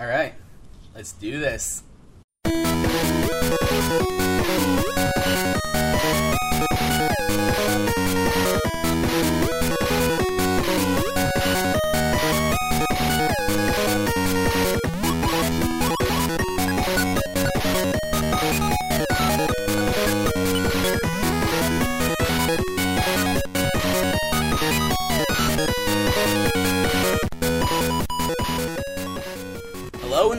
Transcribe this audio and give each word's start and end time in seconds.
All 0.00 0.06
right, 0.08 0.34
let's 0.92 1.12
do 1.12 1.38
this. 1.38 1.84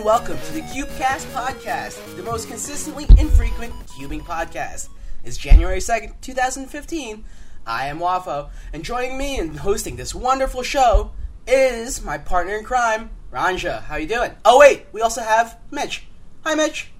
Welcome 0.05 0.37
to 0.37 0.53
the 0.53 0.61
CubeCast 0.61 1.33
podcast, 1.33 2.15
the 2.15 2.21
most 2.21 2.47
consistently 2.47 3.07
infrequent 3.17 3.73
cubing 3.87 4.21
podcast. 4.21 4.89
It's 5.23 5.35
January 5.35 5.79
2nd, 5.79 6.21
2015. 6.21 7.25
I 7.65 7.87
am 7.87 7.97
Wafo, 7.97 8.51
and 8.71 8.83
joining 8.83 9.17
me 9.17 9.39
in 9.39 9.55
hosting 9.55 9.95
this 9.95 10.13
wonderful 10.13 10.61
show 10.61 11.09
is 11.47 12.03
my 12.03 12.19
partner 12.19 12.53
in 12.53 12.63
crime, 12.63 13.09
Ranzha. 13.33 13.81
How 13.81 13.95
you 13.95 14.05
doing? 14.05 14.33
Oh 14.45 14.59
wait, 14.59 14.85
we 14.91 15.01
also 15.01 15.21
have 15.21 15.57
Mitch. 15.71 16.03
Hi 16.43 16.53
Mitch. 16.53 16.91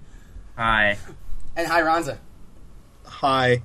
Hi. 0.57 0.97
And 1.55 1.67
hi 1.67 1.83
Ranzha. 1.83 2.17
Hi. 3.05 3.61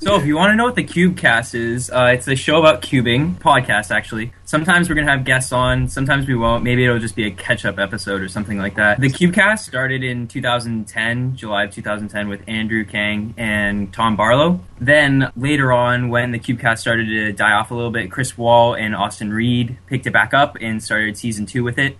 So, 0.00 0.14
if 0.14 0.24
you 0.24 0.36
want 0.36 0.52
to 0.52 0.54
know 0.54 0.64
what 0.64 0.76
the 0.76 0.84
CubeCast 0.84 1.56
is, 1.56 1.90
uh, 1.90 2.12
it's 2.14 2.28
a 2.28 2.36
show 2.36 2.60
about 2.60 2.82
cubing, 2.82 3.36
podcast 3.38 3.90
actually. 3.90 4.32
Sometimes 4.48 4.88
we're 4.88 4.94
going 4.94 5.06
to 5.06 5.12
have 5.12 5.26
guests 5.26 5.52
on, 5.52 5.88
sometimes 5.88 6.26
we 6.26 6.34
won't. 6.34 6.64
Maybe 6.64 6.82
it'll 6.82 6.98
just 6.98 7.14
be 7.14 7.26
a 7.26 7.30
catch 7.30 7.66
up 7.66 7.78
episode 7.78 8.22
or 8.22 8.28
something 8.28 8.56
like 8.56 8.76
that. 8.76 8.98
The 8.98 9.08
CubeCast 9.08 9.58
started 9.58 10.02
in 10.02 10.26
2010, 10.26 11.36
July 11.36 11.64
of 11.64 11.74
2010, 11.74 12.28
with 12.28 12.40
Andrew 12.48 12.86
Kang 12.86 13.34
and 13.36 13.92
Tom 13.92 14.16
Barlow. 14.16 14.60
Then, 14.80 15.30
later 15.36 15.70
on, 15.70 16.08
when 16.08 16.30
the 16.32 16.38
CubeCast 16.38 16.78
started 16.78 17.08
to 17.08 17.32
die 17.34 17.52
off 17.52 17.70
a 17.70 17.74
little 17.74 17.90
bit, 17.90 18.10
Chris 18.10 18.38
Wall 18.38 18.72
and 18.72 18.96
Austin 18.96 19.34
Reed 19.34 19.76
picked 19.86 20.06
it 20.06 20.14
back 20.14 20.32
up 20.32 20.56
and 20.62 20.82
started 20.82 21.18
season 21.18 21.44
two 21.44 21.62
with 21.62 21.78
it. 21.78 21.98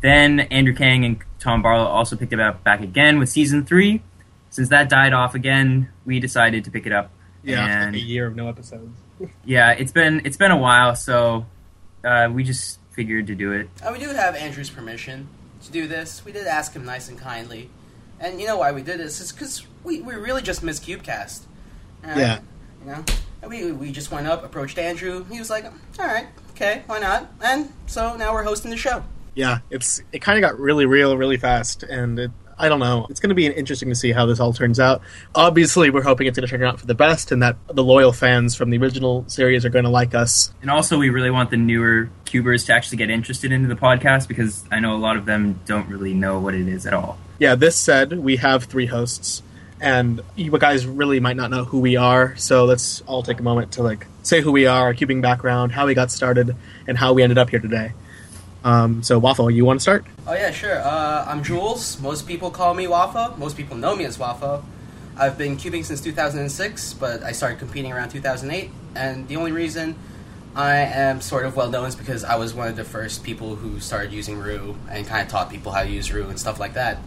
Then, 0.00 0.40
Andrew 0.40 0.74
Kang 0.74 1.04
and 1.04 1.18
Tom 1.40 1.60
Barlow 1.60 1.84
also 1.84 2.16
picked 2.16 2.32
it 2.32 2.40
up 2.40 2.64
back 2.64 2.80
again 2.80 3.18
with 3.18 3.28
season 3.28 3.66
three. 3.66 4.00
Since 4.48 4.70
that 4.70 4.88
died 4.88 5.12
off 5.12 5.34
again, 5.34 5.90
we 6.06 6.20
decided 6.20 6.64
to 6.64 6.70
pick 6.70 6.86
it 6.86 6.92
up 6.92 7.10
Yeah, 7.42 7.82
And- 7.88 7.94
a 7.94 8.00
year 8.00 8.26
of 8.26 8.34
no 8.34 8.48
episodes. 8.48 8.98
yeah, 9.44 9.72
it's 9.72 9.92
been 9.92 10.22
it's 10.24 10.38
been 10.38 10.50
a 10.52 10.56
while, 10.56 10.96
so 10.96 11.44
uh, 12.04 12.28
we 12.32 12.44
just 12.44 12.78
figured 12.90 13.26
to 13.28 13.34
do 13.34 13.52
it. 13.52 13.68
Uh, 13.82 13.90
we 13.92 13.98
do 13.98 14.08
have 14.08 14.34
Andrew's 14.36 14.70
permission 14.70 15.28
to 15.64 15.72
do 15.72 15.86
this. 15.86 16.24
We 16.24 16.32
did 16.32 16.46
ask 16.46 16.72
him 16.74 16.84
nice 16.84 17.08
and 17.08 17.18
kindly. 17.18 17.70
And 18.20 18.40
you 18.40 18.46
know 18.46 18.56
why 18.58 18.72
we 18.72 18.82
did 18.82 19.00
this? 19.00 19.20
Is 19.20 19.32
because 19.32 19.66
we, 19.84 20.00
we 20.00 20.14
really 20.14 20.42
just 20.42 20.62
miss 20.62 20.78
CubeCast. 20.80 21.42
Uh, 22.04 22.14
Yeah. 22.16 22.40
You 22.80 22.90
know? 22.92 23.04
And 23.42 23.50
we, 23.50 23.72
we 23.72 23.90
just 23.92 24.10
went 24.10 24.26
up, 24.26 24.44
approached 24.44 24.78
Andrew. 24.78 25.24
He 25.24 25.38
was 25.38 25.50
like, 25.50 25.64
alright, 25.98 26.26
okay, 26.50 26.82
why 26.86 26.98
not? 27.00 27.32
And 27.40 27.72
so 27.86 28.16
now 28.16 28.32
we're 28.32 28.44
hosting 28.44 28.70
the 28.70 28.76
show. 28.76 29.04
Yeah, 29.34 29.60
it's 29.70 30.02
it 30.12 30.18
kind 30.20 30.36
of 30.36 30.48
got 30.48 30.60
really 30.60 30.84
real 30.84 31.16
really 31.16 31.38
fast, 31.38 31.84
and 31.84 32.18
it, 32.18 32.30
I 32.58 32.68
don't 32.68 32.80
know. 32.80 33.06
It's 33.10 33.20
going 33.20 33.30
to 33.30 33.34
be 33.34 33.46
interesting 33.46 33.88
to 33.88 33.94
see 33.94 34.12
how 34.12 34.26
this 34.26 34.40
all 34.40 34.52
turns 34.52 34.78
out. 34.78 35.02
Obviously, 35.34 35.90
we're 35.90 36.02
hoping 36.02 36.26
it's 36.26 36.38
going 36.38 36.46
to 36.46 36.50
turn 36.50 36.62
out 36.62 36.80
for 36.80 36.86
the 36.86 36.94
best, 36.94 37.32
and 37.32 37.42
that 37.42 37.56
the 37.68 37.82
loyal 37.82 38.12
fans 38.12 38.54
from 38.54 38.70
the 38.70 38.78
original 38.78 39.24
series 39.28 39.64
are 39.64 39.70
going 39.70 39.84
to 39.84 39.90
like 39.90 40.14
us. 40.14 40.52
And 40.60 40.70
also, 40.70 40.98
we 40.98 41.10
really 41.10 41.30
want 41.30 41.50
the 41.50 41.56
newer 41.56 42.10
cubers 42.24 42.64
to 42.64 42.72
actually 42.72 42.98
get 42.98 43.10
interested 43.10 43.52
into 43.52 43.68
the 43.68 43.74
podcast 43.74 44.28
because 44.28 44.64
I 44.70 44.80
know 44.80 44.94
a 44.94 44.98
lot 44.98 45.16
of 45.16 45.26
them 45.26 45.60
don't 45.66 45.88
really 45.88 46.14
know 46.14 46.38
what 46.38 46.54
it 46.54 46.68
is 46.68 46.86
at 46.86 46.94
all. 46.94 47.18
Yeah. 47.38 47.54
This 47.54 47.76
said, 47.76 48.12
we 48.12 48.36
have 48.36 48.64
three 48.64 48.86
hosts, 48.86 49.42
and 49.80 50.20
you 50.36 50.56
guys 50.58 50.86
really 50.86 51.20
might 51.20 51.36
not 51.36 51.50
know 51.50 51.64
who 51.64 51.80
we 51.80 51.96
are. 51.96 52.36
So 52.36 52.64
let's 52.64 53.00
all 53.02 53.22
take 53.22 53.40
a 53.40 53.42
moment 53.42 53.72
to 53.72 53.82
like 53.82 54.06
say 54.22 54.40
who 54.40 54.52
we 54.52 54.66
are, 54.66 54.84
our 54.84 54.94
cubing 54.94 55.20
background, 55.20 55.72
how 55.72 55.86
we 55.86 55.94
got 55.94 56.10
started, 56.10 56.54
and 56.86 56.96
how 56.96 57.12
we 57.12 57.22
ended 57.22 57.38
up 57.38 57.50
here 57.50 57.60
today. 57.60 57.92
Um, 58.64 59.02
so, 59.02 59.18
Waffle, 59.18 59.50
you 59.50 59.64
want 59.64 59.80
to 59.80 59.82
start? 59.82 60.04
Oh 60.26 60.34
yeah, 60.34 60.50
sure. 60.50 60.78
Uh, 60.78 61.24
I'm 61.26 61.42
Jules. 61.42 62.00
Most 62.00 62.26
people 62.26 62.50
call 62.50 62.74
me 62.74 62.86
Waffle. 62.86 63.36
Most 63.38 63.56
people 63.56 63.76
know 63.76 63.96
me 63.96 64.04
as 64.04 64.18
Waffle. 64.18 64.64
I've 65.16 65.36
been 65.36 65.56
cubing 65.56 65.84
since 65.84 66.00
2006, 66.00 66.94
but 66.94 67.22
I 67.22 67.32
started 67.32 67.58
competing 67.58 67.92
around 67.92 68.10
2008. 68.10 68.70
And 68.94 69.28
the 69.28 69.36
only 69.36 69.52
reason 69.52 69.96
I 70.54 70.76
am 70.76 71.20
sort 71.20 71.44
of 71.44 71.56
well 71.56 71.70
known 71.70 71.86
is 71.86 71.96
because 71.96 72.24
I 72.24 72.36
was 72.36 72.54
one 72.54 72.68
of 72.68 72.76
the 72.76 72.84
first 72.84 73.24
people 73.24 73.56
who 73.56 73.80
started 73.80 74.12
using 74.12 74.38
Roux 74.38 74.76
and 74.90 75.06
kind 75.06 75.22
of 75.22 75.28
taught 75.28 75.50
people 75.50 75.72
how 75.72 75.82
to 75.82 75.88
use 75.88 76.12
Roux 76.12 76.28
and 76.28 76.38
stuff 76.38 76.60
like 76.60 76.74
that. 76.74 76.98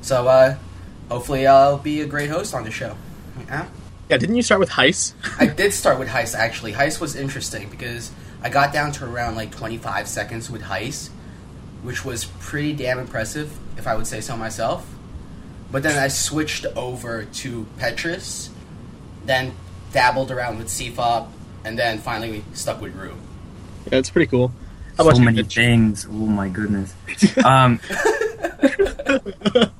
So 0.00 0.26
uh, 0.26 0.56
hopefully 1.08 1.46
I'll 1.46 1.78
be 1.78 2.00
a 2.00 2.06
great 2.06 2.30
host 2.30 2.54
on 2.54 2.64
the 2.64 2.70
show. 2.70 2.96
Yeah. 3.46 3.68
Yeah, 4.08 4.16
didn't 4.16 4.36
you 4.36 4.42
start 4.42 4.60
with 4.60 4.70
Heise? 4.70 5.14
I 5.38 5.46
did 5.46 5.72
start 5.72 5.98
with 5.98 6.08
Heise 6.08 6.34
actually. 6.34 6.72
Heise 6.72 7.00
was 7.00 7.16
interesting 7.16 7.68
because 7.70 8.10
I 8.42 8.48
got 8.50 8.72
down 8.72 8.92
to 8.92 9.04
around 9.04 9.36
like 9.36 9.52
25 9.52 10.08
seconds 10.08 10.50
with 10.50 10.62
Heise, 10.62 11.10
which 11.82 12.04
was 12.04 12.24
pretty 12.40 12.72
damn 12.72 12.98
impressive, 12.98 13.56
if 13.76 13.86
I 13.86 13.94
would 13.94 14.06
say 14.06 14.20
so 14.20 14.36
myself. 14.36 14.86
But 15.70 15.82
then 15.82 15.98
I 15.98 16.08
switched 16.08 16.66
over 16.76 17.24
to 17.24 17.66
Petrus, 17.78 18.50
then 19.24 19.54
dabbled 19.92 20.30
around 20.30 20.58
with 20.58 20.66
CFOP, 20.68 21.28
and 21.64 21.78
then 21.78 21.98
finally 21.98 22.44
stuck 22.52 22.80
with 22.80 22.94
Roux. 22.94 23.16
Yeah, 23.90 23.98
it's 23.98 24.10
pretty 24.10 24.26
cool. 24.26 24.52
How 24.98 25.10
so 25.10 25.18
many 25.20 25.38
Mitch? 25.38 25.54
things. 25.54 26.06
Oh 26.06 26.12
my 26.12 26.48
goodness. 26.48 26.94
um, 27.44 27.80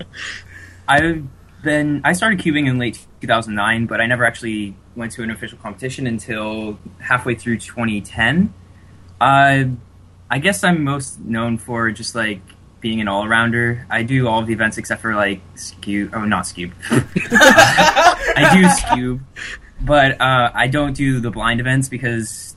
I've 0.89 1.25
been 1.63 2.01
I 2.05 2.13
started 2.13 2.39
cubing 2.39 2.67
in 2.69 2.79
late 2.79 3.05
2009, 3.21 3.87
but 3.87 4.01
I 4.01 4.07
never 4.07 4.25
actually 4.25 4.75
went 4.97 5.13
to 5.13 5.23
an 5.23 5.31
official 5.31 5.59
competition 5.59 6.07
until 6.07 6.79
halfway 6.99 7.35
through 7.35 7.59
2010. 7.59 8.53
Uh, 9.21 9.65
I 10.31 10.39
guess 10.39 10.65
I'm 10.65 10.85
most 10.85 11.21
known 11.21 11.59
for 11.59 11.91
just 11.91 12.15
like 12.15 12.41
being 12.81 13.01
an 13.01 13.09
all 13.09 13.29
rounder. 13.29 13.87
I 13.89 14.03
do 14.03 14.29
all 14.29 14.41
of 14.41 14.47
the 14.47 14.53
events 14.53 14.77
except 14.77 15.01
for 15.01 15.15
like 15.15 15.41
Skewb. 15.55 16.11
Oh, 16.13 16.25
not 16.25 16.45
Skewb. 16.45 16.73
I 16.91 18.51
do 18.55 18.65
Skewb, 18.65 19.21
but 19.81 20.21
uh, 20.21 20.51
I 20.53 20.67
don't 20.67 20.95
do 20.95 21.21
the 21.21 21.31
blind 21.31 21.61
events 21.61 21.89
because 21.89 22.57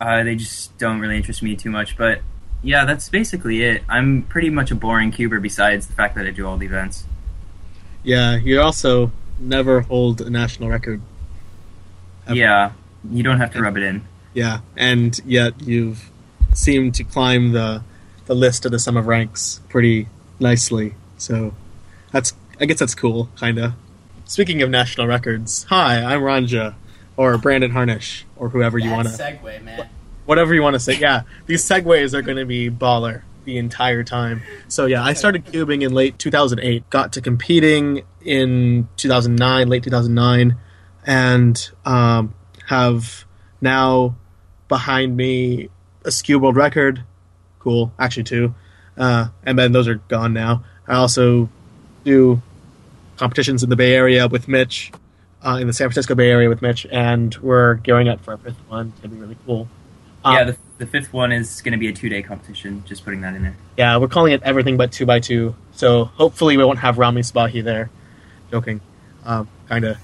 uh, 0.00 0.22
they 0.22 0.36
just 0.36 0.76
don't 0.78 1.00
really 1.00 1.16
interest 1.16 1.42
me 1.42 1.56
too 1.56 1.70
much. 1.70 1.96
But 1.96 2.20
yeah, 2.62 2.84
that's 2.84 3.08
basically 3.08 3.62
it. 3.62 3.82
I'm 3.88 4.22
pretty 4.22 4.50
much 4.50 4.70
a 4.70 4.74
boring 4.74 5.10
cuber 5.10 5.40
besides 5.40 5.86
the 5.86 5.94
fact 5.94 6.14
that 6.16 6.26
I 6.26 6.30
do 6.30 6.46
all 6.46 6.56
the 6.56 6.66
events. 6.66 7.04
Yeah, 8.02 8.36
you 8.36 8.60
also 8.60 9.12
never 9.38 9.80
hold 9.80 10.20
a 10.20 10.30
national 10.30 10.68
record. 10.68 11.00
Ever. 12.26 12.36
Yeah, 12.36 12.72
you 13.10 13.22
don't 13.22 13.38
have 13.38 13.52
to 13.52 13.60
rub 13.62 13.76
it 13.76 13.82
in. 13.82 14.02
Yeah, 14.32 14.60
and 14.76 15.18
yet 15.24 15.60
you've 15.62 16.10
seemed 16.52 16.94
to 16.96 17.04
climb 17.04 17.52
the 17.52 17.82
the 18.26 18.34
list 18.34 18.64
of 18.64 18.72
the 18.72 18.78
sum 18.78 18.96
of 18.96 19.06
ranks 19.06 19.60
pretty 19.68 20.08
nicely. 20.40 20.94
So 21.18 21.54
that's 22.12 22.32
I 22.60 22.64
guess 22.66 22.78
that's 22.78 22.94
cool, 22.94 23.28
kinda. 23.38 23.76
Speaking 24.24 24.62
of 24.62 24.70
national 24.70 25.06
records, 25.06 25.64
hi, 25.64 26.02
I'm 26.02 26.22
Ranzha, 26.22 26.74
or 27.16 27.36
Brandon 27.36 27.72
Harnish, 27.72 28.24
or 28.36 28.48
whoever 28.48 28.78
you 28.78 28.90
want 28.90 29.08
to, 29.08 29.14
segue, 29.14 29.62
man. 29.62 29.88
whatever 30.24 30.54
you 30.54 30.62
want 30.62 30.74
to 30.74 30.80
say. 30.80 30.96
Yeah, 30.96 31.22
these 31.46 31.62
segues 31.62 32.14
are 32.14 32.22
going 32.22 32.38
to 32.38 32.46
be 32.46 32.70
baller 32.70 33.22
the 33.44 33.58
entire 33.58 34.02
time. 34.02 34.42
So 34.68 34.86
yeah, 34.86 35.04
I 35.04 35.12
started 35.12 35.44
cubing 35.44 35.82
in 35.82 35.92
late 35.92 36.18
2008, 36.18 36.88
got 36.88 37.12
to 37.12 37.20
competing 37.20 38.02
in 38.24 38.88
2009, 38.96 39.68
late 39.68 39.82
2009, 39.82 40.56
and 41.06 41.70
um, 41.84 42.34
have 42.66 43.24
now 43.60 44.16
behind 44.68 45.16
me 45.16 45.68
a 46.04 46.08
Skewb 46.08 46.40
world 46.40 46.56
record. 46.56 47.04
Cool, 47.58 47.92
actually 47.98 48.24
two, 48.24 48.54
uh, 48.96 49.28
and 49.44 49.58
then 49.58 49.72
those 49.72 49.88
are 49.88 49.96
gone 50.08 50.32
now. 50.32 50.64
I 50.86 50.94
also 50.96 51.48
do 52.04 52.42
competitions 53.16 53.62
in 53.62 53.70
the 53.70 53.76
Bay 53.76 53.94
Area 53.94 54.28
with 54.28 54.48
Mitch, 54.48 54.92
uh, 55.42 55.58
in 55.60 55.66
the 55.66 55.72
San 55.72 55.86
Francisco 55.88 56.14
Bay 56.14 56.30
Area 56.30 56.48
with 56.48 56.60
Mitch, 56.60 56.86
and 56.90 57.34
we're 57.36 57.74
gearing 57.74 58.08
up 58.08 58.22
for 58.22 58.34
a 58.34 58.38
fifth 58.38 58.58
one. 58.68 58.88
It's 58.88 59.00
gonna 59.00 59.14
be 59.14 59.20
really 59.20 59.38
cool. 59.46 59.68
Um, 60.24 60.34
yeah, 60.34 60.44
the, 60.44 60.56
the 60.78 60.86
fifth 60.86 61.12
one 61.12 61.32
is 61.32 61.60
going 61.60 61.72
to 61.72 61.78
be 61.78 61.88
a 61.88 61.92
two 61.92 62.08
day 62.08 62.22
competition. 62.22 62.82
Just 62.86 63.04
putting 63.04 63.20
that 63.20 63.34
in 63.34 63.42
there. 63.42 63.56
Yeah, 63.76 63.98
we're 63.98 64.08
calling 64.08 64.32
it 64.32 64.42
everything 64.42 64.76
but 64.76 64.90
two 64.90 65.06
by 65.06 65.20
two. 65.20 65.54
So 65.72 66.06
hopefully 66.06 66.56
we 66.56 66.64
won't 66.64 66.78
have 66.78 66.98
Rami 66.98 67.20
Sbahi 67.20 67.62
there. 67.62 67.90
Joking, 68.50 68.80
um, 69.24 69.48
kind 69.68 69.84
of. 69.84 69.98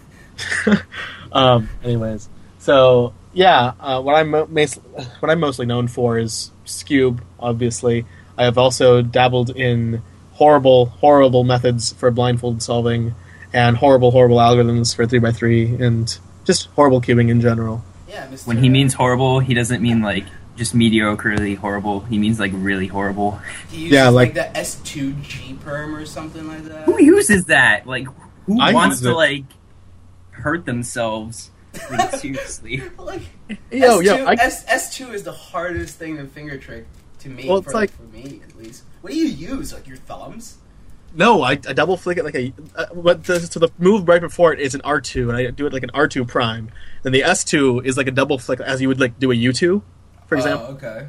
um, 1.33 1.69
anyways, 1.83 2.29
so 2.59 3.13
yeah, 3.33 3.73
uh, 3.81 4.01
what 4.03 4.15
I'm 4.17 4.31
mo- 4.31 4.47
what 4.47 5.31
I'm 5.31 5.41
mostly 5.41 5.67
known 5.67 5.89
for 5.89 6.19
is 6.19 6.51
Skewb. 6.67 7.21
Obviously, 7.39 8.05
I 8.37 8.45
have 8.45 8.59
also 8.59 9.03
dabbled 9.03 9.51
in 9.51 10.03
horrible, 10.33 10.87
horrible 10.87 11.45
methods 11.45 11.93
for 11.93 12.11
blindfold 12.11 12.63
solving, 12.63 13.15
and 13.53 13.77
horrible, 13.77 14.11
horrible 14.11 14.39
algorithms 14.39 14.95
for 14.95 15.07
three 15.07 15.19
by 15.19 15.33
three, 15.33 15.67
and 15.77 16.19
just 16.45 16.67
horrible 16.77 17.01
cubing 17.01 17.29
in 17.31 17.41
general. 17.41 17.85
Yeah, 18.09 18.27
Mr. 18.27 18.47
When 18.47 18.59
he 18.59 18.69
means 18.69 18.95
horrible, 18.95 19.39
he 19.41 19.55
doesn't 19.55 19.81
mean 19.83 20.03
like 20.03 20.25
just 20.57 20.75
mediocrely 20.75 21.57
horrible. 21.57 22.01
He 22.01 22.19
means 22.19 22.41
like 22.41 22.51
really 22.55 22.87
horrible. 22.89 23.41
He 23.71 23.83
uses 23.83 23.93
Yeah, 23.93 24.09
like, 24.09 24.35
like- 24.35 24.53
the 24.55 24.59
S2G 24.61 25.61
perm 25.61 25.95
or 25.95 26.05
something 26.05 26.47
like 26.49 26.65
that. 26.65 26.85
Who 26.85 27.01
uses 27.03 27.45
that? 27.47 27.87
Like, 27.87 28.07
who 28.47 28.61
I 28.61 28.73
wants 28.73 29.01
to 29.03 29.11
it. 29.11 29.15
like 29.15 29.45
hurt 30.41 30.67
themselves? 30.67 31.51
Like, 31.91 32.11
seriously. 32.17 32.83
like 32.99 33.23
Yo, 33.71 34.01
S2, 34.01 34.05
yo, 34.05 34.25
I, 34.27 34.33
S 34.35 34.65
S2 34.67 35.15
is 35.15 35.23
the 35.23 35.33
hardest 35.33 35.97
thing 35.99 36.17
to 36.17 36.27
finger 36.27 36.59
trick 36.59 36.87
to 37.21 37.29
me. 37.29 37.49
Well, 37.49 37.59
it's 37.59 37.67
for, 37.67 37.73
like- 37.75 37.91
for 37.93 38.03
me 38.05 38.41
at 38.45 38.57
least. 38.57 38.85
What 39.03 39.13
do 39.13 39.19
you 39.19 39.27
use? 39.27 39.73
Like 39.73 39.87
your 39.87 39.97
thumbs? 39.97 40.59
no, 41.15 41.43
I, 41.43 41.53
I 41.53 41.57
double 41.73 41.97
flick 41.97 42.19
it 42.19 42.25
like 42.25 42.35
a. 42.37 42.53
Uh, 42.77 42.87
but 42.95 43.25
the, 43.25 43.41
so 43.41 43.59
the 43.59 43.69
move 43.79 44.07
right 44.07 44.21
before 44.21 44.53
it 44.53 44.61
is 44.61 44.75
an 44.75 44.81
R 44.83 45.01
two, 45.01 45.29
and 45.29 45.37
I 45.39 45.51
do 45.51 45.67
it 45.67 45.73
like 45.73 45.83
an 45.83 45.91
R 45.95 46.07
two 46.07 46.25
prime. 46.25 46.71
Then 47.03 47.13
the 47.13 47.23
S 47.25 47.43
two 47.45 47.81
is 47.81 47.97
like 47.97 48.07
a 48.07 48.11
double 48.13 48.39
flick, 48.39 48.61
as 48.61 48.81
you 48.83 48.89
would 48.89 49.01
like 49.01 49.19
do 49.19 49.31
a 49.31 49.35
U 49.35 49.53
two, 49.53 49.83
for 50.27 50.37
example. 50.37 50.67
Oh, 50.71 50.73
okay. 50.75 51.09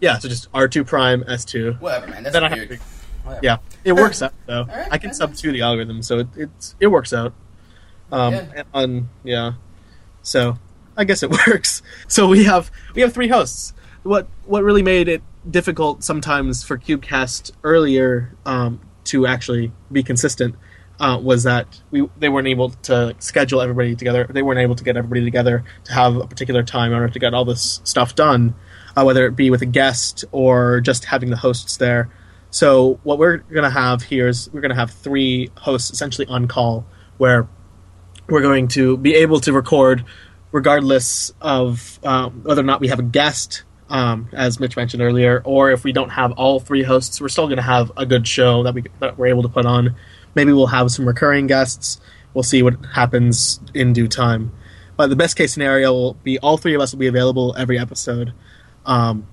Yeah, 0.00 0.18
so 0.18 0.28
just 0.28 0.48
R 0.54 0.68
two 0.68 0.84
prime 0.84 1.24
S 1.28 1.44
two. 1.44 1.72
Whatever, 1.80 2.06
man. 2.08 2.22
That's 2.22 2.32
Then 2.32 2.44
I 2.44 2.48
have 2.48 2.58
weird. 2.58 2.68
to- 2.70 2.78
Whatever. 3.24 3.40
Yeah, 3.44 3.56
it 3.84 3.92
works 3.92 4.22
out 4.22 4.32
though. 4.46 4.60
Alright, 4.62 4.88
I 4.90 4.98
can 4.98 5.08
that's 5.08 5.18
sub 5.18 5.30
nice. 5.30 5.40
to 5.42 5.52
the 5.52 5.60
algorithm, 5.62 6.02
so 6.02 6.20
it, 6.20 6.28
it's 6.36 6.74
it 6.80 6.86
works 6.88 7.12
out. 7.12 7.34
Um, 8.12 8.34
Yeah. 8.34 8.46
and 8.56 8.66
on 8.74 9.08
yeah, 9.24 9.52
so 10.22 10.58
I 10.96 11.04
guess 11.04 11.22
it 11.22 11.30
works. 11.46 11.82
So 12.08 12.28
we 12.28 12.44
have 12.44 12.70
we 12.94 13.02
have 13.02 13.12
three 13.12 13.28
hosts. 13.28 13.72
What 14.04 14.28
what 14.44 14.62
really 14.62 14.82
made 14.82 15.08
it 15.08 15.22
difficult 15.50 16.04
sometimes 16.04 16.62
for 16.62 16.78
CubeCast 16.78 17.52
earlier 17.64 18.36
um, 18.46 18.80
to 19.04 19.26
actually 19.26 19.72
be 19.90 20.02
consistent 20.02 20.54
uh, 21.00 21.18
was 21.20 21.42
that 21.44 21.80
we 21.90 22.06
they 22.18 22.28
weren't 22.28 22.48
able 22.48 22.70
to 22.70 23.14
schedule 23.18 23.60
everybody 23.60 23.96
together. 23.96 24.26
They 24.28 24.42
weren't 24.42 24.60
able 24.60 24.74
to 24.76 24.84
get 24.84 24.96
everybody 24.96 25.24
together 25.24 25.64
to 25.84 25.92
have 25.92 26.16
a 26.16 26.26
particular 26.26 26.62
time 26.62 26.92
in 26.92 26.98
order 26.98 27.12
to 27.12 27.18
get 27.18 27.32
all 27.34 27.44
this 27.44 27.80
stuff 27.84 28.14
done, 28.14 28.54
uh, 28.96 29.02
whether 29.04 29.26
it 29.26 29.34
be 29.36 29.50
with 29.50 29.62
a 29.62 29.66
guest 29.66 30.24
or 30.32 30.80
just 30.80 31.06
having 31.06 31.30
the 31.30 31.36
hosts 31.38 31.76
there. 31.78 32.10
So 32.50 33.00
what 33.02 33.18
we're 33.18 33.38
going 33.38 33.64
to 33.64 33.70
have 33.70 34.02
here 34.02 34.28
is 34.28 34.50
we're 34.52 34.60
going 34.60 34.68
to 34.70 34.76
have 34.76 34.90
three 34.90 35.50
hosts 35.56 35.90
essentially 35.90 36.26
on 36.26 36.46
call, 36.48 36.84
where 37.16 37.48
we're 38.28 38.42
going 38.42 38.68
to 38.68 38.96
be 38.96 39.14
able 39.14 39.40
to 39.40 39.52
record 39.52 40.04
regardless 40.52 41.32
of 41.40 41.98
um, 42.04 42.42
whether 42.44 42.60
or 42.60 42.64
not 42.64 42.80
we 42.80 42.88
have 42.88 42.98
a 42.98 43.02
guest, 43.02 43.64
um, 43.88 44.28
as 44.32 44.60
Mitch 44.60 44.76
mentioned 44.76 45.02
earlier, 45.02 45.42
or 45.44 45.70
if 45.70 45.82
we 45.82 45.92
don't 45.92 46.10
have 46.10 46.32
all 46.32 46.60
three 46.60 46.82
hosts, 46.82 47.20
we're 47.20 47.28
still 47.28 47.46
going 47.46 47.56
to 47.56 47.62
have 47.62 47.90
a 47.96 48.06
good 48.06 48.28
show 48.28 48.62
that 48.62 48.74
we 48.74 48.84
that 49.00 49.18
we're 49.18 49.26
able 49.26 49.42
to 49.42 49.48
put 49.48 49.66
on. 49.66 49.96
Maybe 50.34 50.52
we'll 50.52 50.68
have 50.68 50.90
some 50.90 51.06
recurring 51.06 51.46
guests. 51.46 52.00
We'll 52.32 52.42
see 52.42 52.62
what 52.62 52.76
happens 52.94 53.60
in 53.74 53.92
due 53.92 54.08
time. 54.08 54.52
But 54.96 55.08
the 55.08 55.16
best 55.16 55.36
case 55.36 55.52
scenario 55.52 55.92
will 55.92 56.14
be 56.14 56.38
all 56.38 56.56
three 56.56 56.74
of 56.74 56.80
us 56.80 56.92
will 56.92 57.00
be 57.00 57.06
available 57.06 57.54
every 57.58 57.78
episode. 57.78 58.32
Um, 58.86 59.26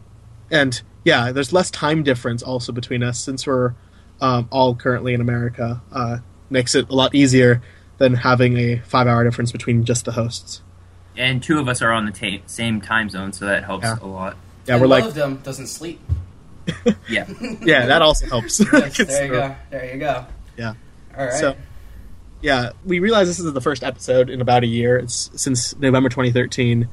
and 0.52 0.82
yeah, 1.06 1.32
there's 1.32 1.54
less 1.54 1.70
time 1.70 2.04
difference 2.04 2.42
also 2.42 2.72
between 2.72 3.04
us 3.04 3.20
since 3.20 3.46
we're 3.46 3.76
um, 4.20 4.48
all 4.52 4.76
currently 4.76 5.14
in 5.14 5.22
America. 5.22 5.82
Uh, 5.92 6.18
makes 6.50 6.76
it 6.76 6.90
a 6.90 6.96
lot 6.96 7.14
easier 7.14 7.62
than 8.00 8.16
having 8.16 8.58
a 8.58 8.78
five 8.80 9.08
hour 9.08 9.24
difference 9.24 9.52
between 9.52 9.86
just 9.86 10.06
the 10.06 10.14
hosts. 10.14 10.62
And 11.16 11.44
two 11.44 11.60
of 11.60 11.68
us 11.68 11.82
are 11.82 11.92
on 11.92 12.06
the 12.06 12.12
ta- 12.12 12.44
same 12.48 12.82
time 12.82 13.10
zone, 13.10 13.34
so 13.34 13.46
that 13.46 13.64
helps 13.66 13.84
Yeah. 13.84 13.98
a 14.02 14.08
lot. 14.08 14.38
Yeah, 14.66 14.74
and 14.76 14.82
we're 14.82 14.88
like. 14.88 15.02
one 15.04 15.10
like, 15.10 15.10
of 15.10 15.16
them 15.16 15.38
doesn't 15.44 15.68
sleep. 15.68 16.00
Yeah. 17.10 17.28
yeah, 17.62 17.88
that 17.88 18.02
also 18.02 18.28
helps. 18.28 18.60
Yes, 18.60 18.98
there 18.98 19.26
you 19.26 19.32
go. 19.32 19.56
There 19.72 19.94
you 19.94 20.00
go. 20.00 20.26
Yeah. 20.58 20.74
All 21.18 21.26
right. 21.26 21.34
So, 21.34 21.56
yeah, 22.42 22.72
we 22.86 23.00
realize 23.00 23.28
this 23.28 23.40
is 23.40 23.52
the 23.52 23.62
first 23.62 23.84
episode 23.84 24.30
in 24.30 24.40
about 24.40 24.64
a 24.64 24.68
year. 24.68 24.98
It's 24.98 25.32
since 25.36 25.76
November 25.78 26.10
2013. 26.10 26.88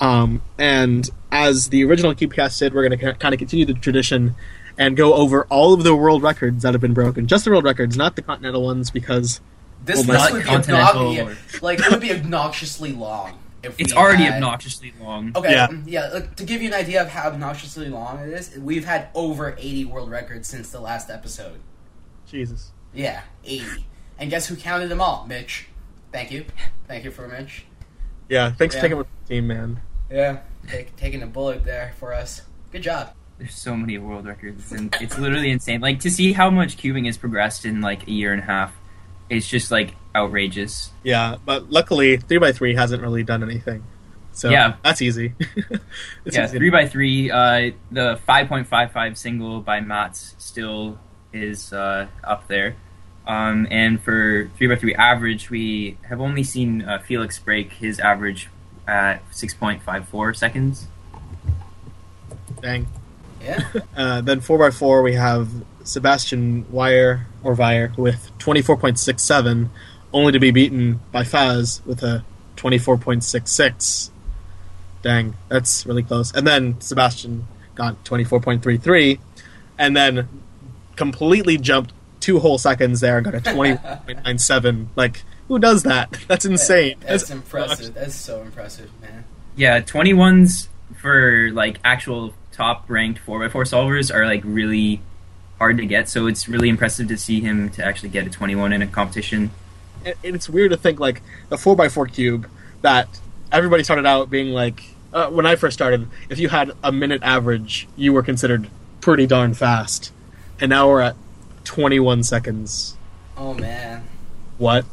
Um, 0.00 0.42
and 0.58 1.08
as 1.30 1.68
the 1.68 1.84
original 1.84 2.14
Cubecast 2.14 2.58
did, 2.58 2.74
we're 2.74 2.88
going 2.88 2.98
to 2.98 3.14
kind 3.14 3.32
of 3.32 3.38
continue 3.38 3.64
the 3.64 3.74
tradition 3.74 4.34
and 4.76 4.96
go 4.96 5.14
over 5.14 5.44
all 5.44 5.74
of 5.74 5.84
the 5.84 5.94
world 5.94 6.22
records 6.22 6.62
that 6.64 6.74
have 6.74 6.80
been 6.80 6.94
broken. 6.94 7.26
Just 7.28 7.44
the 7.44 7.50
world 7.50 7.64
records, 7.64 7.96
not 7.96 8.16
the 8.16 8.22
continental 8.22 8.64
ones, 8.64 8.90
because 8.90 9.40
this, 9.84 10.06
well, 10.06 10.20
this 10.22 10.32
would 10.32 10.42
be 10.42 10.48
continental 10.48 11.08
obnoxious. 11.10 11.62
Like 11.62 11.80
it 11.80 11.90
would 11.90 12.00
be 12.00 12.12
obnoxiously 12.12 12.92
long. 12.92 13.38
If 13.62 13.78
It's 13.78 13.92
already 13.92 14.24
had- 14.24 14.34
obnoxiously 14.34 14.94
long. 15.00 15.32
Okay, 15.36 15.52
Yeah. 15.52 15.68
yeah. 15.70 15.78
yeah 15.86 16.08
like, 16.14 16.36
to 16.36 16.44
give 16.44 16.62
you 16.62 16.68
an 16.68 16.74
idea 16.74 17.02
of 17.02 17.08
how 17.08 17.28
obnoxiously 17.28 17.88
long 17.88 18.18
it 18.20 18.28
is, 18.30 18.56
we've 18.58 18.84
had 18.86 19.08
over 19.14 19.54
80 19.58 19.84
world 19.86 20.10
records 20.10 20.48
since 20.48 20.70
the 20.70 20.80
last 20.80 21.10
episode. 21.10 21.60
Jesus. 22.26 22.72
Yeah, 22.94 23.22
80. 23.44 23.86
And 24.18 24.30
guess 24.30 24.46
who 24.46 24.56
counted 24.56 24.88
them 24.88 25.00
all? 25.00 25.26
Mitch. 25.26 25.68
Thank 26.12 26.30
you. 26.30 26.44
Thank 26.88 27.04
you 27.04 27.10
for 27.10 27.28
Mitch. 27.28 27.64
Yeah, 28.28 28.52
thanks 28.52 28.74
Yeah. 28.74 28.80
for 28.80 28.84
taking 28.86 28.98
with 28.98 29.06
the 29.26 29.34
team, 29.34 29.46
man. 29.46 29.80
Yeah, 30.10 30.38
take, 30.68 30.96
taking 30.96 31.22
a 31.22 31.26
bullet 31.26 31.64
there 31.64 31.92
for 31.98 32.12
us. 32.14 32.42
Good 32.72 32.82
job. 32.82 33.12
There's 33.38 33.54
so 33.54 33.76
many 33.76 33.96
world 33.98 34.26
records, 34.26 34.70
and 34.72 34.94
it's 35.00 35.18
literally 35.18 35.50
insane. 35.50 35.80
Like 35.80 36.00
to 36.00 36.10
see 36.10 36.32
how 36.32 36.50
much 36.50 36.76
cubing 36.76 37.06
has 37.06 37.16
progressed 37.16 37.64
in 37.64 37.80
like 37.80 38.06
a 38.06 38.10
year 38.10 38.32
and 38.32 38.42
a 38.42 38.44
half, 38.44 38.72
it's 39.30 39.48
just 39.48 39.70
like 39.70 39.94
outrageous. 40.14 40.90
Yeah, 41.02 41.36
but 41.46 41.70
luckily, 41.70 42.18
3x3 42.18 42.76
hasn't 42.76 43.00
really 43.00 43.22
done 43.22 43.42
anything. 43.42 43.84
So 44.32 44.50
Yeah. 44.50 44.74
that's 44.82 45.00
easy. 45.02 45.34
Yeah, 46.24 46.44
easy. 46.44 46.58
three 46.58 46.70
by 46.70 46.86
three. 46.86 47.30
Uh, 47.30 47.70
the 47.90 48.20
five 48.26 48.48
point 48.48 48.66
five 48.66 48.92
five 48.92 49.16
single 49.16 49.60
by 49.60 49.80
Mats 49.80 50.34
still 50.38 50.98
is 51.32 51.72
uh, 51.72 52.06
up 52.22 52.46
there. 52.48 52.76
Um, 53.26 53.66
and 53.70 54.00
for 54.00 54.50
three 54.56 54.66
by 54.66 54.76
three 54.76 54.94
average, 54.94 55.50
we 55.50 55.96
have 56.08 56.20
only 56.20 56.42
seen 56.44 56.82
uh, 56.82 56.98
Feliks 57.08 57.42
break 57.42 57.72
his 57.72 57.98
average 58.00 58.48
at 58.86 59.22
six 59.30 59.54
point 59.54 59.82
five 59.82 60.08
four 60.08 60.34
seconds. 60.34 60.86
Dang. 62.60 62.86
Yeah. 63.42 63.62
Uh, 63.96 64.20
then 64.20 64.40
4x4, 64.40 65.02
we 65.04 65.14
have 65.14 65.48
Sebastian 65.84 66.70
Wire, 66.70 67.26
or 67.42 67.54
Vire, 67.54 67.92
with 67.96 68.30
24.67, 68.38 69.68
only 70.12 70.32
to 70.32 70.38
be 70.38 70.50
beaten 70.50 71.00
by 71.12 71.22
Faz 71.22 71.84
with 71.86 72.02
a 72.02 72.24
24.66. 72.56 74.10
Dang, 75.02 75.34
that's 75.48 75.86
really 75.86 76.02
close. 76.02 76.32
And 76.34 76.46
then 76.46 76.80
Sebastian 76.80 77.46
got 77.74 78.02
24.33, 78.04 79.18
and 79.78 79.96
then 79.96 80.28
completely 80.96 81.56
jumped 81.56 81.92
two 82.20 82.38
whole 82.38 82.58
seconds 82.58 83.00
there 83.00 83.16
and 83.16 83.24
got 83.24 83.34
a 83.34 83.40
20.97. 83.40 84.86
Like, 84.96 85.22
who 85.48 85.58
does 85.58 85.82
that? 85.82 86.12
That's 86.28 86.44
insane. 86.44 86.96
That's 87.00 87.28
impressive. 87.28 87.94
That's 87.94 88.14
so 88.14 88.42
impressive, 88.42 88.88
man. 89.00 89.24
Yeah, 89.56 89.80
twenty 89.80 90.14
ones 90.14 90.68
for 90.94 91.50
like 91.50 91.78
actual 91.82 92.34
top 92.52 92.88
ranked 92.88 93.18
four 93.18 93.42
x 93.42 93.52
four 93.52 93.64
solvers 93.64 94.14
are 94.14 94.26
like 94.26 94.42
really 94.44 95.00
hard 95.60 95.76
to 95.76 95.84
get. 95.86 96.08
So 96.08 96.26
it's 96.26 96.48
really 96.48 96.68
impressive 96.70 97.06
to 97.08 97.16
see 97.18 97.40
him 97.40 97.68
to 97.70 97.84
actually 97.84 98.08
get 98.08 98.26
a 98.26 98.30
twenty 98.30 98.54
one 98.56 98.72
in 98.72 98.80
a 98.82 98.86
competition. 98.86 99.50
and 100.04 100.14
and 100.24 100.34
it's 100.34 100.48
weird 100.48 100.70
to 100.70 100.76
think 100.78 100.98
like 100.98 101.20
the 101.50 101.56
4x4 101.56 102.10
cube 102.12 102.48
that 102.80 103.20
everybody 103.52 103.84
started 103.84 104.06
out 104.06 104.30
being 104.30 104.48
like 104.54 104.82
uh, 105.12 105.28
when 105.28 105.44
i 105.44 105.54
first 105.56 105.74
started 105.74 106.08
if 106.30 106.38
you 106.38 106.48
had 106.48 106.72
a 106.82 106.90
minute 106.90 107.20
average 107.22 107.86
you 107.96 108.10
were 108.14 108.22
considered 108.22 108.68
pretty 109.02 109.26
darn 109.26 109.52
fast 109.52 110.10
and 110.58 110.70
now 110.70 110.88
we're 110.88 111.02
at 111.02 111.16
21 111.64 112.22
seconds 112.22 112.96
Oh, 113.36 113.52
man. 113.54 114.04
what 114.56 114.86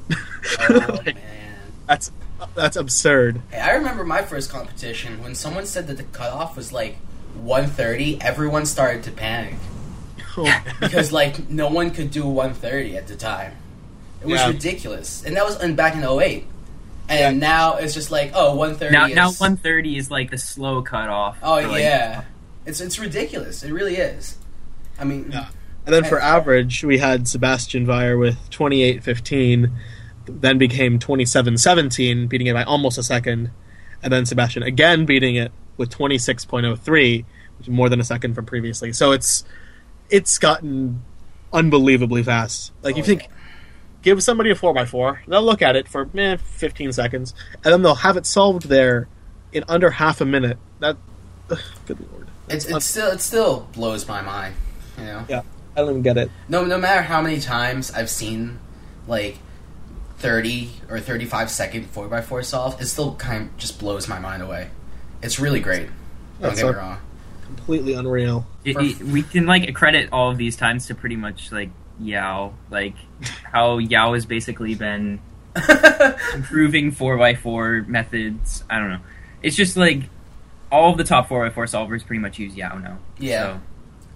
Oh, 0.69 0.73
Like, 1.05 1.15
man. 1.15 1.55
that's 1.87 2.11
that's 2.55 2.75
absurd 2.75 3.41
Hey, 3.51 3.59
I 3.61 3.71
remember 3.75 4.03
my 4.03 4.23
first 4.23 4.49
competition 4.51 5.23
when 5.23 5.35
someone 5.35 5.65
said 5.65 5.87
that 5.87 5.95
the 5.97 6.03
cutoff 6.03 6.57
was 6.57 6.73
like 6.73 6.97
130. 7.35 8.19
Everyone 8.21 8.65
started 8.65 9.03
to 9.03 9.11
panic 9.11 9.55
Man. 10.43 10.63
because 10.79 11.11
like 11.11 11.49
no 11.49 11.67
one 11.69 11.91
could 11.91 12.11
do 12.11 12.25
130 12.25 12.97
at 12.97 13.07
the 13.07 13.15
time. 13.15 13.53
It 14.21 14.27
was 14.27 14.39
Yeah. 14.39 14.47
ridiculous, 14.47 15.23
and 15.25 15.35
that 15.35 15.45
was 15.45 15.61
in, 15.61 15.75
back 15.75 15.95
in 15.95 16.03
08. 16.03 16.45
And 17.09 17.19
Yeah. 17.19 17.47
now 17.47 17.75
it's 17.75 17.93
just 17.93 18.11
like 18.11 18.31
oh 18.33 18.55
130. 18.55 18.91
Now 18.93 19.05
is, 19.07 19.15
now 19.15 19.31
one 19.45 19.57
thirty 19.57 19.97
is 19.97 20.09
like 20.11 20.29
the 20.31 20.37
slow 20.37 20.81
cutoff. 20.81 21.37
Oh 21.41 21.61
for, 21.61 21.67
like, 21.69 21.81
yeah, 21.81 22.23
it's 22.65 22.81
it's 22.81 22.99
ridiculous. 22.99 23.63
It 23.63 23.71
really 23.71 23.95
is. 23.97 24.37
I 24.99 25.03
mean, 25.05 25.29
Yeah. 25.31 25.47
and 25.85 25.93
then 25.93 26.03
for 26.03 26.19
average 26.19 26.83
we 26.83 26.97
had 26.97 27.27
sebastian 27.27 27.85
Weyer 27.85 28.17
with 28.17 28.49
28.15 28.49 29.71
then 30.25 30.57
became 30.57 30.99
27.17 30.99 32.27
beating 32.27 32.47
it 32.47 32.53
by 32.53 32.63
almost 32.63 32.97
a 32.97 33.03
second 33.03 33.51
and 34.03 34.11
then 34.11 34.25
sebastian 34.25 34.63
again 34.63 35.05
beating 35.05 35.35
it 35.35 35.51
with 35.77 35.89
26.03 35.89 37.23
which 37.57 37.67
is 37.67 37.69
more 37.69 37.87
than 37.89 37.99
a 37.99 38.03
second 38.03 38.33
from 38.33 38.45
previously 38.45 38.91
so 38.91 39.11
it's 39.13 39.43
it's 40.09 40.37
gotten 40.37 41.01
unbelievably 41.53 42.23
fast 42.23 42.71
like 42.83 42.95
you 42.97 43.03
Oh, 43.03 43.05
think 43.05 43.23
yeah. 43.23 43.27
give 44.01 44.21
somebody 44.23 44.51
a 44.51 44.55
4x4 44.55 45.19
they'll 45.27 45.41
look 45.43 45.61
at 45.61 45.75
it 45.75 45.87
for 45.87 46.09
eh, 46.15 46.37
15 46.37 46.91
seconds 46.93 47.33
and 47.63 47.73
then 47.73 47.81
they'll 47.81 47.95
have 47.95 48.17
it 48.17 48.25
solved 48.25 48.67
there 48.69 49.07
in 49.53 49.63
under 49.67 49.89
half 49.91 50.19
a 50.21 50.25
minute 50.25 50.57
that 50.79 50.97
ugh, 51.49 51.59
good 51.85 51.99
lord 52.11 52.27
it's 52.49 52.65
it's 52.65 52.85
still 52.85 53.11
it 53.11 53.19
still 53.21 53.67
blows 53.73 54.07
my 54.07 54.21
mind. 54.21 54.55
You 54.97 55.03
know. 55.05 55.25
yeah 55.29 55.41
i 55.75 55.81
don't 55.81 55.89
even 55.91 56.01
get 56.01 56.17
it 56.17 56.31
No, 56.49 56.65
no 56.65 56.77
matter 56.77 57.01
how 57.01 57.21
many 57.21 57.39
times 57.39 57.91
I've 57.91 58.09
seen 58.09 58.59
like 59.07 59.37
thirty 60.17 60.71
or 60.89 60.99
thirty-five 60.99 61.49
second 61.51 61.85
four 61.91 62.13
x 62.13 62.27
four 62.27 62.41
solve, 62.43 62.81
it 62.81 62.85
still 62.87 63.15
kind 63.15 63.43
of 63.49 63.57
just 63.57 63.79
blows 63.79 64.07
my 64.07 64.17
mind 64.19 64.41
away. 64.41 64.69
It's 65.21 65.39
really 65.39 65.59
great. 65.59 65.89
Don't 66.41 66.55
get 66.55 66.65
me 66.65 66.71
wrong. 66.71 66.97
Completely 67.67 67.93
unreal. 67.95 68.45
It, 68.63 68.77
it- 68.77 69.01
we 69.03 69.23
can 69.23 69.45
like 69.45 69.73
credit 69.75 70.07
all 70.13 70.31
of 70.31 70.37
these 70.37 70.55
times 70.55 70.87
to 70.87 70.95
pretty 70.95 71.17
much 71.17 71.51
like 71.51 71.69
Yau, 71.99 72.53
like 72.71 72.95
how 73.43 73.77
Yau 73.79 74.13
has 74.13 74.25
basically 74.25 74.73
been 74.73 75.19
improving 76.33 76.91
four 76.91 77.21
x 77.21 77.41
four 77.41 77.83
methods. 77.87 78.63
I 78.69 78.79
don't 78.79 78.89
know. 78.91 78.99
It's 79.43 79.55
just 79.55 79.75
like 79.75 80.03
all 80.71 80.91
of 80.91 80.97
the 80.97 81.03
top 81.03 81.27
four 81.27 81.45
x 81.45 81.55
four 81.55 81.65
solvers 81.65 82.05
pretty 82.05 82.21
much 82.21 82.39
use 82.39 82.55
Yau 82.55 82.77
now. 82.77 82.99
Yeah. 83.19 83.57
So, 83.57 83.59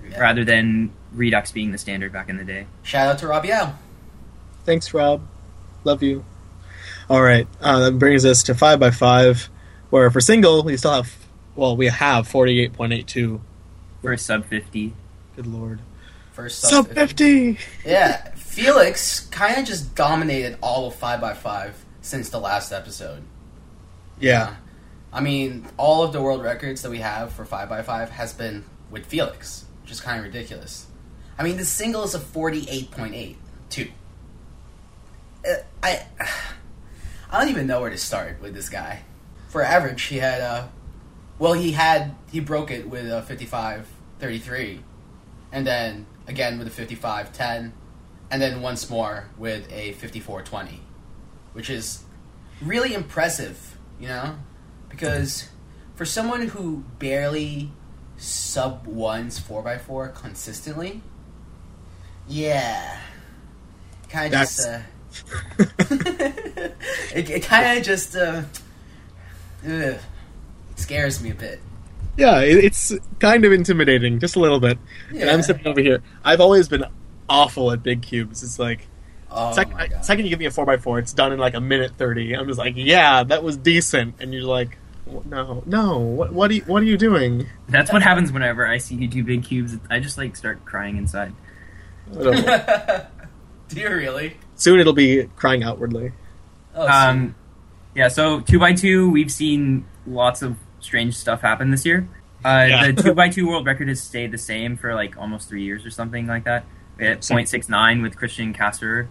Yeah. 0.10 0.20
rather 0.22 0.46
than 0.46 0.91
Redux 1.13 1.51
being 1.51 1.72
the 1.74 1.77
standard 1.77 2.13
back 2.13 2.29
in 2.29 2.38
the 2.38 2.46
day. 2.46 2.67
Shout 2.84 3.08
out 3.10 3.17
to 3.20 3.27
Rob 3.27 3.43
Yau. 3.46 3.74
Thanks, 4.63 4.93
Rob. 4.93 5.22
Love 5.84 6.01
you. 6.01 6.24
All 7.10 7.22
right, 7.22 7.48
uh, 7.60 7.79
that 7.81 8.00
brings 8.00 8.24
us 8.25 8.43
to 8.43 8.55
five 8.55 8.79
by 8.79 8.91
five, 8.91 9.50
where 9.89 10.10
for 10.10 10.22
single 10.22 10.63
we 10.63 10.77
still 10.77 10.93
have 10.93 11.13
well 11.55 11.75
we 11.75 11.88
have 11.88 12.27
forty 12.27 12.60
eight 12.62 12.74
point 12.74 12.93
eight 12.93 13.08
two. 13.08 13.41
For 14.01 14.17
sub 14.17 14.46
fifty. 14.46 14.96
Good 15.36 15.48
lord, 15.48 15.79
First 16.31 16.62
sub 16.62 16.88
fifty. 16.89 17.58
Yeah, 17.86 18.31
Feliks 18.36 19.29
kind 19.31 19.58
of 19.60 19.65
just 19.65 19.96
dominated 19.96 20.58
all 20.62 20.88
of 20.88 20.96
5x5 21.00 21.74
since 22.01 22.29
the 22.29 22.39
last 22.39 22.72
episode. 22.72 23.24
Yeah, 24.20 24.55
I 25.13 25.22
mean, 25.22 25.67
all 25.77 26.03
of 26.03 26.13
the 26.13 26.22
world 26.22 26.41
records 26.41 26.81
that 26.84 26.89
we 26.89 27.00
have 27.00 27.34
for 27.34 27.46
5x5 27.46 28.10
has 28.10 28.34
been 28.34 28.63
with 28.89 29.10
Feliks, 29.10 29.63
which 29.81 29.91
is 29.91 30.00
kind 30.00 30.20
of 30.20 30.25
ridiculous. 30.25 30.88
I 31.38 31.43
mean, 31.43 31.58
the 31.58 31.65
single 31.65 32.03
is 32.03 32.15
a 32.15 32.20
48.8, 32.20 33.36
too. 33.70 33.89
Uh, 35.46 35.55
I, 35.84 36.05
I 37.31 37.39
don't 37.39 37.50
even 37.50 37.67
know 37.67 37.81
where 37.81 37.89
to 37.89 37.98
start 37.98 38.41
with 38.41 38.53
this 38.53 38.70
guy. 38.70 39.01
For 39.50 39.62
average, 39.62 40.03
he 40.03 40.17
had, 40.17 40.41
uh, 40.41 40.67
well, 41.41 41.53
he 41.53 41.71
had, 41.71 42.13
he 42.31 42.39
broke 42.39 42.69
it 42.69 42.88
with 42.88 43.07
a 43.07 43.25
55.33, 43.27 44.79
and 45.51 45.65
then 45.65 46.05
again 46.27 46.60
with 46.60 46.67
a 46.67 46.86
55.10, 46.86 47.71
and 48.29 48.41
then 48.41 48.62
once 48.62 48.88
more 48.91 49.27
with 49.39 49.67
a 49.71 49.93
54.20, 49.93 50.77
which 51.53 51.67
is 51.71 52.03
really 52.62 52.93
impressive, 52.93 53.75
you 54.00 54.07
know? 54.07 54.38
Because 54.88 55.50
for 55.95 56.05
someone 56.05 56.50
who 56.50 56.83
barely 57.00 57.71
sub 58.17 58.86
ones 58.86 59.39
4x4 59.39 60.13
consistently, 60.13 61.01
yeah. 62.27 63.00
Kind 64.10 64.31
of 64.31 64.41
just, 64.41 64.67
uh, 64.67 64.81
it, 67.15 67.29
it 67.31 67.43
kind 67.43 67.79
of 67.79 67.83
just, 67.83 68.15
uh, 68.15 68.43
ugh, 69.67 69.98
scares 70.81 71.21
me 71.21 71.31
a 71.31 71.35
bit. 71.35 71.59
yeah, 72.17 72.41
it, 72.41 72.63
it's 72.65 72.93
kind 73.19 73.45
of 73.45 73.51
intimidating, 73.51 74.19
just 74.19 74.35
a 74.35 74.39
little 74.39 74.59
bit. 74.59 74.77
And 75.09 75.29
I'm 75.29 75.41
sitting 75.41 75.65
over 75.67 75.79
here. 75.81 76.01
I've 76.23 76.41
always 76.41 76.67
been 76.67 76.85
awful 77.29 77.71
at 77.71 77.81
big 77.83 78.01
cubes. 78.01 78.43
It's 78.43 78.59
like 78.59 78.88
Oh 79.33 79.53
second, 79.53 79.73
my 79.73 79.88
god. 79.88 80.03
second 80.03 80.25
you 80.25 80.29
give 80.29 80.39
me 80.39 80.45
a 80.45 80.51
four 80.51 80.69
x 80.69 80.83
four, 80.83 81.00
it's 81.00 81.13
done 81.13 81.31
in 81.31 81.39
like 81.39 81.53
a 81.53 81.61
minute 81.61 81.93
thirty. 81.97 82.33
I'm 82.35 82.47
just 82.47 82.59
like, 82.59 82.73
yeah, 82.75 83.23
that 83.23 83.43
was 83.43 83.55
decent, 83.55 84.15
and 84.19 84.33
you're 84.33 84.43
like, 84.43 84.77
no, 85.25 85.63
no, 85.65 86.00
what, 86.00 86.33
what 86.33 86.51
are 86.51 86.53
you, 86.55 86.61
what 86.63 86.83
are 86.83 86.85
you 86.85 86.97
doing? 86.97 87.47
That's 87.69 87.93
what 87.93 88.01
happens 88.01 88.31
whenever 88.31 88.67
I 88.67 88.77
see 88.77 88.95
you 88.95 89.07
do 89.07 89.23
big 89.23 89.43
cubes. 89.45 89.77
I 89.89 90.00
just 90.00 90.17
like 90.17 90.35
start 90.35 90.65
crying 90.65 90.97
inside. 90.97 91.33
I 92.11 92.23
don't. 92.23 93.07
Do 93.69 93.79
you 93.79 93.89
really? 93.89 94.35
Soon 94.55 94.81
it'll 94.81 94.91
be 94.91 95.29
crying 95.38 95.63
outwardly. 95.63 96.11
Oh, 96.75 96.85
Um, 96.88 97.35
yeah, 97.95 98.09
so 98.09 98.41
two 98.41 98.59
by 98.59 98.73
two, 98.73 99.09
we've 99.11 99.31
seen 99.31 99.85
lots 100.05 100.41
of 100.41 100.57
strange 100.81 101.15
stuff 101.15 101.41
happened 101.41 101.71
this 101.71 101.85
year. 101.85 102.07
Uh, 102.43 102.65
Yeah. 102.67 102.91
The 102.91 103.03
two 103.03 103.13
by 103.13 103.29
two 103.29 103.47
world 103.47 103.65
record 103.65 103.88
has 103.88 104.01
stayed 104.01 104.31
the 104.31 104.38
same 104.38 104.77
for 104.77 104.93
like 104.93 105.17
almost 105.17 105.47
three 105.47 105.63
years 105.63 105.85
or 105.85 105.89
something 105.91 106.27
like 106.27 106.43
that. 106.43 106.65
We 106.97 107.05
had 107.05 107.23
Same. 107.23 107.38
0.69 107.38 108.01
with 108.01 108.17
Christian 108.17 108.53
Kaserer. 108.53 109.07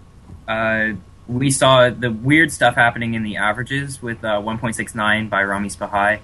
Uh, 0.46 0.92
we 1.26 1.50
saw 1.50 1.90
the 1.90 2.10
weird 2.10 2.52
stuff 2.52 2.74
happening 2.74 3.14
in 3.14 3.22
the 3.22 3.36
averages 3.36 4.02
with 4.02 4.24
uh, 4.24 4.40
1.69 4.40 5.30
by 5.30 5.44
Rami 5.44 5.68
Sbahi. 5.68 6.20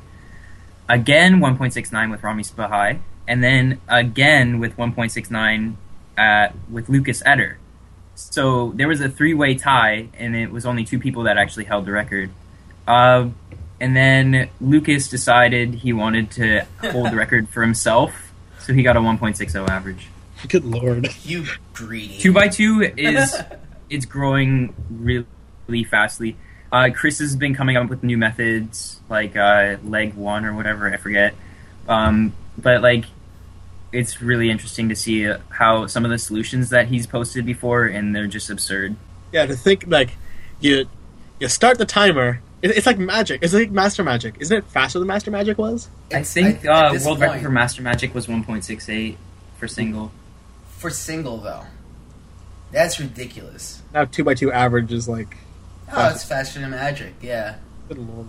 Again, 0.89 1.41
1.69 1.41 2.11
with 2.11 2.23
Rami 2.23 2.43
Sbahi. 2.43 3.01
And 3.29 3.43
then 3.43 3.81
again 3.89 4.61
with 4.61 4.77
1.69 4.77 5.75
at, 6.17 6.55
with 6.71 6.89
Lucas 6.89 7.23
Etter. 7.23 7.57
So 8.15 8.73
there 8.75 8.89
was 8.89 9.01
a 9.01 9.09
three-way 9.09 9.57
tie, 9.57 10.09
and 10.17 10.35
it 10.35 10.51
was 10.51 10.65
only 10.65 10.85
two 10.85 10.99
people 10.99 11.25
that 11.25 11.37
actually 11.37 11.65
held 11.65 11.85
the 11.85 11.93
record. 11.93 12.31
Uh, 12.87 13.29
and 13.81 13.97
then 13.97 14.49
Lucas 14.61 15.09
decided 15.09 15.75
he 15.75 15.93
wanted 15.93 16.31
to 16.33 16.67
hold 16.81 17.11
the 17.11 17.17
record 17.25 17.49
for 17.49 17.63
himself, 17.63 18.33
so 18.59 18.73
he 18.73 18.83
got 18.83 18.97
a 18.97 19.01
1.60 19.01 19.69
average. 19.69 20.09
Good 20.49 20.65
lord. 20.65 21.09
you 21.25 21.47
greedy. 21.73 22.19
Two 22.19 22.33
by 22.33 22.49
two 22.49 22.93
is 22.97 23.35
it's 23.91 24.05
growing 24.05 24.75
really, 24.91 25.27
really 25.67 25.85
fastly. 25.85 26.37
Uh, 26.73 26.91
Chris 26.95 27.19
has 27.21 27.37
been 27.37 27.55
coming 27.55 27.77
up 27.77 27.89
with 27.89 28.03
new 28.03 28.19
methods 28.19 29.01
like 29.09 29.37
uh, 29.37 29.77
leg 29.85 30.15
one 30.15 30.45
or 30.45 30.55
whatever 30.55 30.93
I 30.93 30.97
forget, 30.97 31.35
um, 31.89 32.35
but 32.59 32.83
like 32.83 33.05
it's 33.93 34.21
really 34.21 34.51
interesting 34.51 34.89
to 34.89 34.97
see 34.97 35.29
uh, 35.29 35.39
how 35.49 35.87
some 35.87 36.05
of 36.05 36.11
the 36.11 36.19
solutions 36.19 36.71
that 36.71 36.89
he's 36.89 37.07
posted 37.07 37.47
before 37.47 37.85
and 37.85 38.15
they're 38.15 38.27
just 38.27 38.51
absurd. 38.51 38.97
Yeah, 39.33 39.47
to 39.47 39.55
think 39.55 39.85
like 39.87 40.11
you 40.61 40.87
you 41.39 41.49
start 41.49 41.79
the 41.79 41.87
timer. 41.87 42.41
It, 42.63 42.71
it's 42.71 42.87
like 42.87 42.99
magic. 42.99 43.43
It's 43.43 43.53
like 43.53 43.71
Master 43.71 44.03
Magic. 44.03 44.37
Isn't 44.41 44.57
it 44.59 44.65
faster 44.65 44.99
than 44.99 45.09
Master 45.09 45.31
Magic 45.31 45.59
was? 45.59 45.89
I 46.13 46.23
think 46.23 46.65
at- 46.65 46.67
at 46.67 46.71
uh, 46.71 46.93
world 47.05 47.19
point- 47.19 47.21
record 47.21 47.43
for 47.43 47.51
Master 47.51 47.83
Magic 47.83 48.15
was 48.15 48.27
1.68 48.27 49.17
for 49.59 49.69
single. 49.69 50.11
for 50.79 50.91
single 50.91 51.39
though. 51.39 51.65
That's 52.73 52.99
ridiculous. 53.01 53.83
Now 53.95 54.05
two 54.07 54.25
by 54.25 54.35
two 54.35 54.51
average 54.53 54.93
is 54.93 55.09
like 55.09 55.37
Oh, 55.93 56.09
it's 56.09 56.25
faster 56.25 56.61
than 56.61 56.71
magic. 56.71 57.15
Yeah. 57.23 57.57
good 57.89 57.99
lord. 57.99 58.27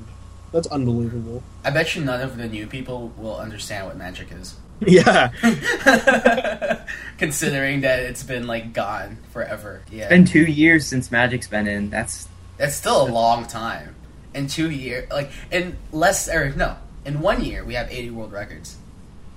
That's 0.52 0.68
unbelievable. 0.68 1.44
I 1.66 1.72
bet 1.72 1.96
you 1.96 2.04
none 2.06 2.22
of 2.22 2.38
the 2.38 2.48
new 2.48 2.68
people 2.68 3.12
will 3.18 3.36
understand 3.38 3.88
what 3.88 3.98
magic 3.98 4.32
is. 4.32 4.56
Yeah. 4.86 5.32
Considering 7.18 7.82
that 7.82 8.00
it's 8.02 8.24
been 8.24 8.46
like 8.48 8.74
gone 8.74 9.18
forever. 9.34 9.82
Yeah. 9.92 10.04
It's 10.04 10.10
been 10.10 10.26
two 10.26 10.46
years 10.46 10.86
since 10.86 11.12
Magic's 11.12 11.48
been 11.48 11.68
in. 11.68 11.90
That's 11.90 12.28
That's 12.58 12.76
still 12.76 13.08
a 13.08 13.10
long 13.10 13.46
time. 13.48 13.96
In 14.38 14.48
two 14.48 14.70
years, 14.70 15.10
like 15.10 15.32
in 15.52 15.78
less 15.92 16.30
or 16.30 16.52
no, 16.52 16.78
in 17.06 17.22
one 17.22 17.44
year 17.44 17.64
we 17.66 17.74
have 17.74 17.92
80 17.92 18.12
world 18.12 18.32
records. 18.32 18.78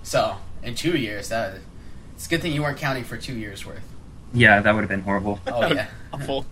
So 0.03 0.37
in 0.63 0.75
two 0.75 0.97
years, 0.97 1.31
that 1.31 1.55
it's 2.15 2.27
a 2.27 2.29
good 2.29 2.43
thing 2.43 2.53
you 2.53 2.63
weren't 2.63 2.77
counting 2.77 3.05
for 3.05 3.17
two 3.17 3.33
years 3.35 3.65
worth. 3.65 3.83
yeah, 4.35 4.61
that 4.61 4.75
would 4.75 4.83
have 4.83 4.91
been 4.91 5.01
horrible. 5.01 5.41
Oh 5.47 5.67
yeah. 5.73 5.87
Awful. 6.13 6.45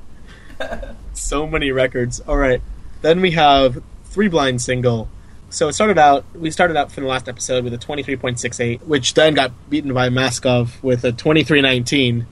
so 1.12 1.46
many 1.46 1.70
records. 1.72 2.20
All 2.20 2.38
right. 2.38 2.62
Then 3.02 3.20
we 3.20 3.32
have 3.32 3.82
three 4.04 4.28
blind 4.28 4.62
single. 4.62 5.08
So 5.50 5.68
it 5.68 5.74
started 5.74 5.98
out. 5.98 6.24
We 6.34 6.50
started 6.50 6.76
out 6.76 6.90
from 6.90 7.04
the 7.04 7.10
last 7.10 7.28
episode 7.28 7.64
with 7.64 7.74
a 7.74 7.78
twenty 7.78 8.02
three 8.02 8.16
point 8.16 8.40
six 8.40 8.60
eight, 8.60 8.80
which 8.86 9.12
then 9.12 9.34
got 9.34 9.52
beaten 9.68 9.92
by 9.92 10.08
Maskow 10.08 10.70
with 10.82 11.04
a 11.04 11.12
twenty 11.12 11.44
three 11.44 11.60
nineteen. 11.60 12.26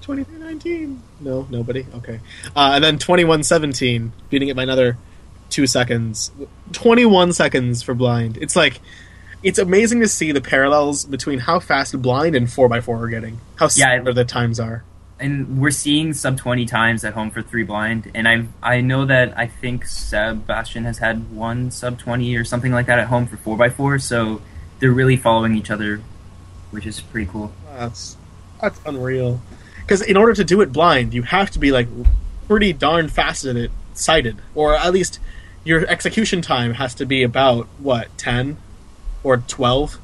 Twenty 0.00 0.22
three 0.22 0.38
nineteen. 0.38 1.02
No, 1.20 1.46
nobody. 1.50 1.86
Okay. 1.96 2.20
Uh, 2.54 2.72
and 2.74 2.84
then 2.84 2.98
twenty 2.98 3.24
one 3.24 3.42
seventeen, 3.42 4.12
beating 4.30 4.48
it 4.48 4.54
by 4.54 4.62
another 4.62 4.96
two 5.50 5.66
seconds. 5.66 6.30
Twenty 6.72 7.04
one 7.06 7.32
seconds 7.32 7.82
for 7.82 7.94
blind. 7.94 8.38
It's 8.40 8.56
like. 8.56 8.80
It's 9.42 9.58
amazing 9.58 10.00
to 10.00 10.08
see 10.08 10.32
the 10.32 10.42
parallels 10.42 11.06
between 11.06 11.38
how 11.38 11.60
fast 11.60 12.02
blind 12.02 12.36
and 12.36 12.46
4x4 12.46 12.88
are 13.04 13.08
getting. 13.08 13.40
How 13.56 13.70
Yeah, 13.74 13.96
similar 13.96 14.12
the 14.12 14.26
times 14.26 14.60
are. 14.60 14.84
and 15.18 15.58
we're 15.58 15.70
seeing 15.70 16.12
sub 16.12 16.36
20 16.36 16.66
times 16.66 17.04
at 17.04 17.14
home 17.14 17.30
for 17.30 17.40
three 17.40 17.62
blind 17.62 18.10
and 18.14 18.28
i 18.28 18.44
i 18.62 18.82
know 18.82 19.06
that 19.06 19.32
i 19.38 19.46
think 19.46 19.86
sebastian 19.86 20.84
has 20.84 20.98
had 20.98 21.30
one 21.34 21.70
sub 21.70 21.98
20 21.98 22.36
or 22.36 22.44
something 22.44 22.70
like 22.72 22.84
that 22.86 22.98
at 22.98 23.06
home 23.08 23.26
for 23.26 23.36
4x4 23.38 24.00
so 24.02 24.42
they're 24.78 24.92
really 24.92 25.16
following 25.16 25.54
each 25.56 25.70
other 25.70 26.02
which 26.70 26.86
is 26.86 27.00
pretty 27.00 27.30
cool 27.30 27.50
That's 27.78 28.18
that's 28.60 28.78
unreal. 28.84 29.40
Because 29.80 30.02
in 30.02 30.18
order 30.18 30.34
to 30.34 30.44
do 30.44 30.60
it 30.60 30.70
blind, 30.70 31.14
you 31.14 31.22
have 31.22 31.50
to 31.52 31.58
be 31.58 31.72
like 31.72 31.88
pretty 32.46 32.74
darn 32.74 33.08
fast 33.08 33.46
at 33.46 33.56
it, 33.56 33.70
sighted, 33.94 34.36
or 34.54 34.74
at 34.76 34.92
least 34.92 35.18
your 35.64 35.86
execution 35.86 36.42
time 36.42 36.74
has 36.74 36.94
to 36.96 37.06
be 37.06 37.22
about 37.22 37.66
what 37.78 38.08
ten 38.18 38.56
or 39.22 39.38
twelve. 39.38 39.98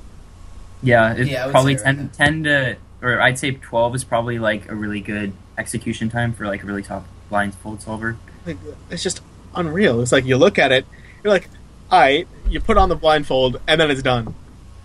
yeah 0.82 1.14
it's 1.14 1.30
Yeah, 1.30 1.50
probably 1.50 1.76
say 1.78 1.84
10, 1.84 1.98
right 1.98 2.12
10 2.12 2.44
to 2.44 2.76
or 3.02 3.20
i'd 3.22 3.38
say 3.38 3.52
12 3.52 3.94
is 3.94 4.04
probably 4.04 4.38
like 4.38 4.70
a 4.70 4.74
really 4.74 5.00
good 5.00 5.32
execution 5.58 6.08
time 6.10 6.32
for 6.32 6.46
like 6.46 6.62
a 6.62 6.66
really 6.66 6.82
top 6.82 7.06
blindfold 7.30 7.80
solver 7.82 8.16
Like, 8.44 8.58
it's 8.90 9.02
just 9.02 9.20
unreal. 9.54 10.00
It's 10.02 10.12
like 10.12 10.24
you 10.26 10.36
look 10.36 10.58
at 10.58 10.70
it, 10.70 10.84
you're 11.24 11.32
like, 11.32 11.48
all 11.90 11.98
right, 12.00 12.28
you 12.48 12.60
put 12.60 12.76
on 12.76 12.88
the 12.90 12.94
blindfold, 12.94 13.60
and 13.66 13.80
then 13.80 13.90
it's 13.90 14.02
done. 14.02 14.34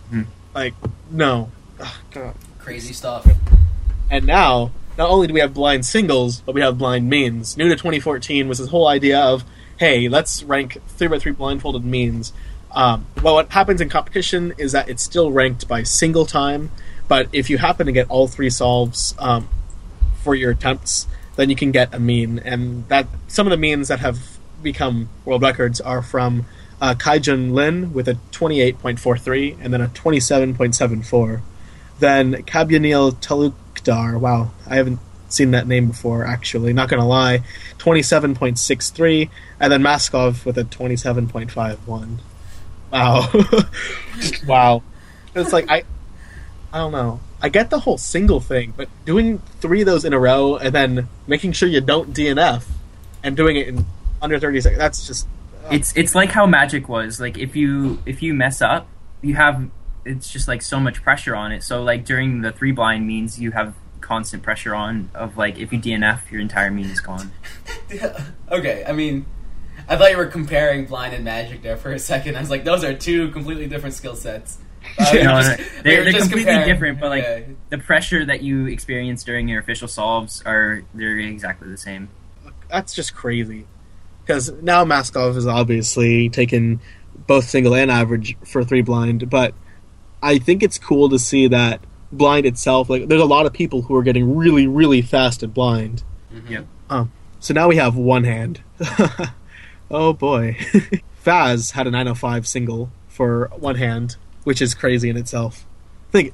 Hmm. 0.09 0.21
Like, 0.55 0.73
no. 1.11 1.51
Ugh, 1.79 1.93
God. 2.11 2.35
Crazy 2.59 2.93
stuff. 2.93 3.27
And 4.09 4.25
now, 4.25 4.71
not 4.97 5.09
only 5.09 5.27
do 5.27 5.33
we 5.33 5.39
have 5.41 5.53
blind 5.53 5.85
singles, 5.85 6.41
but 6.41 6.55
we 6.55 6.61
have 6.61 6.77
blind 6.77 7.09
means. 7.09 7.57
New 7.57 7.67
to 7.69 7.75
2014 7.75 8.47
was 8.47 8.57
this 8.59 8.69
whole 8.69 8.87
idea 8.87 9.19
of, 9.19 9.43
hey, 9.81 10.07
let's 10.07 10.43
rank 10.43 10.79
3x3 10.95 11.35
blindfolded 11.35 11.83
means. 11.83 12.33
Um, 12.69 13.07
well, 13.23 13.33
what 13.33 13.51
happens 13.51 13.81
in 13.81 13.89
competition 13.89 14.53
is 14.59 14.73
that 14.73 14.87
it's 14.87 15.01
still 15.01 15.31
ranked 15.31 15.67
by 15.67 15.81
single 15.81 16.27
time, 16.27 16.69
but 17.07 17.27
if 17.33 17.49
you 17.49 17.57
happen 17.57 17.87
to 17.87 17.91
get 17.91 18.07
all 18.07 18.27
three 18.27 18.51
solves 18.51 19.15
um, 19.17 19.49
for 20.21 20.35
your 20.35 20.51
attempts, 20.51 21.07
then 21.35 21.49
you 21.49 21.55
can 21.55 21.71
get 21.71 21.95
a 21.95 21.99
mean. 21.99 22.37
And 22.45 22.87
that 22.89 23.07
some 23.27 23.47
of 23.47 23.51
the 23.51 23.57
means 23.57 23.87
that 23.87 24.01
have 24.01 24.37
become 24.61 25.09
world 25.25 25.41
records 25.41 25.81
are 25.81 26.03
from 26.03 26.45
uh, 26.79 26.93
Kaijun 26.93 27.51
Lin 27.51 27.91
with 27.91 28.07
a 28.07 28.19
28.43 28.33 29.57
and 29.59 29.73
then 29.73 29.81
a 29.81 29.87
27.74. 29.87 31.41
Then 31.97 32.33
Kabyanil 32.43 33.15
Talukdar, 33.15 34.19
wow, 34.19 34.51
I 34.67 34.75
haven't 34.75 34.99
seen 35.33 35.51
that 35.51 35.67
name 35.67 35.87
before 35.87 36.25
actually, 36.25 36.73
not 36.73 36.89
gonna 36.89 37.07
lie, 37.07 37.43
27.63, 37.79 39.29
and 39.59 39.71
then 39.71 39.81
Maskow 39.81 40.43
with 40.45 40.57
a 40.57 40.63
27.51. 40.63 42.19
Wow. 42.91 43.29
wow. 44.47 44.83
It's 45.33 45.53
like, 45.53 45.69
I, 45.69 45.83
I 46.73 46.77
don't 46.77 46.91
know. 46.91 47.19
I 47.41 47.49
get 47.49 47.69
the 47.69 47.79
whole 47.79 47.97
single 47.97 48.39
thing, 48.39 48.73
but 48.77 48.87
doing 49.05 49.39
three 49.59 49.81
of 49.81 49.87
those 49.87 50.05
in 50.05 50.13
a 50.13 50.19
row 50.19 50.57
and 50.57 50.73
then 50.75 51.07
making 51.25 51.53
sure 51.53 51.67
you 51.67 51.81
don't 51.81 52.13
DNF 52.13 52.67
and 53.23 53.35
doing 53.35 53.55
it 53.55 53.67
in 53.67 53.85
under 54.21 54.39
30 54.39 54.61
seconds, 54.61 54.79
that's 54.79 55.07
just. 55.07 55.27
It's 55.71 55.95
it's 55.95 56.15
like 56.15 56.29
how 56.29 56.45
Magic 56.45 56.89
was. 56.89 57.19
Like 57.19 57.37
if 57.37 57.55
you 57.55 57.99
if 58.05 58.21
you 58.21 58.33
mess 58.33 58.61
up, 58.61 58.87
you 59.21 59.35
have 59.35 59.69
it's 60.05 60.31
just 60.31 60.47
like 60.47 60.61
so 60.61 60.79
much 60.79 61.01
pressure 61.01 61.35
on 61.35 61.51
it. 61.51 61.63
So 61.63 61.83
like 61.83 62.05
during 62.05 62.41
the 62.41 62.51
three 62.51 62.71
blind 62.71 63.07
means 63.07 63.39
you 63.39 63.51
have 63.51 63.75
constant 64.01 64.43
pressure 64.43 64.73
on 64.75 65.09
of 65.13 65.37
like 65.37 65.57
if 65.59 65.71
you 65.71 65.79
DNF, 65.79 66.29
your 66.31 66.41
entire 66.41 66.71
mean 66.71 66.85
is 66.87 66.99
gone. 66.99 67.31
okay, 68.51 68.83
I 68.87 68.91
mean, 68.91 69.25
I 69.87 69.97
thought 69.97 70.11
you 70.11 70.17
were 70.17 70.25
comparing 70.27 70.85
blind 70.85 71.13
and 71.13 71.23
magic 71.23 71.61
there 71.61 71.77
for 71.77 71.91
a 71.91 71.99
second. 71.99 72.35
I 72.35 72.41
was 72.41 72.49
like, 72.49 72.63
those 72.63 72.83
are 72.83 72.93
two 72.93 73.29
completely 73.31 73.67
different 73.67 73.95
skill 73.95 74.15
sets. 74.15 74.57
Uh, 74.97 75.03
No, 75.13 75.21
just- 75.41 75.59
no, 75.59 75.65
they're, 75.83 76.03
they're 76.03 76.13
completely 76.13 76.39
comparing- 76.43 76.67
different, 76.67 76.99
but 76.99 77.09
like 77.09 77.23
okay. 77.23 77.45
the 77.69 77.77
pressure 77.77 78.25
that 78.25 78.41
you 78.41 78.65
experience 78.65 79.23
during 79.23 79.47
your 79.47 79.59
official 79.61 79.87
solves 79.87 80.41
are 80.43 80.81
they're 80.95 81.19
exactly 81.19 81.69
the 81.69 81.77
same. 81.77 82.09
that's 82.69 82.93
just 82.95 83.13
crazy. 83.13 83.67
Because 84.25 84.51
now 84.61 84.83
Maskow 84.83 85.35
is 85.35 85.45
obviously 85.45 86.29
taken 86.29 86.81
both 87.27 87.45
single 87.47 87.75
and 87.75 87.91
average 87.91 88.35
for 88.43 88.63
three 88.63 88.81
blind, 88.81 89.29
but 89.29 89.53
I 90.23 90.39
think 90.39 90.63
it's 90.63 90.79
cool 90.79 91.09
to 91.09 91.19
see 91.19 91.47
that 91.49 91.81
blind 92.11 92.45
itself, 92.45 92.89
like, 92.89 93.07
there's 93.07 93.21
a 93.21 93.25
lot 93.25 93.45
of 93.45 93.53
people 93.53 93.83
who 93.83 93.95
are 93.95 94.03
getting 94.03 94.35
really, 94.35 94.67
really 94.67 95.01
fast 95.01 95.43
at 95.43 95.53
blind. 95.53 96.03
Yep. 96.47 96.65
Um, 96.89 97.11
so 97.39 97.53
now 97.53 97.67
we 97.67 97.77
have 97.77 97.95
one 97.95 98.23
hand. 98.23 98.61
oh 99.91 100.13
boy. 100.13 100.57
Faz 101.25 101.71
had 101.71 101.87
a 101.87 101.91
905 101.91 102.47
single 102.47 102.91
for 103.07 103.51
one 103.55 103.75
hand, 103.75 104.15
which 104.43 104.61
is 104.61 104.73
crazy 104.73 105.09
in 105.09 105.17
itself. 105.17 105.65
Think 106.11 106.33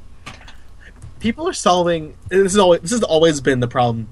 people 1.19 1.48
are 1.48 1.53
solving. 1.53 2.15
This 2.29 2.53
is 2.53 2.57
always 2.57 2.81
this 2.81 2.91
has 2.91 3.03
always 3.03 3.41
been 3.41 3.60
the 3.60 3.67
problem, 3.67 4.07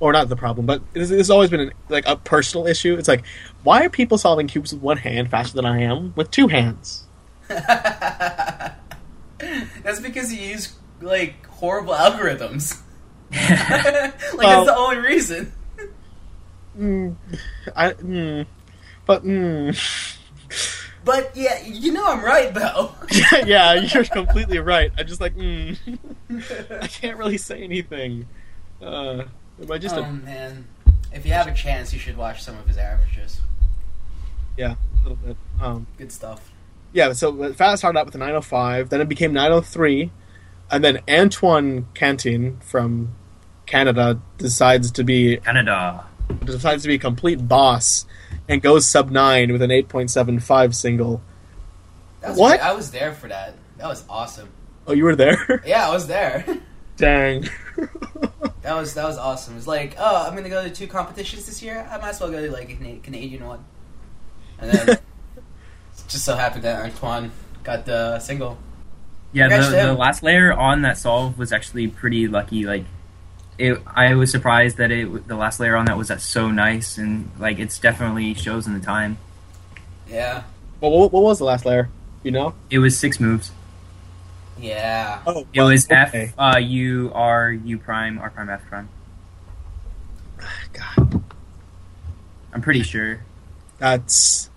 or 0.00 0.12
not 0.12 0.28
the 0.28 0.36
problem, 0.36 0.66
but 0.66 0.82
this, 0.92 1.08
this 1.10 1.18
has 1.18 1.30
always 1.30 1.50
been 1.50 1.72
like 1.88 2.06
a 2.06 2.16
personal 2.16 2.66
issue. 2.66 2.96
It's 2.96 3.08
like, 3.08 3.24
why 3.62 3.84
are 3.84 3.90
people 3.90 4.18
solving 4.18 4.48
cubes 4.48 4.72
with 4.72 4.82
one 4.82 4.98
hand 4.98 5.30
faster 5.30 5.54
than 5.54 5.66
I 5.66 5.82
am 5.82 6.12
with 6.16 6.30
two 6.30 6.48
hands? 6.48 7.04
That's 7.48 8.74
because 10.02 10.32
you 10.32 10.40
use 10.40 10.74
like 11.00 11.46
horrible 11.46 11.94
algorithms. 11.94 12.80
like 13.32 14.38
Well- 14.38 14.64
that's 14.64 14.66
the 14.66 14.76
only 14.76 14.98
reason. 14.98 15.52
Mm, 16.78 17.16
I, 17.74 17.92
mm, 17.92 18.46
but 19.06 19.24
mm. 19.24 20.16
But 21.06 21.34
yeah, 21.36 21.62
you 21.64 21.92
know 21.92 22.04
I'm 22.06 22.22
right 22.22 22.52
though. 22.52 22.92
yeah, 23.12 23.44
yeah, 23.46 23.72
you're 23.74 24.04
completely 24.04 24.58
right. 24.58 24.90
I'm 24.98 25.06
just 25.06 25.20
like, 25.20 25.34
mm. 25.36 25.78
I 26.82 26.86
can't 26.88 27.16
really 27.16 27.38
say 27.38 27.62
anything. 27.62 28.26
Uh, 28.82 29.22
am 29.62 29.72
I 29.72 29.78
just 29.78 29.94
oh 29.94 30.02
a 30.02 30.12
man, 30.12 30.66
if 31.12 31.24
you 31.24 31.32
have 31.32 31.46
a 31.46 31.54
chance, 31.54 31.92
you 31.94 31.98
should 31.98 32.16
watch 32.16 32.42
some 32.42 32.58
of 32.58 32.66
his 32.66 32.76
averages. 32.76 33.40
yeah, 34.58 34.74
a 34.74 35.08
little 35.08 35.16
bit. 35.16 35.36
Um, 35.60 35.86
Good 35.96 36.12
stuff. 36.12 36.52
yeah, 36.92 37.12
so 37.14 37.32
Faz 37.32 37.78
started 37.78 37.98
out 37.98 38.04
with 38.06 38.14
a 38.16 38.18
905, 38.18 38.90
then 38.90 39.00
it 39.00 39.08
became 39.08 39.32
903, 39.32 40.10
and 40.70 40.82
then 40.84 41.00
Antoine 41.08 41.86
Cantin 41.94 42.58
from 42.60 43.14
Canada 43.66 44.20
decides 44.38 44.90
to 44.92 45.04
be 45.04 45.38
Canada. 45.38 46.06
decides 46.44 46.82
to 46.82 46.88
be 46.88 46.94
a 46.94 46.98
complete 46.98 47.46
boss 47.48 48.06
and 48.48 48.62
goes 48.62 48.86
sub 48.86 49.10
nine 49.10 49.52
with 49.52 49.62
an 49.62 49.70
8.75 49.70 50.74
single. 50.74 51.20
That 52.20 52.36
What? 52.36 52.58
great. 52.58 52.60
I 52.60 52.72
was 52.72 52.90
there 52.90 53.12
for 53.12 53.28
that. 53.28 53.54
That 53.78 53.88
was 53.88 54.04
awesome. 54.08 54.48
Oh, 54.86 54.92
you 54.92 55.04
were 55.04 55.16
there? 55.16 55.62
Yeah, 55.66 55.88
I 55.88 55.92
was 55.92 56.06
there. 56.06 56.44
Dang. 56.96 57.48
That 58.62 58.74
was 58.74 58.94
that 58.94 59.04
was 59.04 59.16
awesome. 59.16 59.56
It's 59.56 59.68
like, 59.68 59.94
oh, 59.96 60.26
I'm 60.26 60.34
gonna 60.34 60.48
go 60.48 60.64
to 60.64 60.70
two 60.70 60.88
competitions 60.88 61.46
this 61.46 61.62
year. 61.62 61.88
I 61.88 61.98
might 61.98 62.08
as 62.08 62.20
well 62.20 62.32
go 62.32 62.44
to 62.44 62.50
like 62.50 62.68
a 62.68 62.74
Canadian 63.00 63.46
one. 63.46 63.64
And 64.58 64.72
then 64.72 64.98
just 66.08 66.24
so 66.24 66.34
happened 66.34 66.64
that 66.64 66.84
Antoine 66.84 67.30
got 67.62 67.86
the 67.86 68.18
single. 68.18 68.58
Yeah, 69.36 69.48
Congrats 69.48 69.70
the, 69.70 69.80
to 69.82 69.86
the 69.88 69.92
last 69.92 70.22
layer 70.22 70.50
on 70.50 70.80
that 70.80 70.96
solve 70.96 71.36
was 71.36 71.52
actually 71.52 71.88
pretty 71.88 72.26
lucky. 72.26 72.64
Like, 72.64 72.86
it, 73.58 73.78
I 73.86 74.14
was 74.14 74.30
surprised 74.30 74.78
that 74.78 74.90
it 74.90 75.28
the 75.28 75.36
last 75.36 75.60
layer 75.60 75.76
on 75.76 75.84
that 75.84 75.98
was 75.98 76.08
that 76.08 76.22
so 76.22 76.50
nice 76.50 76.96
and 76.96 77.30
like 77.38 77.58
it's 77.58 77.78
definitely 77.78 78.32
shows 78.32 78.66
in 78.66 78.72
the 78.72 78.80
time. 78.80 79.18
Yeah, 80.08 80.44
well, 80.80 80.90
what, 80.90 81.12
what 81.12 81.22
was 81.22 81.38
the 81.38 81.44
last 81.44 81.66
layer? 81.66 81.90
You 82.22 82.30
know? 82.30 82.54
It 82.70 82.78
was 82.78 82.98
six 82.98 83.20
moves. 83.20 83.52
yeah. 84.58 85.20
Oh, 85.26 85.46
It 85.52 85.60
was 85.60 85.84
okay. 85.84 86.32
F, 86.32 86.34
uh, 86.38 86.56
U, 86.56 87.12
R, 87.14 87.52
U 87.52 87.76
prime, 87.76 88.18
R 88.18 88.30
prime, 88.30 88.48
F 88.48 88.66
prime. 88.70 88.88
God, 90.72 91.22
I'm 92.54 92.62
pretty 92.62 92.82
sure. 92.82 93.20
that's 93.76 94.48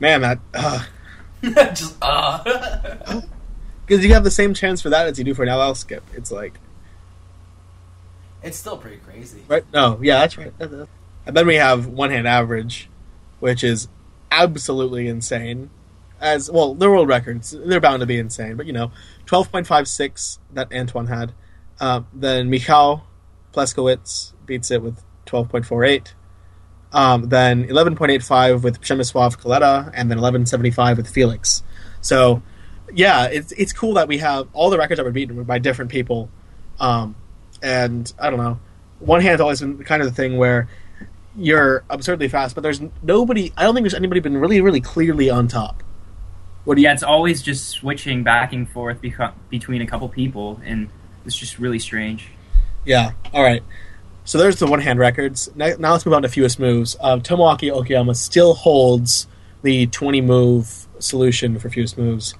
man. 0.00 0.22
That 0.22 0.40
uh, 0.52 0.84
just 1.74 1.96
uh. 2.02 3.20
because 3.88 4.04
you 4.04 4.12
have 4.12 4.24
the 4.24 4.30
same 4.30 4.52
chance 4.52 4.82
for 4.82 4.90
that 4.90 5.06
as 5.06 5.18
you 5.18 5.24
do 5.24 5.34
for 5.34 5.44
an 5.44 5.56
LL 5.56 5.74
skip. 5.74 6.04
It's 6.14 6.30
like 6.30 6.58
it's 8.42 8.56
still 8.56 8.76
pretty 8.76 8.98
crazy. 8.98 9.42
right. 9.48 9.64
No, 9.72 9.98
yeah, 10.02 10.20
that's 10.20 10.38
right. 10.38 10.52
And 10.60 11.36
then 11.36 11.46
we 11.46 11.56
have 11.56 11.86
one 11.86 12.10
hand 12.10 12.28
average, 12.28 12.88
which 13.40 13.64
is 13.64 13.88
absolutely 14.30 15.08
insane. 15.08 15.70
As 16.20 16.50
well, 16.50 16.74
the 16.74 16.90
world 16.90 17.08
records 17.08 17.54
they're 17.64 17.80
bound 17.80 18.00
to 18.00 18.06
be 18.06 18.18
insane, 18.18 18.56
but 18.56 18.66
you 18.66 18.72
know, 18.72 18.90
twelve 19.24 19.50
point 19.50 19.66
five 19.66 19.86
six 19.88 20.38
that 20.52 20.72
Antoine 20.72 21.06
had. 21.06 21.32
Uh, 21.80 22.02
then 22.12 22.50
Michał 22.50 23.02
Pleskowicz 23.54 24.32
beats 24.44 24.70
it 24.70 24.82
with 24.82 25.02
twelve 25.26 25.48
point 25.48 25.64
four 25.64 25.84
eight. 25.84 26.14
Um, 26.92 27.28
then 27.28 27.64
eleven 27.64 27.94
point 27.94 28.10
eight 28.10 28.22
five 28.22 28.64
with 28.64 28.80
Przemysław 28.80 29.36
Kaleta, 29.40 29.92
and 29.94 30.10
then 30.10 30.18
eleven 30.18 30.44
seventy 30.44 30.70
five 30.70 30.96
with 30.96 31.06
Feliks. 31.12 31.62
So, 32.00 32.42
yeah, 32.94 33.26
it's 33.26 33.52
it's 33.52 33.72
cool 33.72 33.94
that 33.94 34.08
we 34.08 34.18
have 34.18 34.48
all 34.52 34.70
the 34.70 34.78
records 34.78 34.98
that 34.98 35.04
were 35.04 35.12
beaten 35.12 35.36
were 35.36 35.44
by 35.44 35.58
different 35.58 35.90
people. 35.90 36.30
Um, 36.80 37.16
and 37.62 38.12
I 38.18 38.30
don't 38.30 38.38
know, 38.38 38.60
one 39.00 39.20
hand's 39.20 39.40
always 39.40 39.60
been 39.60 39.82
kind 39.84 40.02
of 40.02 40.08
the 40.08 40.14
thing 40.14 40.36
where 40.36 40.68
you're 41.36 41.84
absurdly 41.88 42.28
fast, 42.28 42.54
but 42.54 42.62
there's 42.62 42.80
nobody. 43.02 43.52
I 43.56 43.62
don't 43.62 43.74
think 43.74 43.84
there's 43.84 43.94
anybody 43.94 44.20
been 44.20 44.36
really, 44.36 44.60
really 44.60 44.80
clearly 44.80 45.30
on 45.30 45.48
top. 45.48 45.82
What 46.64 46.74
do 46.74 46.80
you? 46.80 46.88
Yeah, 46.88 46.94
it's 46.94 47.02
always 47.02 47.42
just 47.42 47.68
switching 47.68 48.22
back 48.24 48.52
and 48.52 48.68
forth 48.68 49.00
beco- 49.00 49.32
between 49.48 49.80
a 49.80 49.86
couple 49.86 50.08
people, 50.08 50.60
and 50.64 50.88
it's 51.24 51.36
just 51.36 51.58
really 51.58 51.78
strange. 51.78 52.28
Yeah. 52.84 53.12
All 53.32 53.42
right. 53.42 53.62
So 54.24 54.36
there's 54.36 54.58
the 54.58 54.66
one 54.66 54.80
hand 54.80 54.98
records. 54.98 55.50
Now, 55.54 55.72
now 55.78 55.92
let's 55.92 56.04
move 56.04 56.14
on 56.14 56.22
to 56.22 56.28
fewest 56.28 56.58
moves. 56.58 56.96
Uh, 57.00 57.16
Tomoaki 57.16 57.72
Okayama 57.72 58.14
still 58.14 58.54
holds 58.54 59.26
the 59.62 59.86
20 59.86 60.20
move 60.20 60.86
solution 60.98 61.58
for 61.58 61.70
fewest 61.70 61.96
moves. 61.96 62.34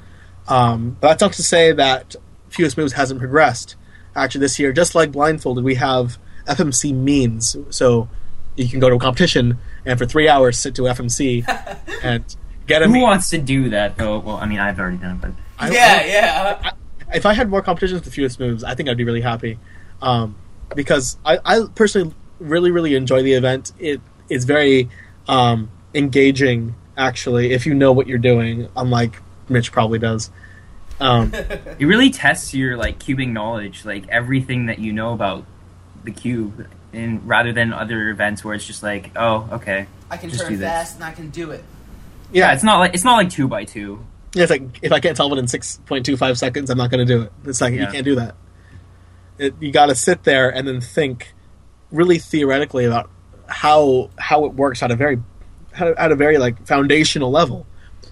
Um, 0.49 0.97
but 1.01 1.09
that's 1.09 1.21
not 1.23 1.33
to 1.35 1.43
say 1.43 1.73
that 1.73 2.17
fewest 2.49 2.77
moves 2.77 2.95
hasn't 2.95 3.21
progressed. 3.21 3.77
Actually, 4.17 4.41
this 4.41 4.59
year, 4.59 4.73
just 4.73 4.95
like 4.95 5.13
blindfolded, 5.13 5.63
we 5.65 5.77
have 5.77 6.19
FMC 6.47 6.93
means. 6.95 7.57
So 7.71 8.09
you 8.57 8.69
can 8.69 8.81
go 8.81 8.89
to 8.89 8.97
a 8.97 8.99
competition 8.99 9.59
and 9.85 9.99
for 9.99 10.07
three 10.07 10.29
hours 10.29 10.59
sit 10.59 10.75
to 10.77 10.83
FMC 10.83 11.45
and 12.03 12.25
get 12.67 12.83
a 12.83 12.87
Who 12.87 12.93
meme. 12.95 13.03
wants 13.03 13.31
to 13.31 13.39
do 13.39 13.69
that 13.71 13.97
though? 13.97 14.19
Well, 14.19 14.37
I 14.37 14.47
mean, 14.47 14.59
I've 14.59 14.79
already 14.81 14.97
done 14.97 15.17
it, 15.17 15.21
but 15.21 15.31
I- 15.59 15.71
yeah, 15.71 16.05
yeah. 16.05 16.71
if 17.15 17.27
I 17.27 17.35
had 17.35 17.49
more 17.49 17.63
competitions 17.63 18.05
with 18.05 18.13
fewest 18.13 18.41
moves, 18.41 18.65
I 18.65 18.75
think 18.75 18.89
I'd 18.89 18.97
be 18.97 19.05
really 19.05 19.21
happy. 19.21 19.59
Um, 20.03 20.37
because 20.75 21.17
I, 21.25 21.39
I 21.45 21.61
personally 21.75 22.15
really, 22.41 22.71
really 22.71 22.95
enjoy 22.95 23.23
the 23.23 23.35
event. 23.35 23.73
It 23.79 24.01
is 24.29 24.45
very 24.45 24.89
um, 25.27 25.71
engaging, 25.95 26.75
actually, 26.97 27.53
if 27.53 27.67
you 27.67 27.75
know 27.75 27.93
what 27.93 28.07
you're 28.07 28.19
doing, 28.19 28.69
unlike 28.77 29.21
Mitch 29.49 29.73
probably 29.73 29.99
does. 29.99 30.31
Um, 31.01 31.33
it 31.35 31.85
really 31.87 32.11
tests 32.11 32.55
your 32.55 32.77
like 32.77 32.99
cubing 32.99 33.33
knowledge, 33.33 33.85
like 33.85 34.09
everything 34.09 34.67
that 34.67 34.79
you 34.79 34.93
know 34.93 35.13
about 35.13 35.45
the 36.05 36.11
cube, 36.11 36.67
and 36.93 37.27
rather 37.27 37.53
than 37.53 37.73
other 37.73 38.09
events 38.11 38.45
where 38.45 38.55
it's 38.55 38.67
just 38.67 38.83
like, 38.83 39.11
oh, 39.17 39.49
okay, 39.53 39.87
I 40.11 40.17
can 40.17 40.31
Just 40.31 40.43
turn 40.43 40.53
do 40.53 40.59
this. 40.59 40.69
fast 40.69 40.95
and 40.97 41.05
I 41.05 41.13
can 41.13 41.31
do 41.31 41.51
it. 41.51 41.65
Yeah, 42.33 42.53
it's 42.53 42.63
not 42.63 42.79
like 42.79 42.95
it's 42.95 43.05
not 43.05 43.17
like 43.17 43.31
two 43.31 43.49
by 43.49 43.65
two. 43.65 44.05
Yeah, 44.35 44.43
it's 44.43 44.51
like 44.51 44.63
if 44.83 44.93
I 44.93 45.01
can't 45.01 45.17
solve 45.17 45.33
it 45.33 45.39
in 45.39 45.49
six 45.49 45.81
point 45.87 46.05
two 46.05 46.17
five 46.17 46.39
seconds, 46.39 46.71
I'm 46.71 46.79
not 46.79 46.91
going 46.91 47.07
to 47.07 47.15
do 47.15 47.23
it. 47.23 47.33
It's 47.45 47.61
like 47.61 47.75
you 47.75 47.87
can't 47.87 48.05
do 48.05 48.17
that. 48.17 48.35
It, 49.39 49.55
you 49.61 49.71
got 49.71 49.87
to 49.87 49.95
sit 49.95 50.25
there 50.25 50.51
and 50.51 50.67
then 50.67 50.81
think 50.81 51.33
really 51.91 52.19
theoretically 52.19 52.85
about 52.85 53.09
how 53.47 54.11
how 54.19 54.45
it 54.45 54.53
works 54.55 54.83
at 54.83 54.91
a 54.91 54.97
very 54.97 55.23
at 55.75 55.89
a, 55.89 56.01
at 56.01 56.13
a 56.13 56.17
very 56.17 56.39
like 56.39 56.67
foundational 56.67 57.31
level, 57.31 57.67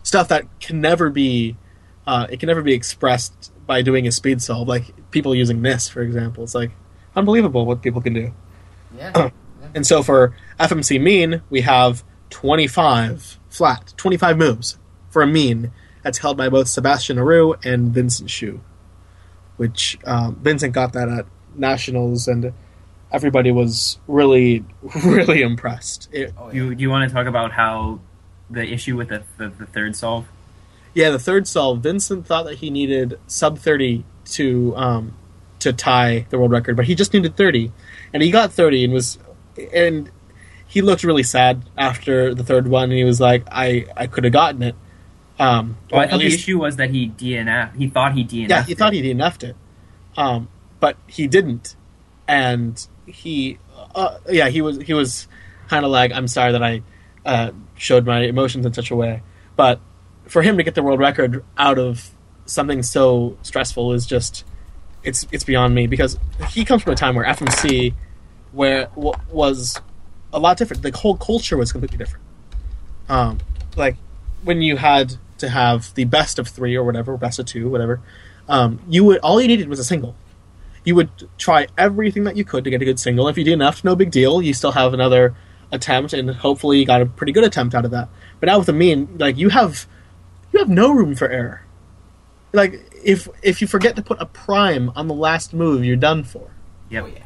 stuff 0.06 0.28
that 0.28 0.46
can 0.60 0.80
never 0.80 1.10
be 1.10 1.56
uh, 2.06 2.26
it 2.30 2.38
can 2.38 2.46
never 2.46 2.62
be 2.62 2.72
expressed 2.72 3.52
by 3.66 3.82
doing 3.82 4.06
a 4.06 4.12
speed 4.12 4.40
solve. 4.40 4.68
Like 4.68 5.10
people 5.10 5.34
using 5.34 5.60
this, 5.62 5.88
for 5.88 6.00
example, 6.00 6.44
it's 6.44 6.54
like 6.54 6.70
unbelievable 7.16 7.66
what 7.66 7.82
people 7.82 8.00
can 8.00 8.14
do. 8.14 8.32
Yeah. 8.96 9.30
And 9.74 9.84
so 9.84 10.04
for 10.04 10.34
FMC 10.60 11.00
mean, 11.00 11.42
we 11.50 11.62
have 11.62 12.04
25 12.30 13.40
flat, 13.50 13.92
25 13.96 14.38
moves 14.38 14.78
for 15.10 15.22
a 15.22 15.26
mean 15.26 15.72
that's 16.02 16.18
held 16.18 16.36
by 16.36 16.48
both 16.48 16.68
Sébastien 16.68 17.18
Auroux 17.18 17.54
and 17.64 17.92
Vincent 17.92 18.28
Sheu. 18.28 18.60
Which 19.56 19.98
um, 20.04 20.36
Vincent 20.36 20.72
got 20.72 20.92
that 20.92 21.08
at 21.08 21.26
Nationals, 21.56 22.28
and 22.28 22.52
everybody 23.10 23.50
was 23.50 23.98
really, 24.06 24.64
really 25.04 25.42
impressed. 25.42 26.08
It, 26.12 26.32
oh, 26.38 26.48
yeah. 26.48 26.52
You 26.52 26.70
you 26.70 26.90
want 26.90 27.08
to 27.08 27.14
talk 27.14 27.26
about 27.26 27.52
how 27.52 28.00
the 28.50 28.64
issue 28.64 28.96
with 28.96 29.08
the 29.08 29.22
the, 29.38 29.48
the 29.48 29.66
third 29.66 29.96
solve? 29.96 30.26
yeah, 30.94 31.10
the 31.10 31.18
third 31.18 31.46
solve, 31.46 31.80
Vincent 31.80 32.26
thought 32.26 32.44
that 32.44 32.54
he 32.56 32.70
needed 32.70 33.20
sub 33.26 33.58
30 33.58 34.02
to 34.24 34.74
um, 34.76 35.14
to 35.58 35.72
tie 35.72 36.26
the 36.30 36.38
world 36.38 36.52
record, 36.52 36.74
but 36.74 36.86
he 36.86 36.94
just 36.94 37.12
needed 37.12 37.36
30, 37.36 37.70
and 38.14 38.22
he 38.22 38.30
got 38.30 38.52
30 38.52 38.84
and 38.84 38.92
was 38.94 39.18
and 39.74 40.10
he 40.66 40.82
looked 40.82 41.04
really 41.04 41.22
sad 41.22 41.62
after 41.76 42.34
the 42.34 42.42
third 42.42 42.66
one, 42.68 42.84
and 42.84 42.92
he 42.94 43.04
was 43.04 43.20
like, 43.20 43.44
"I 43.50 43.86
I 43.96 44.06
could 44.06 44.24
have 44.24 44.32
gotten 44.32 44.62
it." 44.62 44.74
Um, 45.38 45.76
Well, 45.90 46.00
I 46.00 46.08
thought 46.08 46.20
the 46.20 46.26
issue 46.26 46.58
was 46.58 46.76
that 46.76 46.90
he 46.90 47.10
DNF. 47.10 47.76
He 47.76 47.88
thought 47.88 48.14
he 48.14 48.24
DNF. 48.24 48.48
yeah, 48.48 48.62
he 48.64 48.74
thought 48.74 48.92
he 48.92 49.02
DNF'd 49.02 49.44
it, 49.44 49.56
um, 50.16 50.48
but 50.80 50.96
he 51.06 51.26
didn't, 51.26 51.76
and 52.26 52.86
he, 53.04 53.58
uh, 53.94 54.18
yeah, 54.30 54.48
he 54.48 54.62
was 54.62 54.80
he 54.80 54.94
was 54.94 55.28
kind 55.68 55.84
of 55.84 55.90
like, 55.90 56.12
I'm 56.12 56.26
sorry 56.26 56.52
that 56.52 56.62
I 56.62 56.82
uh, 57.24 57.50
showed 57.76 58.06
my 58.06 58.22
emotions 58.22 58.66
in 58.66 58.72
such 58.72 58.90
a 58.90 58.96
way, 58.96 59.22
but 59.54 59.80
for 60.26 60.42
him 60.42 60.56
to 60.56 60.62
get 60.62 60.74
the 60.74 60.82
world 60.82 60.98
record 60.98 61.44
out 61.56 61.78
of 61.78 62.10
something 62.46 62.82
so 62.82 63.36
stressful 63.42 63.92
is 63.92 64.06
just, 64.06 64.44
it's 65.02 65.26
it's 65.30 65.44
beyond 65.44 65.74
me 65.74 65.86
because 65.86 66.18
he 66.50 66.64
comes 66.64 66.82
from 66.82 66.92
a 66.92 66.96
time 66.96 67.14
where 67.14 67.24
FMC, 67.24 67.94
where 68.52 68.86
w- 68.96 69.14
was 69.30 69.80
a 70.32 70.38
lot 70.38 70.56
different. 70.56 70.82
The 70.82 70.90
whole 70.90 71.16
culture 71.16 71.56
was 71.56 71.72
completely 71.72 71.98
different. 71.98 72.24
Um, 73.08 73.38
like 73.76 73.96
when 74.42 74.62
you 74.62 74.76
had 74.76 75.16
to 75.38 75.48
have 75.48 75.94
the 75.94 76.04
best 76.04 76.38
of 76.38 76.48
three 76.48 76.74
or 76.74 76.84
whatever, 76.84 77.16
best 77.16 77.38
of 77.38 77.46
two, 77.46 77.68
whatever, 77.68 78.00
um, 78.48 78.80
you 78.88 79.04
would 79.04 79.18
all 79.18 79.40
you 79.40 79.48
needed 79.48 79.68
was 79.68 79.78
a 79.78 79.84
single. 79.84 80.16
You 80.84 80.94
would 80.94 81.10
try 81.36 81.66
everything 81.76 82.24
that 82.24 82.36
you 82.36 82.44
could 82.44 82.64
to 82.64 82.70
get 82.70 82.80
a 82.80 82.84
good 82.84 83.00
single. 83.00 83.28
If 83.28 83.36
you 83.36 83.44
did 83.44 83.52
enough, 83.52 83.82
no 83.82 83.96
big 83.96 84.10
deal. 84.10 84.40
You 84.40 84.54
still 84.54 84.72
have 84.72 84.94
another 84.94 85.34
attempt, 85.72 86.12
and 86.12 86.30
hopefully 86.30 86.78
you 86.78 86.86
got 86.86 87.02
a 87.02 87.06
pretty 87.06 87.32
good 87.32 87.44
attempt 87.44 87.74
out 87.74 87.84
of 87.84 87.90
that. 87.90 88.08
But 88.40 88.46
now 88.46 88.58
with 88.58 88.66
the 88.66 88.72
mean, 88.72 89.16
like 89.18 89.36
you 89.36 89.48
have, 89.50 89.86
you 90.52 90.58
have 90.58 90.68
no 90.68 90.92
room 90.92 91.14
for 91.14 91.28
error. 91.28 91.62
Like 92.52 92.80
if 93.04 93.28
if 93.42 93.60
you 93.60 93.66
forget 93.66 93.96
to 93.96 94.02
put 94.02 94.20
a 94.20 94.26
prime 94.26 94.90
on 94.96 95.08
the 95.08 95.14
last 95.14 95.52
move, 95.54 95.84
you're 95.84 95.96
done 95.96 96.24
for. 96.24 96.50
Yep. 96.90 97.04
Oh, 97.04 97.06
yeah. 97.08 97.22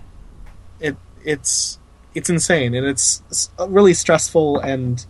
It 0.81 0.97
it's 1.25 1.79
it's 2.15 2.29
insane, 2.31 2.75
and 2.75 2.87
it's 2.87 3.23
s- 3.31 3.51
uh, 3.59 3.69
really 3.69 3.95
stressful 3.95 4.59
and. 4.61 5.05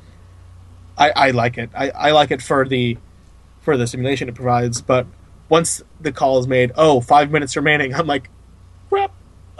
I, 0.98 1.12
I 1.16 1.30
like 1.30 1.56
it. 1.56 1.70
I, 1.74 1.88
I 1.90 2.10
like 2.10 2.30
it 2.30 2.42
for 2.42 2.68
the 2.68 2.98
for 3.62 3.78
the 3.78 3.86
simulation 3.86 4.28
it 4.28 4.34
provides. 4.34 4.82
But 4.82 5.06
once 5.48 5.82
the 5.98 6.12
call 6.12 6.38
is 6.40 6.46
made, 6.46 6.72
oh, 6.76 7.00
five 7.00 7.30
minutes 7.30 7.56
remaining, 7.56 7.94
I'm 7.98 8.06
like, 8.06 8.28
crap. 8.90 9.10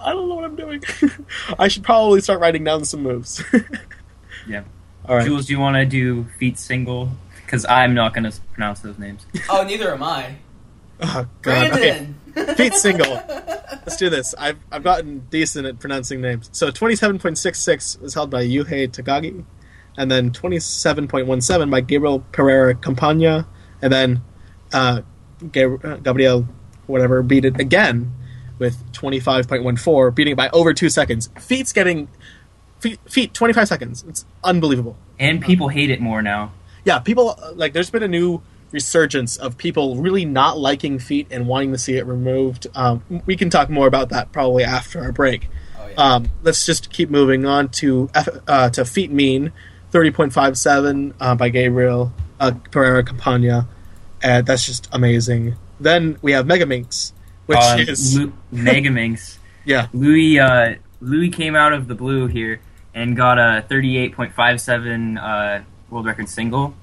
I 0.03 0.13
don't 0.13 0.29
know 0.29 0.35
what 0.35 0.45
I'm 0.45 0.57
doing. 0.57 0.83
I 1.59 1.69
should 1.69 1.83
probably 1.83 2.21
start 2.21 2.41
writing 2.41 2.65
down 2.65 2.85
some 2.85 3.03
moves. 3.03 3.43
Yeah. 4.47 4.65
All 5.09 5.17
right. 5.17 5.25
Jules, 5.25 5.47
do 5.47 5.53
you 5.53 5.61
want 5.61 5.77
to 5.77 5.85
do 5.85 6.25
feet 6.39 6.59
single? 6.59 7.11
Because 7.45 7.65
I'm 7.67 7.95
not 7.95 8.15
going 8.15 8.31
to 8.31 8.41
pronounce 8.53 8.81
those 8.81 8.99
names. 8.99 9.27
Oh, 9.49 9.65
neither 9.65 9.93
am 9.93 10.03
I. 10.03 10.37
Oh, 11.01 11.27
God. 11.43 11.73
Okay. 11.73 12.09
Feet 12.55 12.75
single. 12.75 13.13
Let's 13.13 13.97
do 13.97 14.11
this. 14.11 14.35
I've, 14.39 14.59
I've 14.71 14.83
gotten 14.83 15.21
decent 15.31 15.67
at 15.67 15.79
pronouncing 15.79 16.21
names. 16.21 16.49
So 16.53 16.71
27.66 16.71 18.01
was 18.01 18.15
held 18.15 18.31
by 18.31 18.45
Yuhei 18.45 18.89
Takagi, 18.89 19.45
and 19.97 20.11
then 20.11 20.31
27.17 20.31 21.71
by 21.71 21.81
Gabriel 21.81 22.21
Pereira 22.33 22.75
Campagna, 22.75 23.47
and 23.83 23.93
then 23.93 24.23
uh, 24.73 25.03
uh, 25.43 25.97
Gabriel, 25.97 26.47
whatever, 26.87 27.23
beat 27.23 27.45
it 27.45 27.59
again 27.59 28.13
with 28.61 28.93
25.14, 28.93 30.15
beating 30.15 30.33
it 30.35 30.37
by 30.37 30.49
over 30.51 30.73
two 30.73 30.89
seconds. 30.89 31.31
Feet's 31.41 31.73
getting. 31.73 32.09
Feet, 32.79 32.99
feet 33.07 33.35
25 33.35 33.69
seconds. 33.69 34.05
It's 34.09 34.25
unbelievable. 34.43 34.97
And 35.19 35.43
people 35.43 35.69
hate 35.69 35.91
it 35.91 36.01
more 36.01 36.23
now. 36.23 36.53
Yeah, 36.85 36.99
people 36.99 37.39
like 37.55 37.75
there's 37.75 37.91
been 37.91 38.03
a 38.03 38.09
new 38.09 38.41
resurgence 38.73 39.37
of 39.37 39.59
people 39.59 39.97
really 39.97 40.25
not 40.25 40.59
liking 40.59 40.99
feet 40.99 41.27
and 41.31 41.47
wanting 41.47 41.73
to 41.73 41.79
see 41.79 41.97
it 41.97 42.07
removed. 42.07 42.67
Um, 42.75 43.03
we 43.27 43.37
can 43.37 43.51
talk 43.51 43.69
more 43.69 43.87
about 43.87 44.11
that 44.11 44.33
probably 44.33 44.65
after 44.65 45.01
our 45.01 45.13
break. 45.13 45.49
Oh, 45.79 45.89
yeah. 45.89 45.95
Um, 45.97 46.29
let's 46.43 46.65
just 46.65 46.91
keep 46.91 47.11
moving 47.11 47.45
on 47.45 47.69
to 47.71 48.09
F, 48.15 48.29
uh, 48.47 48.71
to 48.71 48.85
feet 48.85 49.11
mean 49.11 49.53
thirty 49.91 50.11
point 50.11 50.33
five 50.33 50.57
seven 50.57 51.15
uh, 51.21 51.35
by 51.35 51.49
Gabriel 51.49 52.13
uh, 52.39 52.53
Pereira 52.71 53.05
Campagna, 53.05 53.69
and 54.23 54.47
that's 54.47 54.65
just 54.65 54.89
amazing. 54.93 55.57
Then 55.79 56.19
we 56.23 56.33
have 56.33 56.47
Mega 56.47 56.65
Megaminx, 56.65 57.13
which 57.51 57.59
Uh, 57.59 57.77
is 57.93 58.17
Lu- 58.17 58.33
Megaminx. 58.55 59.39
yeah 59.65 59.89
Louis 59.93 60.39
uh, 60.39 60.75
Louis 61.01 61.31
came 61.31 61.55
out 61.57 61.73
of 61.73 61.89
the 61.89 61.95
blue 61.95 62.27
here 62.27 62.61
and 62.95 63.17
got 63.17 63.39
a 63.39 63.65
38.57 63.71 65.19
uh, 65.19 65.63
world 65.91 66.07
record 66.07 66.29
single, 66.29 66.75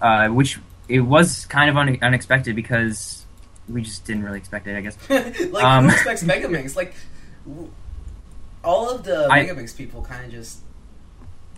uh, 0.00 0.28
which 0.28 0.58
it 0.88 1.00
was 1.00 1.46
kind 1.46 1.68
of 1.70 1.76
un- 1.76 1.98
unexpected 2.02 2.54
because 2.56 3.24
we 3.68 3.82
just 3.82 4.04
didn't 4.06 4.24
really 4.24 4.38
expect 4.38 4.66
it. 4.66 4.76
I 4.76 4.80
guess. 4.80 4.96
like 5.52 5.64
Um, 5.64 5.84
who 5.88 5.90
expects 5.94 6.22
Megaminx? 6.24 6.74
Like 6.76 6.94
w- 7.46 7.70
all 8.64 8.90
of 8.90 9.04
the 9.04 9.28
I- 9.30 9.44
Megaminx 9.44 9.76
people 9.76 10.02
kind 10.02 10.24
of 10.24 10.30
just 10.32 10.58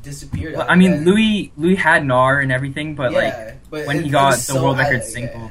disappeared. 0.03 0.57
Well, 0.57 0.67
I 0.69 0.77
mean, 0.77 0.91
that. 0.93 1.07
Louis 1.07 1.53
Louis 1.57 1.77
had 1.77 2.05
Nar 2.07 2.41
and 2.41 2.51
everything, 2.53 2.95
but 2.95 3.13
like 3.13 3.59
but 3.71 3.87
when 3.87 3.99
it- 3.99 4.05
he 4.05 4.11
got 4.11 4.33
the 4.33 4.37
so 4.39 4.63
world 4.63 4.77
out 4.79 4.91
record 4.91 5.05
single. 5.05 5.41
yeah. 5.41 5.51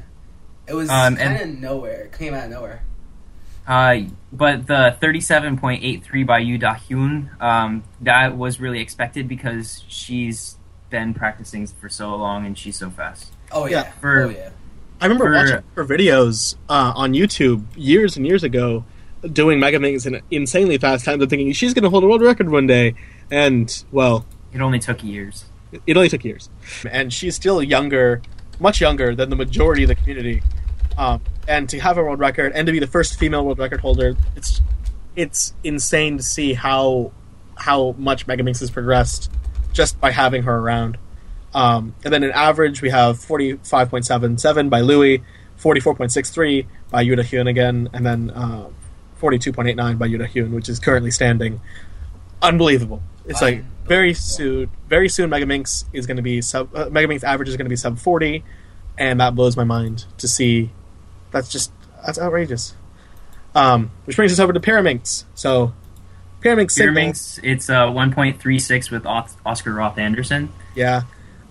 Single. 0.69 0.79
it 0.79 0.81
was 0.81 0.89
Um, 0.89 1.15
kind 1.17 1.41
of 1.41 1.59
nowhere. 1.59 2.01
It 2.05 2.17
came 2.17 2.33
out 2.33 2.45
of 2.45 2.51
nowhere. 2.51 2.83
Uh, 3.67 3.97
but 4.33 4.65
the 4.67 4.95
37.83 5.01 6.23
by 6.25 6.39
Yu 6.39 6.57
Da 6.57 6.75
Hyun, 6.75 7.29
um, 7.41 7.83
that 8.01 8.35
was 8.35 8.59
really 8.59 8.79
expected 8.79 9.27
because 9.27 9.83
she's 9.87 10.57
been 10.89 11.13
practicing 11.13 11.67
for 11.67 11.87
so 11.87 12.15
long 12.15 12.45
and 12.47 12.57
she's 12.57 12.77
so 12.77 12.89
fast. 12.89 13.31
Oh 13.51 13.67
Yeah, 13.67 13.83
yeah. 13.83 13.91
for- 14.01 14.23
oh 14.23 14.29
yeah. 14.29 14.49
I 15.01 15.05
remember 15.05 15.25
For- 15.25 15.31
watching 15.33 15.63
her 15.75 15.85
videos 15.85 16.55
uh, 16.67 16.93
on 16.95 17.13
YouTube 17.13 17.63
years 17.75 18.17
and 18.17 18.25
years 18.25 18.43
ago, 18.43 18.83
doing 19.31 19.59
mega 19.59 19.77
Megaminx 19.77 20.05
in 20.07 20.21
insanely 20.31 20.77
fast 20.77 21.05
times. 21.05 21.21
I'm 21.21 21.29
thinking 21.29 21.51
she's 21.53 21.73
going 21.73 21.83
to 21.83 21.89
hold 21.89 22.03
a 22.03 22.07
world 22.07 22.21
record 22.21 22.49
one 22.49 22.65
day, 22.67 22.95
and 23.31 23.83
well, 23.91 24.25
It 24.51 24.61
only 24.61 24.79
took 24.79 25.03
years. 25.03 25.45
it 25.85 25.95
only 25.95 26.09
took 26.09 26.25
years. 26.25 26.49
And 26.89 27.13
she's 27.13 27.35
still 27.35 27.61
younger, 27.61 28.21
much 28.59 28.81
younger 28.81 29.13
than 29.15 29.29
the 29.29 29.35
majority 29.35 29.83
of 29.83 29.89
the 29.89 29.95
community. 29.95 30.41
Um, 30.99 31.21
and 31.47 31.69
to 31.69 31.79
have 31.79 31.97
a 31.97 32.03
world 32.03 32.19
record 32.19 32.51
and 32.53 32.65
to 32.67 32.73
be 32.73 32.79
the 32.79 32.87
first 32.87 33.17
female 33.17 33.45
world 33.45 33.57
record 33.57 33.79
holder, 33.79 34.17
it's 34.35 34.61
it's 35.15 35.53
insane 35.63 36.17
to 36.17 36.23
see 36.23 36.53
how 36.53 37.11
how 37.55 37.95
much 37.97 38.27
Megaminx 38.27 38.59
has 38.59 38.69
progressed 38.69 39.31
just 39.71 39.99
by 40.01 40.11
having 40.11 40.43
her 40.43 40.57
around. 40.57 40.97
Um, 41.53 41.95
and 42.03 42.13
then 42.13 42.23
in 42.23 42.31
average, 42.31 42.81
we 42.81 42.89
have 42.89 43.17
45.77 43.17 44.69
by 44.69 44.81
Louis, 44.81 45.23
44.63 45.59 46.67
by 46.91 47.03
Yuda 47.03 47.19
Hyun 47.19 47.49
again, 47.49 47.89
and 47.93 48.05
then 48.05 48.29
uh, 48.31 48.69
42.89 49.21 49.97
by 49.97 50.07
Yuda 50.07 50.29
Hyun, 50.29 50.51
which 50.51 50.69
is 50.69 50.79
currently 50.79 51.11
standing. 51.11 51.61
Unbelievable. 52.41 53.01
It's 53.25 53.41
like 53.41 53.63
very 53.85 54.13
soon, 54.13 54.69
very 54.87 55.07
soon, 55.07 55.29
Megaminx 55.29 55.85
is 55.93 56.07
going 56.07 56.17
to 56.17 56.23
be 56.23 56.41
sub. 56.41 56.75
Uh, 56.75 56.85
Megaminx 56.85 57.23
average 57.23 57.49
is 57.49 57.57
going 57.57 57.65
to 57.65 57.69
be 57.69 57.75
sub 57.75 57.99
40, 57.99 58.43
and 58.97 59.19
that 59.19 59.35
blows 59.35 59.55
my 59.55 59.63
mind 59.63 60.05
to 60.17 60.27
see. 60.27 60.71
That's 61.31 61.49
just 61.49 61.71
that's 62.05 62.19
outrageous. 62.19 62.75
Um, 63.55 63.91
which 64.05 64.15
brings 64.15 64.31
us 64.31 64.39
over 64.39 64.53
to 64.53 64.59
Pyraminx. 64.59 65.23
So, 65.33 65.73
Pyraminx, 66.41 66.77
Pyraminx, 66.79 67.39
it's 67.43 67.69
uh, 67.69 67.87
1.36 67.87 68.91
with 68.91 69.05
Os- 69.05 69.35
Oscar 69.45 69.73
Roth 69.73 69.97
Andersen. 69.97 70.49
yeah, 70.75 71.01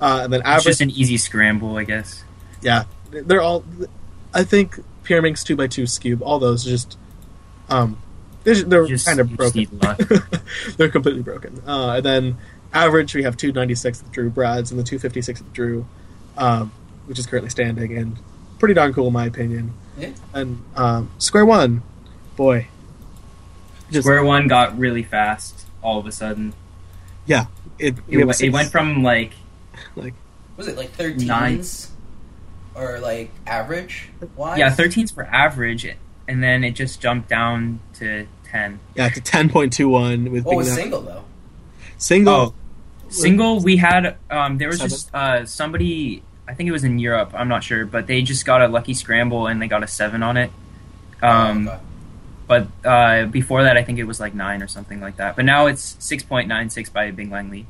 uh, 0.01 0.21
and 0.25 0.33
then 0.33 0.41
It's 0.41 0.49
average, 0.49 0.65
just 0.65 0.81
an 0.81 0.91
easy 0.91 1.17
scramble, 1.19 1.77
I 1.77 1.85
guess. 1.85 2.23
yeah, 2.63 2.85
they're 3.11 3.43
all. 3.43 3.65
I 4.33 4.45
think 4.45 4.79
Pyraminx 5.05 5.43
two 5.45 5.61
x 5.61 5.75
two 5.75 5.83
Skewb, 5.85 6.21
all 6.23 6.39
those 6.39 6.67
are 6.67 6.71
just, 6.71 6.97
um, 7.69 8.01
they're, 8.45 8.63
they're 8.63 8.87
Just- 8.87 9.07
kind 9.07 9.19
of 9.21 9.35
broken. 9.37 9.67
they're 10.77 10.89
completely 10.91 11.23
broken. 11.23 11.61
Uh, 11.67 11.95
and 11.97 12.05
then 12.05 12.37
average, 12.73 13.15
we 13.15 13.25
have 13.25 13.37
296 13.37 14.03
with 14.05 14.13
Drew 14.13 14.31
Brads 14.31 14.71
and 14.71 14.79
the 14.79 14.85
256 14.85 15.41
with 15.41 15.53
Drew, 15.53 15.87
um, 16.37 16.71
which 17.07 17.19
is 17.19 17.27
currently 17.27 17.51
standing 17.51 17.97
and 17.99 18.17
pretty 18.59 18.75
darn 18.75 18.93
cool 18.93 19.09
in 19.09 19.13
my 19.13 19.27
opinion. 19.27 19.73
Yeah. 19.99 20.11
And 20.35 20.63
um, 20.77 21.11
Square 21.19 21.47
One, 21.47 21.83
boy, 22.37 22.69
just 23.91 24.05
Square 24.05 24.25
one 24.25 24.47
got 24.49 24.79
really 24.79 25.03
fast 25.03 25.67
all 25.83 25.99
of 25.99 26.07
a 26.07 26.13
sudden. 26.13 26.53
yeah, 27.27 27.47
it, 27.79 27.95
we 28.07 28.15
It, 28.17 28.19
have 28.19 28.21
w- 28.21 28.33
six- 28.33 28.43
it 28.43 28.51
went 28.53 28.71
from 28.71 29.03
like 29.03 29.33
like 29.97 30.15
Was 30.57 30.69
it 30.69 30.77
like 30.77 30.97
13s? 30.97 31.27
Nine. 31.27 31.65
Or 32.75 33.01
like 33.01 33.31
average? 33.47 34.09
Wise? 34.37 34.59
yeah, 34.59 34.71
13's 34.71 35.11
for 35.11 35.25
average, 35.25 35.85
and 36.29 36.43
then 36.43 36.63
it 36.63 36.73
just 36.73 37.01
jumped 37.01 37.29
down 37.29 37.81
to 37.95 38.27
10. 38.51 38.79
yeah 38.95 39.09
to 39.09 39.21
10.21 39.21 40.31
with 40.31 40.45
What 40.45 40.57
was 40.57 40.69
Mac. 40.69 40.79
single 40.79 41.01
though? 41.03 41.25
single. 41.97 42.35
Oh. 42.35 42.55
Single, 43.11 43.61
we 43.61 43.79
had 43.79 44.17
um, 44.31 44.59
there 44.59 44.69
was 44.69 44.77
Seven? 44.79 44.91
just 44.91 45.15
uh, 45.15 45.47
somebody. 45.47 46.23
I 46.49 46.55
think 46.55 46.69
it 46.69 46.73
was 46.73 46.83
in 46.85 46.99
Europe. 46.99 47.31
I'm 47.35 47.49
not 47.49 47.63
sure, 47.63 47.85
but 47.85 48.07
they 48.07 48.23
just 48.23 48.47
got 48.47 48.63
a 48.63 48.69
lucky 48.69 48.95
scramble 48.95 49.47
and 49.47 49.61
they 49.61 49.69
got 49.69 49.83
a 49.83 49.87
seven 49.87 50.23
on 50.23 50.37
it. 50.37 50.51
Um, 51.23 51.69
Oh. 51.69 51.81
But 52.49 52.69
uh, 52.83 53.27
before 53.27 53.65
that, 53.65 53.77
I 53.77 53.85
think 53.85 53.99
it 53.99 54.05
was 54.05 54.19
like 54.19 54.35
nine 54.35 54.63
or 54.63 54.69
something 54.69 55.01
like 55.01 55.17
that. 55.17 55.37
But 55.37 55.45
now 55.45 55.67
it's 55.67 55.97
six 55.99 56.23
point 56.23 56.49
nine 56.49 56.71
six 56.71 56.89
by 56.89 57.13
Bingliang 57.13 57.51
Li. 57.51 57.67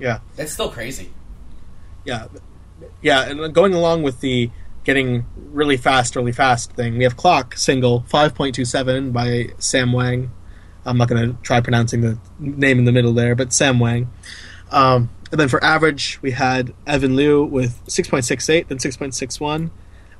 Yeah, 0.00 0.18
that's 0.34 0.52
still 0.52 0.68
crazy. 0.68 1.12
Yeah, 2.04 2.26
yeah, 3.00 3.28
and 3.30 3.54
going 3.54 3.74
along 3.74 4.02
with 4.02 4.20
the 4.20 4.50
getting 4.82 5.24
really 5.52 5.76
fast, 5.76 6.16
really 6.16 6.32
fast 6.32 6.72
thing, 6.72 6.98
we 6.98 7.04
have 7.04 7.16
clock 7.16 7.56
single 7.56 8.04
5.27 8.08 9.12
by 9.12 9.50
Sam 9.58 9.92
Wang. 9.92 10.32
I'm 10.84 10.98
not 10.98 11.08
going 11.08 11.30
to 11.30 11.40
try 11.42 11.60
pronouncing 11.60 12.00
the 12.00 12.18
name 12.40 12.80
in 12.80 12.84
the 12.84 12.90
middle 12.90 13.12
there, 13.12 13.36
but 13.36 13.52
Sam 13.52 13.78
Wang. 13.78 14.10
Um, 14.72 15.10
and 15.32 15.40
then 15.40 15.48
for 15.48 15.62
average, 15.64 16.20
we 16.22 16.30
had 16.30 16.72
Evan 16.86 17.16
Liu 17.16 17.42
with 17.42 17.84
6.68, 17.86 18.68
then 18.68 18.78
6.61, 18.78 19.70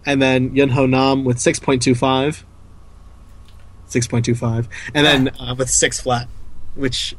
and 0.05 0.20
then 0.20 0.53
Yun 0.57 0.70
Ho 0.70 0.87
Nam 0.87 1.25
with 1.25 1.37
6.25. 1.37 2.42
6.25, 3.88 4.68
and 4.94 5.07
then 5.07 5.29
uh, 5.38 5.55
with 5.57 5.68
six 5.68 6.01
flat, 6.01 6.27
which 6.75 7.14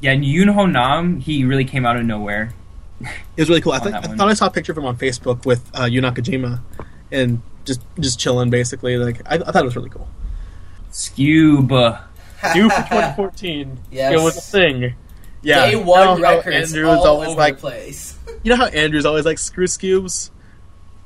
Yeah, 0.00 0.12
and 0.12 0.22
Yunho 0.22 0.70
Nam, 0.70 1.18
he 1.18 1.44
really 1.44 1.64
came 1.64 1.84
out 1.84 1.96
of 1.96 2.04
nowhere. 2.04 2.52
It 3.00 3.08
was 3.36 3.48
really 3.48 3.60
cool. 3.60 3.72
I, 3.72 3.78
on 3.78 3.82
think, 3.82 3.94
that 3.94 4.10
I 4.10 4.14
thought 4.14 4.28
I 4.28 4.34
saw 4.34 4.46
a 4.46 4.50
picture 4.50 4.70
of 4.72 4.78
him 4.78 4.86
on 4.86 4.96
Facebook 4.96 5.44
with 5.44 5.68
uh, 5.78 5.84
Yu 5.84 6.00
Nakajima, 6.00 6.60
and 7.10 7.42
just 7.64 7.80
just 7.98 8.20
chilling 8.20 8.50
basically. 8.50 8.96
Like 8.98 9.20
I, 9.26 9.34
I 9.34 9.38
thought 9.38 9.56
it 9.56 9.64
was 9.64 9.74
really 9.76 9.90
cool. 9.90 10.08
Skewb. 10.92 11.68
Due 12.54 12.68
for 12.70 12.76
2014, 12.76 13.80
Yes. 13.90 14.12
it 14.12 14.22
was 14.22 14.36
a 14.36 14.40
thing. 14.40 14.94
Yeah, 15.46 15.66
Day 15.66 15.70
you 15.72 15.80
one 15.80 16.00
know 16.20 16.26
how 16.26 16.36
records 16.36 16.72
Andrew's 16.74 16.88
all 16.88 17.06
always 17.06 17.28
over 17.30 17.38
like 17.38 17.54
the 17.56 17.60
place. 17.60 18.18
you 18.42 18.50
know 18.50 18.56
how 18.56 18.66
Andrew's 18.66 19.06
always 19.06 19.24
like 19.24 19.38
screw 19.38 19.66
Skewbs. 19.66 20.30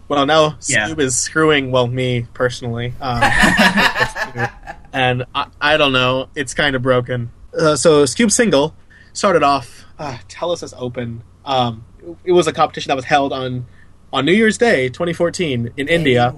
Well, 0.09 0.27
now 0.27 0.57
Yeah. 0.67 0.89
Skewb 0.89 0.99
is 1.01 1.19
screwing. 1.19 1.71
Well, 1.71 1.87
me 1.87 2.27
personally, 2.35 2.95
um, 3.01 3.23
and 4.93 5.25
I, 5.35 5.47
I 5.61 5.77
don't 5.77 5.93
know. 5.93 6.29
It's 6.35 6.55
kind 6.55 6.75
of 6.75 6.83
broken. 6.83 7.31
Uh, 7.57 7.77
so 7.77 8.05
Skewb 8.05 8.33
single 8.33 8.75
started 9.13 9.43
off. 9.43 9.85
Uh, 9.99 10.19
Telus 10.29 10.73
Open. 10.77 11.23
Um, 11.45 11.85
it 12.25 12.33
was 12.33 12.47
a 12.47 12.53
competition 12.53 12.89
that 12.89 12.97
was 12.97 13.05
held 13.05 13.33
on 13.33 13.67
on 14.13 14.25
New 14.25 14.33
Year's 14.33 14.59
Day, 14.59 14.89
2014, 14.89 15.71
in 15.77 15.89
India. 15.89 16.35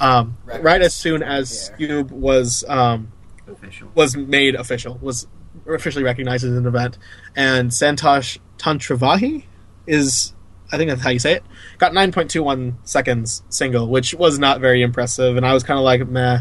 Um, 0.00 0.38
right 0.44 0.80
as 0.80 0.94
soon 0.94 1.22
as 1.22 1.70
Yeah. 1.78 1.88
Skewb 1.88 2.10
was 2.10 2.64
um, 2.68 3.12
Official. 3.50 3.90
was 3.94 4.16
made 4.16 4.54
official, 4.54 4.98
was 5.02 5.26
officially 5.74 6.04
recognized 6.04 6.44
as 6.44 6.56
an 6.56 6.66
event, 6.66 6.98
and 7.36 7.70
Santosh 7.70 8.38
Tantravahi 8.58 9.44
is, 9.86 10.34
I 10.72 10.76
think 10.76 10.90
that's 10.90 11.02
how 11.02 11.10
you 11.10 11.18
say 11.18 11.34
it, 11.34 11.44
got 11.78 11.92
9.21 11.92 12.74
seconds 12.84 13.42
single, 13.48 13.88
which 13.88 14.14
was 14.14 14.38
not 14.38 14.60
very 14.60 14.82
impressive, 14.82 15.36
and 15.36 15.46
I 15.46 15.54
was 15.54 15.62
kind 15.62 15.78
of 15.78 15.84
like, 15.84 16.06
meh, 16.06 16.40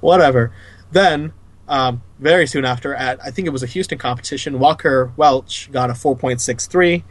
whatever. 0.00 0.52
Then, 0.90 1.32
um, 1.68 2.02
very 2.18 2.46
soon 2.46 2.64
after, 2.64 2.94
at 2.94 3.22
I 3.24 3.30
think 3.30 3.46
it 3.46 3.50
was 3.50 3.62
a 3.62 3.66
Houston 3.66 3.98
competition, 3.98 4.58
Walker 4.58 5.12
Welch 5.16 5.70
got 5.70 5.90
a 5.90 5.92
4.63. 5.92 7.04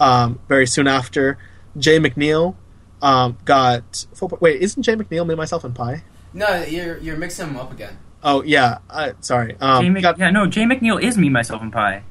Um, 0.00 0.40
very 0.48 0.66
soon 0.66 0.88
after, 0.88 1.38
Jay 1.76 1.98
McNeil 1.98 2.56
um, 3.02 3.38
got 3.44 4.06
four, 4.14 4.28
wait, 4.40 4.60
isn't 4.60 4.82
Jay 4.82 4.94
McNeil 4.94 5.26
me, 5.26 5.34
myself, 5.34 5.64
and 5.64 5.74
Pie? 5.74 6.02
No, 6.32 6.62
you're 6.62 6.98
you're 6.98 7.16
mixing 7.16 7.48
them 7.48 7.56
up 7.56 7.72
again. 7.72 7.98
Oh 8.22 8.42
yeah, 8.42 8.78
uh, 8.90 9.12
sorry. 9.20 9.56
Um, 9.60 9.82
Jay 9.84 9.90
Mc- 9.90 10.02
got- 10.02 10.18
yeah, 10.18 10.30
no, 10.30 10.46
Jay 10.46 10.62
McNeil 10.64 11.00
is 11.02 11.16
me, 11.16 11.28
myself, 11.28 11.62
and 11.62 11.72
Pie. 11.72 12.02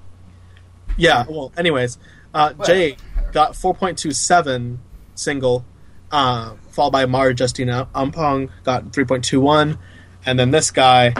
Yeah, 0.97 1.25
well, 1.29 1.51
anyways, 1.57 1.97
uh, 2.33 2.53
Well, 2.57 2.67
Jay 2.67 2.97
got 3.31 3.53
4.27 3.53 4.77
single, 5.15 5.65
uh, 6.11 6.53
followed 6.71 6.91
by 6.91 7.05
Mar 7.05 7.31
Justina 7.31 7.87
Umpong 7.95 8.49
got 8.63 8.85
3.21, 8.91 9.77
and 10.25 10.39
then 10.39 10.51
this 10.51 10.71
guy, 10.71 11.13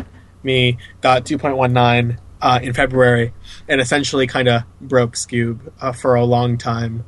me, 0.44 0.78
got 1.02 1.24
2.19 1.26 2.18
uh, 2.42 2.60
in 2.62 2.74
February, 2.74 3.34
and 3.68 3.80
essentially 3.80 4.26
kind 4.28 4.48
of 4.48 4.64
broke 4.82 5.14
Skewb 5.14 5.72
uh, 5.82 5.92
for 5.92 6.16
a 6.16 6.24
long 6.26 6.58
time 6.58 7.06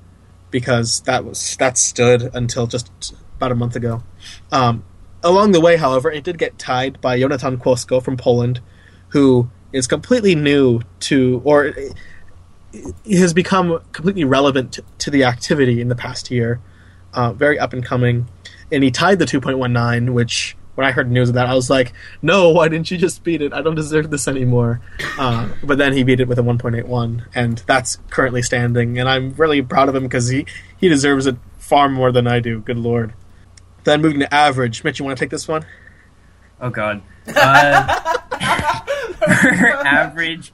because 0.51 1.01
that 1.01 1.23
was 1.25 1.55
that 1.57 1.77
stood 1.77 2.29
until 2.33 2.67
just 2.67 3.13
about 3.37 3.51
a 3.51 3.55
month 3.55 3.75
ago. 3.75 4.03
Um, 4.51 4.83
along 5.23 5.51
the 5.51 5.61
way, 5.61 5.77
however, 5.77 6.11
it 6.11 6.23
did 6.23 6.37
get 6.37 6.57
tied 6.57 6.99
by 7.01 7.19
Jonathan 7.19 7.57
Klosko 7.57 8.03
from 8.03 8.17
Poland, 8.17 8.59
who 9.09 9.49
is 9.73 9.87
completely 9.87 10.35
new 10.35 10.81
to 10.99 11.41
or 11.43 11.73
has 13.09 13.33
become 13.33 13.81
completely 13.91 14.23
relevant 14.23 14.79
to, 14.99 15.11
the 15.11 15.23
activity 15.23 15.81
in 15.81 15.89
the 15.89 15.95
past 15.95 16.31
year. 16.31 16.59
Uh, 17.13 17.33
very 17.33 17.59
up 17.59 17.73
and 17.73 17.83
coming, 17.83 18.27
and 18.71 18.83
he 18.83 18.91
tied 18.91 19.19
the 19.19 19.25
2.19, 19.25 20.13
which 20.13 20.55
when 20.75 20.87
I 20.87 20.91
heard 20.91 21.11
news 21.11 21.27
of 21.27 21.35
that, 21.35 21.47
I 21.47 21.53
was 21.53 21.69
like, 21.69 21.91
"No, 22.21 22.49
why 22.49 22.69
didn't 22.69 22.89
you 22.89 22.97
just 22.97 23.25
beat 23.25 23.41
it? 23.41 23.51
I 23.51 23.61
don't 23.61 23.75
deserve 23.75 24.09
this 24.09 24.29
anymore." 24.29 24.79
Uh, 25.19 25.49
but 25.61 25.77
then 25.77 25.91
he 25.91 26.03
beat 26.03 26.21
it 26.21 26.29
with 26.29 26.39
a 26.39 26.41
1.81, 26.41 27.23
and 27.35 27.61
that's 27.67 27.97
currently 28.09 28.41
standing, 28.41 28.97
and 28.97 29.09
I'm 29.09 29.33
really 29.33 29.61
proud 29.61 29.89
of 29.89 29.95
him 29.95 30.03
because 30.03 30.29
he 30.29 30.45
he 30.77 30.87
deserves 30.87 31.27
it 31.27 31.35
far 31.59 31.89
more 31.89 32.13
than 32.13 32.27
I 32.27 32.39
do. 32.39 32.61
Good 32.61 32.77
lord. 32.77 33.13
Then 33.83 34.01
moving 34.01 34.19
to 34.19 34.31
average, 34.33 34.83
Mitch, 34.83 34.99
you 34.99 35.05
want 35.05 35.17
to 35.17 35.23
take 35.23 35.31
this 35.31 35.47
one? 35.47 35.65
Oh 36.59 36.69
God. 36.69 37.01
Uh, 37.27 38.19
for 39.15 39.69
average, 39.85 40.53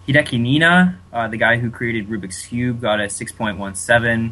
Hideki 0.07 0.39
Niina, 0.41 0.95
uh, 1.13 1.27
the 1.27 1.37
guy 1.37 1.57
who 1.57 1.69
created 1.69 2.09
Rubik's 2.09 2.45
Cube, 2.45 2.81
got 2.81 2.99
a 2.99 3.03
6.17. 3.05 4.31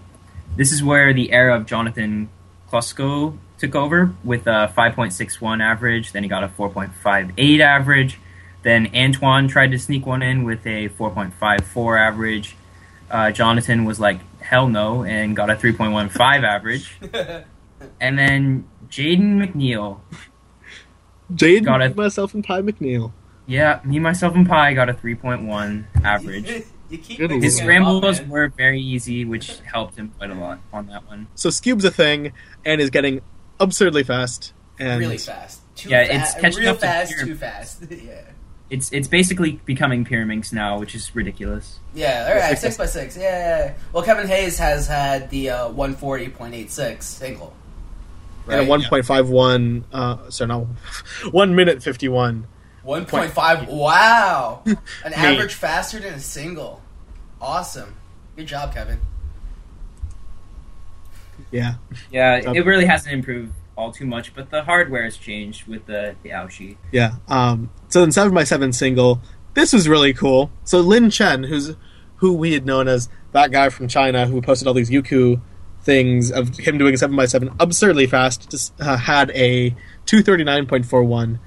This 0.55 0.71
is 0.71 0.83
where 0.83 1.13
the 1.13 1.31
era 1.31 1.55
of 1.55 1.65
Jonathan 1.65 2.29
Klosko 2.71 3.37
took 3.59 3.75
over 3.75 4.13
with 4.23 4.47
a 4.47 4.73
5.61 4.75 5.61
average. 5.61 6.11
Then 6.11 6.23
he 6.23 6.29
got 6.29 6.43
a 6.43 6.47
4.58 6.47 7.59
average. 7.59 8.19
Then 8.63 8.89
Antoine 8.95 9.47
tried 9.47 9.71
to 9.71 9.79
sneak 9.79 10.05
one 10.05 10.21
in 10.21 10.43
with 10.43 10.65
a 10.65 10.89
4.54 10.89 11.99
average. 11.99 12.55
Uh, 13.09 13.31
Jonathan 13.31 13.85
was 13.85 13.99
like, 13.99 14.19
hell 14.41 14.67
no, 14.67 15.03
and 15.03 15.35
got 15.35 15.49
a 15.49 15.55
3.15 15.55 16.43
average. 16.43 16.97
And 18.01 18.17
then 18.19 18.67
Jaden 18.89 19.37
McNeil, 19.53 19.99
Jade, 21.33 21.63
Got 21.65 21.81
it. 21.81 21.95
myself, 21.95 22.33
and 22.33 22.43
Ty 22.43 22.61
McNeil. 22.61 23.11
Yeah, 23.49 23.79
me, 23.83 23.97
myself, 23.97 24.35
and 24.35 24.47
Pi 24.47 24.73
got 24.75 24.89
a 24.89 24.93
3.1 24.93 25.85
average. 26.03 26.63
you 26.89 26.97
keep 26.99 27.19
His 27.19 27.57
them 27.57 27.65
scrambles 27.65 28.19
up, 28.19 28.27
were 28.27 28.47
very 28.49 28.79
easy, 28.79 29.25
which 29.25 29.59
helped 29.61 29.95
him 29.95 30.13
quite 30.19 30.29
a 30.29 30.35
lot 30.35 30.59
on 30.71 30.85
that 30.87 31.07
one. 31.07 31.27
So 31.33 31.49
Skewb's 31.49 31.83
a 31.83 31.89
thing, 31.89 32.33
and 32.63 32.79
is 32.79 32.91
getting 32.91 33.21
absurdly 33.59 34.03
fast. 34.03 34.53
And 34.77 34.99
really 34.99 35.17
fast. 35.17 35.61
Too 35.75 35.89
Yeah, 35.89 36.05
fa- 36.05 36.15
it's 36.15 36.33
catching 36.35 36.59
real 36.61 36.71
up 36.73 36.79
fast, 36.79 37.11
Pyram. 37.11 37.25
too 37.25 37.35
fast. 37.35 37.83
yeah. 37.89 38.21
It's 38.69 38.93
it's 38.93 39.07
basically 39.07 39.53
becoming 39.65 40.05
Pyraminx 40.05 40.53
now, 40.53 40.77
which 40.79 40.93
is 40.93 41.15
ridiculous. 41.15 41.79
Yeah, 41.95 42.27
all 42.29 42.35
right, 42.39 42.55
six 42.55 42.77
by 42.77 42.85
six. 42.85 43.17
Yeah. 43.17 43.73
Well, 43.91 44.03
Kevin 44.03 44.27
Hayes 44.27 44.59
has 44.59 44.85
had 44.85 45.31
the 45.31 45.49
uh, 45.49 45.69
one 45.69 45.95
forty 45.95 46.29
point 46.29 46.53
eight 46.53 46.69
six 46.69 47.07
single. 47.07 47.51
and 48.47 48.61
a 48.61 48.63
one 48.65 48.83
point 48.83 49.05
five 49.05 49.27
one. 49.27 49.85
Uh, 49.91 50.29
sorry, 50.29 50.49
no, 50.49 50.67
one 51.31 51.55
minute 51.55 51.81
fifty 51.81 52.07
one. 52.07 52.45
One 52.89 53.05
point 53.05 53.29
five. 53.29 53.67
Wow, 53.67 54.63
an 54.65 55.13
average 55.13 55.53
faster 55.53 55.99
than 55.99 56.15
a 56.15 56.19
single. 56.19 56.81
Awesome. 57.39 57.95
Good 58.35 58.47
job, 58.47 58.73
Kevin. 58.73 58.99
Yeah. 61.51 61.75
Yeah, 62.11 62.51
it 62.51 62.65
really 62.65 62.87
hasn't 62.87 63.13
improved 63.13 63.53
all 63.77 63.91
too 63.91 64.07
much, 64.07 64.33
but 64.33 64.49
the 64.49 64.63
hardware 64.63 65.03
has 65.03 65.17
changed 65.17 65.67
with 65.67 65.85
the 65.85 66.15
the 66.23 66.29
Aoshi. 66.29 66.77
Yeah. 66.91 67.17
Um. 67.27 67.69
So 67.89 68.01
in 68.01 68.11
seven 68.11 68.35
x 68.35 68.49
seven 68.49 68.73
single, 68.73 69.21
this 69.53 69.71
was 69.71 69.87
really 69.87 70.11
cool. 70.11 70.49
So 70.63 70.79
Lin 70.79 71.11
Chen, 71.11 71.43
who's 71.43 71.75
who 72.15 72.33
we 72.33 72.53
had 72.53 72.65
known 72.65 72.87
as 72.87 73.07
that 73.33 73.51
guy 73.51 73.69
from 73.69 73.87
China 73.87 74.25
who 74.25 74.41
posted 74.41 74.67
all 74.67 74.73
these 74.73 74.89
Youku 74.89 75.39
things 75.83 76.31
of 76.31 76.57
him 76.57 76.79
doing 76.79 76.97
7 76.97 77.15
by 77.15 77.25
7 77.25 77.49
absurdly 77.57 78.05
fast 78.05 78.51
just 78.51 78.73
uh, 78.81 78.97
had 78.97 79.31
a 79.31 79.73
239.41 80.07 81.39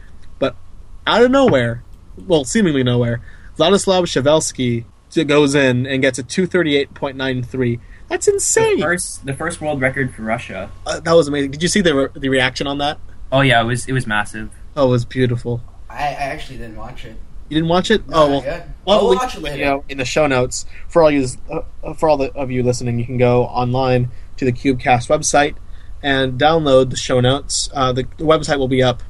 out 1.07 1.23
of 1.23 1.31
nowhere, 1.31 1.83
well, 2.27 2.45
seemingly 2.45 2.83
nowhere, 2.83 3.21
Vladislav 3.59 4.05
Shevelsky 4.05 4.85
goes 5.27 5.55
in 5.55 5.87
and 5.87 6.01
gets 6.01 6.19
a 6.19 6.23
two 6.23 6.47
thirty 6.47 6.77
eight 6.77 6.95
point 6.95 7.17
nine 7.17 7.43
three. 7.43 7.81
That's 8.09 8.29
insane. 8.29 8.77
The 8.77 8.83
first 8.83 9.27
the 9.27 9.35
first 9.35 9.61
world 9.61 9.81
record 9.81 10.15
for 10.15 10.23
Russia. 10.23 10.71
Uh, 10.87 11.01
that 11.01 11.13
was 11.13 11.29
amazing. 11.29 11.51
Did 11.51 11.63
you 11.63 11.69
see 11.69 11.81
the 11.81 11.95
re- 11.95 12.09
the 12.15 12.29
reaction 12.29 12.67
on 12.67 12.79
that? 12.79 12.99
Oh 13.31 13.41
yeah, 13.41 13.61
it 13.61 13.65
was 13.65 13.87
it 13.87 13.93
was 13.93 14.07
massive. 14.07 14.51
Oh, 14.77 14.89
it 14.89 14.91
was 14.91 15.05
beautiful. 15.05 15.63
I, 15.91 16.09
I 16.09 16.31
actually 16.33 16.59
didn't 16.59 16.77
watch 16.77 17.05
it. 17.05 17.17
You 17.49 17.57
didn't 17.57 17.69
watch 17.69 17.91
it? 17.91 18.09
No, 18.09 18.17
oh 18.17 18.31
well. 18.31 18.43
yet. 18.43 18.69
Well, 18.87 18.99
I'll 18.99 19.15
watch 19.15 19.35
it 19.35 19.37
the 19.37 19.43
later. 19.43 19.57
video 19.57 19.85
in 19.89 19.99
the 19.99 20.07
show 20.07 20.27
notes 20.27 20.65
for 20.89 21.03
all 21.03 21.11
you 21.11 21.27
uh, 21.51 21.93
for 21.95 22.09
all 22.09 22.17
the, 22.17 22.33
of 22.33 22.51
you 22.51 22.63
listening. 22.63 22.99
You 22.99 23.05
can 23.05 23.19
go 23.19 23.45
online 23.45 24.11
to 24.39 24.45
the 24.47 24.53
CubeCast 24.53 25.09
website 25.09 25.57
and 26.03 26.41
download 26.41 26.91
the 26.91 26.97
show 26.97 27.21
notes. 27.21 27.69
Uh, 27.75 27.93
the, 27.93 28.05
the 28.17 28.25
website 28.25 28.59
will 28.59 28.69
be 28.69 28.83
up 28.83 29.03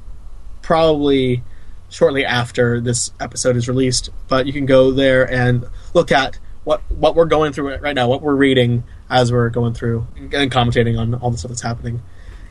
probably 0.61 1.43
shortly 1.93 2.25
after 2.25 2.81
this 2.81 3.13
episode 3.21 3.57
is 3.57 3.69
released, 3.69 4.11
but 4.27 4.47
you 4.47 4.53
can 4.53 4.67
go 4.67 4.91
there 4.91 5.31
and 5.31 5.67
look 5.95 6.11
at 6.11 6.39
what 6.65 6.81
what 6.91 7.15
we're 7.15 7.27
going 7.27 7.53
through 7.53 7.77
right 7.77 7.95
now, 7.95 8.09
what 8.09 8.23
we're 8.23 8.35
reading 8.35 8.85
as 9.11 9.31
we're 9.31 9.51
going 9.51 9.75
through 9.75 10.07
and 10.17 10.51
commentating 10.51 10.99
on 10.99 11.15
all 11.15 11.31
the 11.31 11.39
stuff 11.39 11.51
that's 11.51 11.63
happening. 11.63 12.03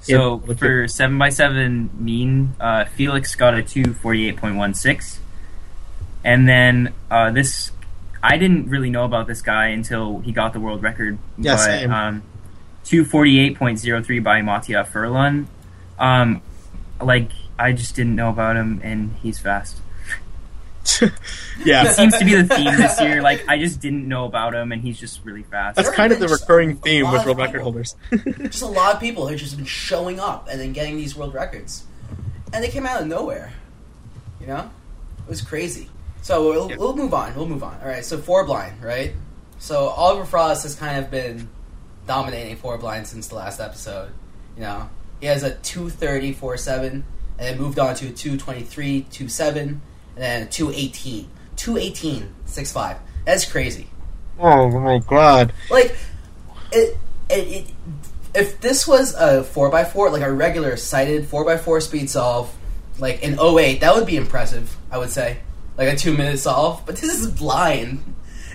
So 0.02 0.42
in 0.48 0.56
for 0.56 0.88
seven 0.88 1.18
by 1.18 1.30
seven 1.30 1.90
mean, 1.94 2.56
uh, 2.60 2.86
Feliks 2.98 3.38
got 3.38 3.54
a 3.54 3.64
two 3.64 3.94
forty 3.94 4.28
eight 4.28 4.38
point 4.38 4.56
one 4.56 4.74
six, 4.74 5.20
and 6.24 6.48
then 6.48 6.94
uh, 7.10 7.32
this 7.32 7.72
I 8.24 8.38
didn't 8.38 8.70
really 8.70 8.90
know 8.90 9.06
about 9.06 9.28
this 9.28 9.42
guy 9.42 9.68
until 9.68 10.20
he 10.20 10.32
got 10.32 10.54
the 10.54 10.60
world 10.60 10.84
record. 10.84 11.18
Yeah, 11.38 11.56
but, 11.56 11.66
same. 11.66 11.92
Um, 11.92 12.24
two 12.84 13.06
forty 13.06 13.40
eight 13.40 13.58
point 13.58 13.80
zero 13.80 14.04
three 14.04 14.20
by 14.20 14.42
Mattia 14.42 14.88
Furlan. 14.92 15.48
Um, 15.98 16.42
like 17.00 17.32
I 17.62 17.72
just 17.74 17.96
didn't 17.96 18.16
know 18.16 18.30
about 18.30 18.56
him, 18.56 18.82
and 18.84 19.16
he's 19.22 19.40
fast. 19.40 19.78
yeah, 21.64 21.86
It 21.86 21.94
seems 21.96 22.18
to 22.18 22.26
be 22.26 22.34
the 22.36 22.44
theme 22.56 22.76
this 22.76 23.00
year. 23.00 23.22
Like 23.22 23.46
I 23.48 23.60
just 23.60 23.80
didn't 23.82 24.08
know 24.08 24.26
about 24.26 24.54
him, 24.56 24.72
and 24.72 24.82
he's 24.82 25.00
just 25.00 25.24
really 25.24 25.44
fast. 25.44 25.76
that's 25.76 25.92
kind 25.92 26.12
of 26.12 26.20
the 26.20 26.28
recurring 26.28 26.78
theme 26.78 27.10
with 27.12 27.22
of 27.22 27.26
world 27.28 27.38
record 27.38 27.62
holders. 27.62 27.96
Just 28.42 28.64
a 28.64 28.68
lot 28.68 28.96
of 28.96 29.00
people 29.00 29.28
who 29.28 29.36
just 29.36 29.56
been 29.56 29.66
showing 29.66 30.20
up 30.20 30.48
and 30.50 30.60
then 30.60 30.74
getting 30.74 30.98
these 30.98 31.16
world 31.16 31.34
records, 31.36 31.86
and 32.52 32.64
they 32.64 32.70
came 32.70 32.86
out 32.86 33.00
of 33.02 33.08
nowhere. 33.08 33.54
You 34.40 34.48
know, 34.48 34.70
it 35.20 35.30
was 35.30 35.42
crazy. 35.42 35.88
So 36.24 36.50
we'll, 36.50 36.70
Yeah. 36.72 36.78
we'll 36.78 36.96
move 36.96 37.14
on. 37.14 37.36
We'll 37.36 37.48
move 37.48 37.64
on. 37.64 37.78
All 37.82 37.88
right. 37.88 38.04
So 38.04 38.18
four 38.18 38.46
blind, 38.46 38.84
right? 38.84 39.14
So 39.60 39.86
Oliver 39.90 40.26
Frost 40.26 40.64
has 40.64 40.74
kind 40.76 40.98
of 41.04 41.12
been 41.12 41.48
dominating 42.08 42.56
four 42.58 42.78
blind 42.80 43.06
since 43.08 43.28
the 43.28 43.36
last 43.36 43.60
episode. 43.60 44.10
You 44.56 44.64
know, 44.64 44.90
he 45.20 45.28
has 45.28 45.44
a 45.44 45.52
230 45.56 46.34
4-7, 46.34 47.04
and 47.42 47.50
then 47.50 47.60
moved 47.60 47.80
on 47.80 47.96
to 47.96 48.08
a 48.08 48.12
223 48.12 49.08
2-7, 49.10 49.58
and 49.58 49.82
then 50.16 50.44
a 50.44 50.46
218 50.46 51.28
218 51.56 52.36
6-5. 52.46 53.00
That's 53.26 53.52
crazy. 53.52 53.88
oh 54.40 54.70
my 54.70 55.00
god! 55.00 55.52
Like, 55.72 55.96
it, 56.72 56.98
it, 57.30 57.48
it 57.48 57.66
if 58.36 58.62
this 58.62 58.88
was 58.88 59.16
a 59.16 59.42
4x4, 59.42 60.12
like 60.12 60.22
a 60.22 60.32
regular 60.32 60.78
sighted 60.78 61.26
4x4 61.26 61.82
speed 61.82 62.10
solve, 62.12 62.56
like 63.00 63.24
in 63.24 63.40
08, 63.40 63.82
that 63.82 63.96
would 63.96 64.06
be 64.06 64.18
impressive, 64.18 64.78
I 64.92 65.00
would 65.00 65.10
say. 65.10 65.40
Like 65.78 65.88
a 65.88 65.96
two 65.96 66.16
minute 66.16 66.38
solve. 66.38 66.84
But 66.86 66.98
this 66.98 67.20
is 67.20 67.28
blind. 67.32 68.04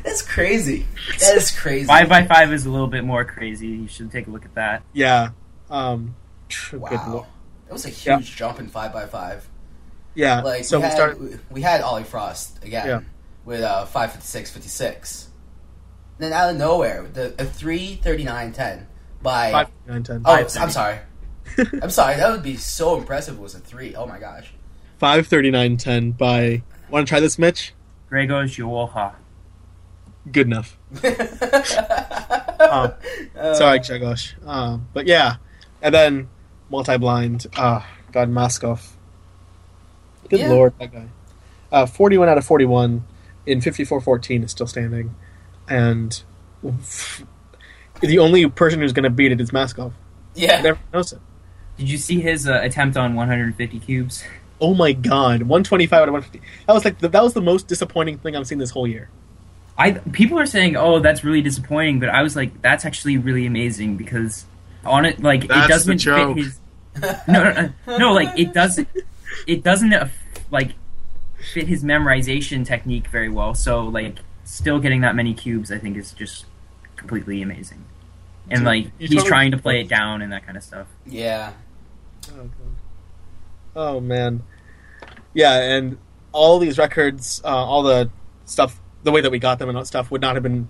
That's 0.04 0.22
crazy. 0.22 0.86
That 1.18 1.36
is 1.36 1.50
crazy. 1.50 1.86
Five 1.86 2.08
by 2.08 2.24
five 2.26 2.52
is 2.52 2.66
a 2.66 2.70
little 2.70 2.86
bit 2.86 3.04
more 3.04 3.24
crazy. 3.24 3.66
You 3.66 3.88
should 3.88 4.12
take 4.12 4.28
a 4.28 4.30
look 4.30 4.44
at 4.44 4.54
that. 4.54 4.82
Yeah. 4.92 5.30
Um, 5.68 6.14
good 6.48 6.80
lord. 6.80 6.92
Wow. 6.92 7.26
That 7.66 7.72
was 7.72 7.84
a 7.84 7.88
huge 7.90 8.30
Yeah. 8.30 8.36
jump 8.36 8.58
in 8.60 8.68
five 8.68 8.92
by 8.92 9.06
five. 9.06 9.48
Yeah. 10.14 10.40
Like, 10.40 10.64
so 10.64 10.78
we, 10.78 10.82
we 10.82 10.88
had, 10.88 10.94
started. 10.96 11.40
we 11.50 11.60
had 11.62 11.80
Ollie 11.82 12.04
Frost 12.04 12.62
again 12.64 12.86
Yeah. 12.86 13.00
with 13.44 13.60
uh, 13.62 13.84
556 13.86 14.50
56. 14.50 15.28
Then 16.18 16.32
out 16.32 16.50
of 16.50 16.56
nowhere, 16.56 17.06
the 17.12 17.34
a 17.38 17.44
339 17.44 18.52
10 18.52 18.86
by. 19.22 19.50
Five, 19.52 19.68
nine, 19.86 20.02
ten. 20.02 20.22
Oh, 20.24 20.36
Five 20.44 20.56
I'm 20.58 20.70
sorry. 20.70 20.98
I'm 21.82 21.90
sorry. 21.90 22.16
That 22.16 22.30
would 22.30 22.42
be 22.42 22.56
so 22.56 22.96
impressive. 22.96 23.34
if 23.34 23.40
It 23.40 23.42
was 23.42 23.54
a 23.54 23.58
three. 23.60 23.94
Oh 23.94 24.06
my 24.06 24.18
gosh. 24.18 24.52
Five 24.98 25.26
thirty 25.26 25.50
nine 25.50 25.76
ten 25.76 26.12
by. 26.12 26.62
Want 26.90 27.06
to 27.06 27.10
try 27.10 27.20
this, 27.20 27.38
Mitch? 27.38 27.74
Gregor 28.08 28.44
Jowoha. 28.44 29.14
Good 30.32 30.46
enough. 30.46 30.76
Uh, 31.04 32.90
Sorry, 33.54 33.78
Grzegorz. 33.80 34.34
Um, 34.46 34.88
but 34.92 35.06
yeah, 35.06 35.36
and 35.82 35.94
then 35.94 36.28
multi-blind. 36.70 37.46
Ah, 37.56 37.86
God, 38.12 38.30
Maskow. 38.30 38.80
Good 40.28 40.40
Yeah. 40.40 40.48
lord, 40.50 40.72
that 40.78 40.92
guy. 40.92 41.06
Uh, 41.70 41.86
Forty-one 41.86 42.28
out 42.28 42.38
of 42.38 42.44
forty-one 42.44 43.04
in 43.44 43.60
fifty-four 43.60 44.00
fourteen 44.00 44.42
is 44.42 44.50
still 44.50 44.66
standing, 44.66 45.14
and 45.68 46.22
the 48.00 48.18
only 48.18 48.48
person 48.48 48.80
who's 48.80 48.92
going 48.92 49.04
to 49.04 49.10
beat 49.10 49.32
it 49.32 49.40
is 49.40 49.50
Maskow. 49.50 49.92
Yeah. 50.34 50.54
Everyone 50.58 50.78
knows 50.92 51.12
it. 51.12 51.18
Did 51.78 51.90
you 51.90 51.98
see 51.98 52.20
his 52.20 52.48
uh, 52.48 52.60
attempt 52.62 52.96
on 52.96 53.14
150 53.14 53.80
cubes? 53.80 54.24
Oh 54.60 54.74
my 54.74 54.92
god, 54.92 55.42
125 55.42 55.92
out 56.02 56.08
of 56.08 56.12
150. 56.14 56.40
That 56.66 56.72
was 56.72 56.84
like 56.84 56.98
the, 57.00 57.08
that 57.08 57.22
was 57.22 57.34
the 57.34 57.42
most 57.42 57.68
disappointing 57.68 58.18
thing 58.18 58.34
I've 58.36 58.46
seen 58.46 58.58
this 58.58 58.70
whole 58.70 58.86
year. 58.86 59.10
I 59.76 59.92
people 59.92 60.38
are 60.38 60.46
saying, 60.46 60.76
"Oh, 60.76 61.00
that's 61.00 61.22
really 61.22 61.42
disappointing," 61.42 62.00
but 62.00 62.08
I 62.08 62.22
was 62.22 62.34
like, 62.34 62.62
"That's 62.62 62.86
actually 62.86 63.18
really 63.18 63.44
amazing 63.44 63.96
because 63.98 64.46
on 64.86 65.04
it, 65.04 65.22
like 65.22 65.46
That's 65.48 65.66
it 65.66 65.68
doesn't 65.68 65.96
the 65.96 66.02
joke. 66.02 66.36
fit 66.36 66.44
his 66.44 66.60
no, 67.28 67.44
no, 67.44 67.52
no, 67.86 67.98
no, 67.98 68.12
like 68.14 68.38
it 68.38 68.54
doesn't, 68.54 68.88
it 69.46 69.62
doesn't 69.62 69.92
uh, 69.92 70.08
like 70.50 70.72
fit 71.52 71.68
his 71.68 71.84
memorization 71.84 72.64
technique 72.64 73.08
very 73.08 73.28
well. 73.28 73.54
So 73.54 73.84
like, 73.84 74.16
still 74.44 74.78
getting 74.78 75.02
that 75.02 75.14
many 75.14 75.34
cubes, 75.34 75.70
I 75.70 75.78
think, 75.78 75.96
is 75.96 76.12
just 76.12 76.46
completely 76.96 77.42
amazing. 77.42 77.84
And 78.48 78.60
Dude, 78.60 78.66
like, 78.66 78.98
he's 78.98 79.10
totally- 79.10 79.28
trying 79.28 79.50
to 79.50 79.58
play 79.58 79.80
it 79.80 79.88
down 79.88 80.22
and 80.22 80.32
that 80.32 80.44
kind 80.46 80.56
of 80.56 80.62
stuff. 80.62 80.86
Yeah. 81.04 81.52
Oh, 82.32 82.42
God. 82.42 82.50
oh 83.76 84.00
man, 84.00 84.42
yeah, 85.34 85.58
and 85.76 85.98
all 86.32 86.58
these 86.58 86.78
records, 86.78 87.40
uh, 87.44 87.48
all 87.48 87.82
the 87.82 88.10
stuff, 88.46 88.80
the 89.04 89.12
way 89.12 89.20
that 89.20 89.30
we 89.30 89.38
got 89.38 89.58
them 89.58 89.68
and 89.68 89.76
all 89.76 89.82
that 89.82 89.86
stuff 89.86 90.10
would 90.10 90.20
not 90.22 90.34
have 90.34 90.42
been 90.42 90.68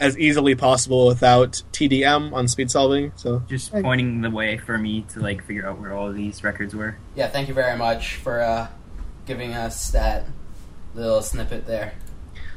as 0.00 0.18
easily 0.18 0.54
possible 0.54 1.06
without 1.06 1.62
TDM 1.72 2.32
on 2.32 2.48
speed 2.48 2.70
solving. 2.70 3.12
So 3.16 3.42
Just 3.48 3.72
Hey. 3.72 3.82
pointing 3.82 4.20
the 4.22 4.30
way 4.30 4.58
for 4.58 4.76
me 4.76 5.02
to 5.10 5.20
like 5.20 5.44
figure 5.44 5.68
out 5.68 5.80
where 5.80 5.92
all 5.92 6.08
of 6.08 6.14
these 6.14 6.42
records 6.42 6.74
were. 6.74 6.96
Yeah. 7.14 7.28
Thank 7.28 7.48
you 7.48 7.54
very 7.54 7.76
much 7.78 8.16
for 8.16 8.40
uh, 8.40 8.68
giving 9.26 9.52
us 9.54 9.90
that 9.92 10.26
little 10.94 11.22
snippet 11.22 11.66
there. 11.66 11.94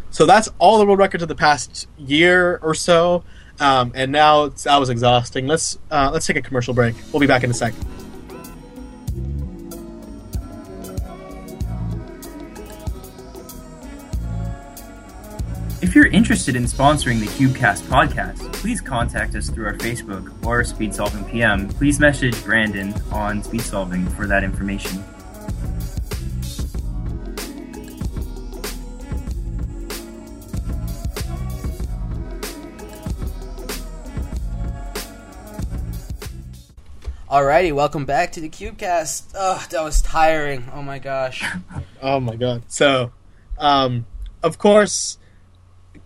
So 0.10 0.26
that's 0.26 0.50
all 0.58 0.80
the 0.80 0.86
world 0.86 1.00
records 1.00 1.22
of 1.22 1.30
the 1.30 1.36
past 1.36 1.88
year 1.98 2.60
or 2.64 2.74
so. 2.74 3.24
Um, 3.60 3.92
and 3.96 4.12
now 4.12 4.46
it's, 4.46 4.64
that 4.64 4.78
was 4.80 4.90
exhausting. 4.90 5.48
Let's 5.48 5.78
uh, 5.92 6.10
let's 6.14 6.26
take 6.28 6.38
a 6.38 6.42
commercial 6.42 6.74
break. 6.74 6.96
We'll 7.12 7.20
be 7.20 7.28
back 7.28 7.44
in 7.44 7.52
a 7.52 7.54
sec. 7.54 7.74
You're 15.98 16.06
interested 16.06 16.56
in 16.56 16.66
sponsoring 16.66 17.20
the 17.20 17.26
CubeCast 17.26 17.82
podcast, 17.88 18.54
please 18.54 18.80
contact 18.80 19.34
us 19.34 19.50
through 19.50 19.66
our 19.66 19.74
Facebook 19.74 20.32
or 20.46 20.64
Speed 20.64 20.94
Solving 20.94 21.26
PM. 21.26 21.68
Please 21.70 22.00
message 22.00 22.44
Brandon 22.44 22.94
on 23.12 23.42
Speed 23.42 23.62
Solving 23.62 24.08
for 24.10 24.28
that 24.28 24.44
information. 24.44 25.04
Alrighty, 37.28 37.74
welcome 37.74 38.06
back 38.06 38.34
to 38.34 38.40
the 38.40 38.50
CubeCast. 38.50 39.32
Oh, 39.34 39.66
that 39.72 39.82
was 39.82 40.04
tiring. 40.04 40.70
Oh 40.72 40.84
my 40.84 41.00
gosh. 41.00 41.44
Oh 42.00 42.20
my 42.20 42.36
god! 42.36 42.62
So, 42.68 43.12
um, 43.58 44.06
of 44.44 44.60
course, 44.60 45.18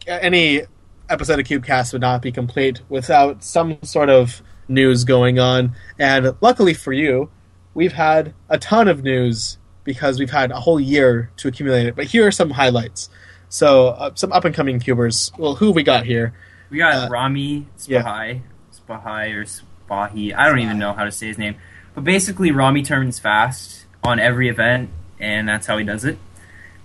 any 0.08 0.62
episode 1.10 1.39
of 1.39 1.45
CubeCast 1.45 1.93
would 1.93 2.02
not 2.02 2.22
be 2.22 2.32
complete 2.32 2.82
without 2.89 3.43
some 3.43 3.78
sort 3.84 4.10
of 4.10 4.41
news 4.68 5.04
going 5.04 5.39
on. 5.39 5.76
And 5.99 6.36
luckily 6.41 6.74
for 6.74 6.93
you, 6.93 7.30
we've 7.74 7.93
had 7.93 8.34
a 8.49 8.58
ton 8.58 8.88
of 8.88 9.04
news 9.04 9.58
because 9.84 10.20
we've 10.20 10.32
had 10.32 10.52
a 10.52 10.60
whole 10.60 10.80
year 10.80 11.32
to 11.38 11.47
accumulate 11.47 11.88
it. 11.88 11.95
But 11.95 12.06
here 12.06 12.26
are 12.28 12.32
some 12.32 12.52
highlights. 12.52 13.10
So, 13.49 13.89
uh, 13.89 14.12
some 14.16 14.32
up 14.32 14.45
and 14.45 14.56
coming 14.56 14.80
cubers. 14.80 15.32
Well, 15.38 15.56
who 15.56 15.68
have 15.68 15.76
we 15.76 15.84
got 15.84 16.06
here? 16.06 16.34
We 16.70 16.78
got 16.78 16.93
Uh, 16.93 17.10
Rami 17.10 17.68
yeah. 17.86 18.02
Spahai, 18.04 18.41
Spahai 18.88 19.34
or 19.34 19.43
Spahi. 19.43 20.34
I 20.34 20.47
don't 20.47 20.60
even 20.60 20.80
know 20.80 20.93
how 20.93 21.04
to 21.04 21.12
say 21.12 21.28
his 21.28 21.38
name. 21.38 21.56
But 21.93 22.06
basically, 22.06 22.52
Rami 22.52 22.84
turns 22.84 23.20
fast 23.20 23.86
on 24.04 24.20
every 24.20 24.47
event, 24.47 24.89
and 25.20 25.49
that's 25.49 25.68
how 25.68 25.78
he 25.78 25.84
does 25.84 26.06
it. 26.06 26.18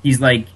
He's 0.03 0.21
like, 0.21 0.49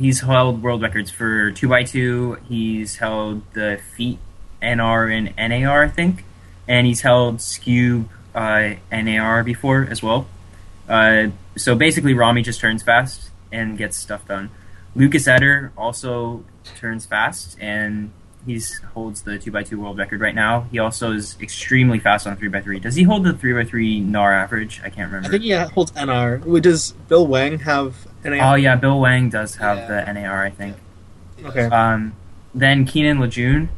he's 0.00 0.20
held 0.20 0.62
world 0.62 0.82
records 0.82 1.10
for 1.10 1.52
2x2, 1.52 2.46
he's 2.48 2.96
held 2.96 3.42
the 3.52 3.80
feet 3.96 4.18
NR 4.62 5.12
and 5.36 5.62
NAR, 5.62 5.84
I 5.84 5.88
think, 5.88 6.24
and 6.66 6.86
he's 6.86 7.02
held 7.02 7.38
Skewb 7.38 8.06
uh, 8.34 8.74
NAR 8.90 9.44
before 9.44 9.86
as 9.88 10.02
well. 10.02 10.26
Uh, 10.88 11.28
so 11.56 11.74
basically, 11.74 12.14
Rami 12.14 12.42
just 12.42 12.60
turns 12.60 12.82
fast 12.82 13.30
and 13.52 13.76
gets 13.76 13.96
stuff 13.96 14.26
done. 14.26 14.50
Lucas 14.96 15.28
Etter 15.28 15.70
also 15.76 16.44
turns 16.76 17.06
fast, 17.06 17.56
and 17.60 18.10
he's 18.46 18.80
holds 18.94 19.22
the 19.22 19.38
two 19.38 19.56
x 19.56 19.70
two 19.70 19.80
world 19.80 19.98
record 19.98 20.20
right 20.20 20.34
now. 20.34 20.62
He 20.72 20.78
also 20.78 21.12
is 21.12 21.36
extremely 21.40 21.98
fast 21.98 22.26
on 22.26 22.36
three 22.36 22.52
x 22.52 22.64
three. 22.64 22.80
Does 22.80 22.96
he 22.96 23.04
hold 23.04 23.24
the 23.24 23.34
three 23.34 23.58
x 23.58 23.70
three 23.70 24.00
NAR 24.00 24.32
average? 24.32 24.80
I 24.82 24.90
can't 24.90 25.12
remember. 25.12 25.28
I 25.28 25.30
think 25.30 25.44
he 25.44 25.52
holds 25.52 25.92
NR. 25.92 26.62
Does 26.62 26.92
Bill 27.08 27.26
Wang 27.26 27.60
have 27.60 27.94
NAR? 28.24 28.52
Oh 28.52 28.54
yeah, 28.56 28.76
Bill 28.76 29.00
Wang 29.00 29.30
does 29.30 29.56
have 29.56 29.78
Yeah. 29.78 30.04
the 30.04 30.12
NAR, 30.12 30.44
I 30.44 30.50
think. 30.50 30.76
He 31.36 31.42
does. 31.42 31.50
Okay. 31.56 31.64
Um, 31.74 32.14
then 32.54 32.84
Keenan 32.84 33.20
Lejeune. 33.20 33.68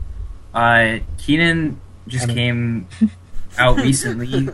Uh, 0.54 0.98
Keenan 1.18 1.80
just 2.08 2.26
Kinda. 2.26 2.34
came 2.40 2.86
out 3.58 3.76
recently. 3.76 4.48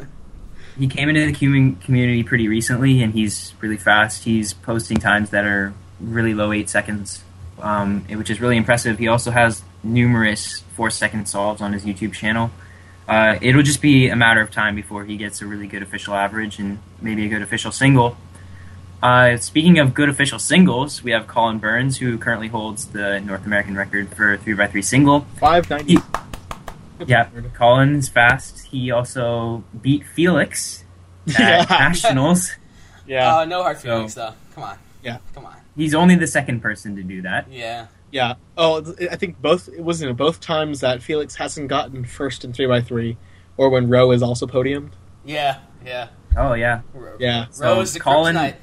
he 0.79 0.87
came 0.87 1.09
into 1.09 1.25
the 1.27 1.33
cubing 1.33 1.81
community 1.81 2.23
pretty 2.23 2.49
recently, 2.49 3.03
and 3.03 3.13
he's 3.15 3.55
really 3.61 3.77
fast. 3.77 4.25
He's 4.25 4.53
posting 4.53 4.99
times 4.99 5.31
that 5.31 5.45
are 5.45 5.73
really 6.01 6.35
low 6.35 6.53
eight 6.53 6.69
seconds, 6.69 7.23
um, 7.61 8.03
which 8.11 8.31
is 8.31 8.41
really 8.41 8.57
impressive. 8.57 8.99
He 8.99 9.09
also 9.09 9.31
has 9.31 9.63
numerous 9.83 10.63
four 10.77 10.91
second 10.91 11.27
solves 11.29 11.61
on 11.61 11.73
his 11.73 11.85
YouTube 11.85 12.13
channel. 12.13 12.51
Uh, 13.09 13.39
it'll 13.41 13.63
just 13.63 13.81
be 13.81 14.09
a 14.09 14.17
matter 14.17 14.41
of 14.41 14.51
time 14.51 14.77
before 14.77 15.05
he 15.05 15.17
gets 15.17 15.41
a 15.41 15.47
really 15.47 15.67
good 15.67 15.83
official 15.83 16.15
average 16.15 16.59
and 16.59 16.79
maybe 17.01 17.25
a 17.25 17.29
good 17.29 17.41
official 17.43 17.73
single. 17.73 18.17
Uh, 19.03 19.37
speaking 19.37 19.79
of 19.79 19.95
good 19.95 20.09
official 20.09 20.39
singles, 20.39 21.05
we 21.05 21.13
have 21.13 21.27
Colin 21.29 21.59
Burns, 21.59 21.99
who 21.99 22.19
currently 22.19 22.49
holds 22.49 22.87
the 22.87 23.21
North 23.21 23.47
American 23.47 23.77
record 23.77 24.09
for 24.15 24.37
3x3 24.39 24.83
single. 24.85 25.21
Five 25.39 25.71
ninety. 25.71 25.95
He- 25.95 25.99
Yeah, 27.07 27.29
Colin's 27.55 28.09
fast. 28.09 28.67
He 28.67 28.91
also 28.91 29.63
beat 29.81 30.03
Feliks 30.17 30.83
at 31.29 31.39
Yeah. 31.39 31.67
Nationals. 31.71 32.51
Yeah, 33.07 33.37
Uh, 33.39 33.45
no 33.45 33.63
hard 33.63 33.77
So- 33.79 33.83
feelings 33.85 34.15
though. 34.15 34.33
Come 34.55 34.65
on. 34.65 34.79
Yeah. 35.05 35.19
Come 35.33 35.47
on. 35.47 35.55
He's 35.77 35.95
only 35.95 36.17
the 36.17 36.27
second 36.27 36.61
person 36.61 36.97
to 36.97 37.05
do 37.05 37.23
that. 37.23 37.47
Yeah. 37.49 37.87
yeah. 38.11 38.35
Oh, 38.57 38.85
I 39.09 39.15
think 39.15 39.41
both. 39.41 39.69
It 39.69 39.81
wasn't 39.85 40.11
it 40.11 40.17
both 40.17 40.41
times 40.41 40.81
that 40.81 40.99
Feliks 41.01 41.37
hasn't 41.37 41.69
gotten 41.69 42.05
first 42.05 42.45
in 42.45 42.53
three 42.53 42.67
by 42.67 42.81
three, 42.81 43.17
or 43.57 43.71
when 43.71 43.89
Rowe 43.89 44.11
is 44.11 44.23
also 44.25 44.45
podiumed. 44.49 44.91
Yeah. 45.25 45.59
Yeah. 45.87 46.09
Oh 46.37 46.55
yeah, 46.55 46.81
Ro- 46.93 47.17
Yeah. 47.21 47.47
So 47.53 47.77
Rowe's 47.77 47.93
the 47.95 48.01
Colin- 48.01 48.35
kryptonite. 48.35 48.55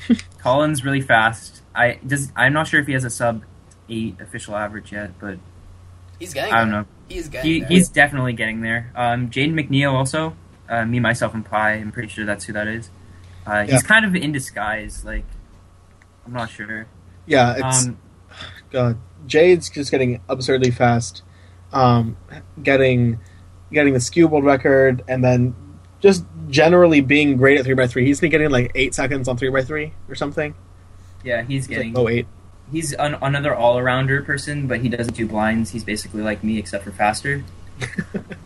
Colin's 0.38 0.84
really 0.84 1.00
fast. 1.00 1.62
I 1.74 1.98
does. 2.06 2.32
I'm 2.36 2.52
not 2.52 2.66
sure 2.68 2.80
if 2.80 2.86
he 2.86 2.92
has 2.92 3.04
a 3.04 3.10
sub 3.10 3.44
eight 3.88 4.20
official 4.20 4.56
average 4.56 4.92
yet, 4.92 5.18
but 5.20 5.38
He's 6.18 6.32
getting. 6.34 6.52
I 6.54 6.60
don't 6.60 6.70
there. 6.70 6.80
know. 6.82 6.86
He's 7.08 7.28
getting. 7.28 7.50
He, 7.50 7.60
there. 7.60 7.68
he's 7.68 7.88
definitely 7.88 8.32
getting 8.32 8.60
there. 8.60 8.92
Um, 8.94 9.28
Jayden 9.30 9.54
McNeill 9.54 9.92
also. 9.92 10.36
Uh, 10.68 10.84
me, 10.84 11.00
myself, 11.00 11.34
and 11.34 11.44
Pi. 11.44 11.72
I'm 11.74 11.90
pretty 11.92 12.08
sure 12.08 12.24
that's 12.24 12.44
who 12.44 12.52
that 12.52 12.68
is. 12.68 12.90
Uh, 13.46 13.64
Yeah. 13.66 13.72
He's 13.72 13.82
kind 13.82 14.04
of 14.04 14.14
in 14.14 14.30
disguise. 14.32 15.04
Like, 15.04 15.24
I'm 16.24 16.32
not 16.32 16.48
sure. 16.50 16.86
Yeah, 17.26 17.54
it's 17.58 17.86
Um, 17.86 17.98
God. 18.70 18.98
Jade's 19.26 19.68
just 19.70 19.90
getting 19.90 20.20
absurdly 20.28 20.70
fast, 20.72 21.22
um, 21.72 22.16
getting 22.62 23.20
getting 23.72 23.92
the 23.94 23.98
Skewb 24.00 24.30
world 24.30 24.44
record, 24.44 25.02
and 25.08 25.22
then 25.24 25.54
just 26.02 26.24
generally 26.50 27.00
being 27.00 27.36
great 27.38 27.58
at 27.58 27.64
three 27.64 27.74
by 27.74 27.86
three. 27.86 28.04
He's 28.04 28.20
been 28.20 28.30
getting 28.30 28.50
like 28.50 28.72
eight 28.74 28.94
seconds 28.94 29.28
on 29.28 29.36
three 29.38 29.48
by 29.48 29.62
three 29.62 29.94
or 30.08 30.14
something. 30.14 30.54
yeah, 31.24 31.42
he's 31.42 31.68
like, 31.68 31.78
getting. 31.78 31.96
oh 31.96 32.08
eight. 32.08 32.26
He's 32.70 32.92
an, 32.94 33.16
another 33.20 33.54
all-arounder 33.54 34.24
person, 34.24 34.66
but 34.66 34.80
he 34.80 34.88
doesn't 34.88 35.14
do 35.14 35.26
blinds. 35.26 35.70
He's 35.70 35.84
basically 35.84 36.22
like 36.22 36.42
me, 36.42 36.58
except 36.58 36.84
for 36.84 36.90
faster. 36.90 37.44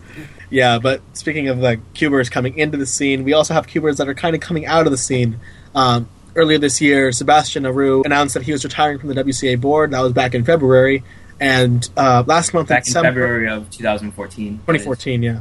Yeah, 0.51 0.79
but 0.79 1.01
speaking 1.13 1.49
of 1.49 1.59
like 1.59 1.81
cubers 1.95 2.29
coming 2.29 2.59
into 2.59 2.77
the 2.77 2.87
scene, 2.87 3.25
we 3.25 3.33
also 3.33 3.55
have 3.55 3.67
cubers 3.67 3.99
that 3.99 4.09
are 4.09 4.15
kind 4.15 4.35
of 4.35 4.41
coming 4.41 4.67
out 4.67 4.87
of 4.87 4.93
the 4.93 4.99
scene. 4.99 5.41
Um, 5.75 6.09
earlier 6.35 6.59
this 6.59 6.81
year, 6.81 7.11
Sébastien 7.11 7.67
Auroux 7.67 8.03
announced 8.05 8.35
that 8.35 8.45
he 8.45 8.53
was 8.53 8.65
retiring 8.65 8.99
from 8.99 9.09
the 9.09 9.15
WCA 9.17 9.61
board. 9.61 9.91
That 9.91 10.01
was 10.01 10.13
back 10.13 10.35
in 10.35 10.45
February, 10.45 11.03
and 11.41 11.89
uh, 11.97 12.23
last 12.27 12.55
month 12.55 12.69
Back 12.69 12.83
in 12.83 12.85
December, 12.85 13.09
February 13.09 13.49
of 13.49 13.71
2014. 13.71 14.59
2014, 14.59 15.23
yeah. 15.23 15.41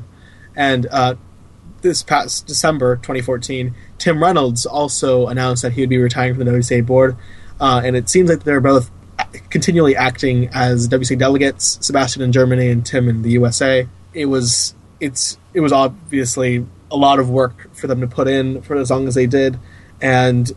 And 0.55 0.87
uh, 0.89 1.15
this 1.85 2.03
past 2.03 2.47
December 2.47 2.97
2014, 2.97 3.73
Tim 3.97 4.21
Reynolds 4.21 4.65
also 4.65 5.27
announced 5.27 5.61
that 5.61 5.73
he 5.73 5.81
would 5.81 5.89
be 5.89 5.97
retiring 5.97 6.35
from 6.35 6.43
the 6.43 6.51
WCA 6.51 6.85
board. 6.85 7.15
Uh, 7.59 7.81
and 7.85 7.95
it 7.95 8.09
seems 8.09 8.29
like 8.29 8.43
they're 8.43 8.59
both 8.59 8.91
continually 9.49 9.95
acting 9.95 10.49
as 10.53 10.89
WCA 10.89 11.17
delegates, 11.17 11.77
Sébastien 11.77 12.21
in 12.21 12.31
Germany 12.31 12.69
and 12.69 12.85
Tim 12.85 13.07
in 13.07 13.21
the 13.21 13.31
USA. 13.31 13.87
It 14.13 14.25
was 14.25 14.75
it's 14.99 15.37
it 15.53 15.59
was 15.59 15.71
obviously 15.71 16.65
a 16.91 16.97
lot 16.97 17.19
of 17.19 17.29
work 17.29 17.73
for 17.73 17.87
them 17.87 18.01
to 18.01 18.07
put 18.07 18.27
in 18.27 18.61
for 18.61 18.75
as 18.75 18.89
long 18.89 19.07
as 19.07 19.15
they 19.15 19.27
did, 19.27 19.57
and 20.01 20.51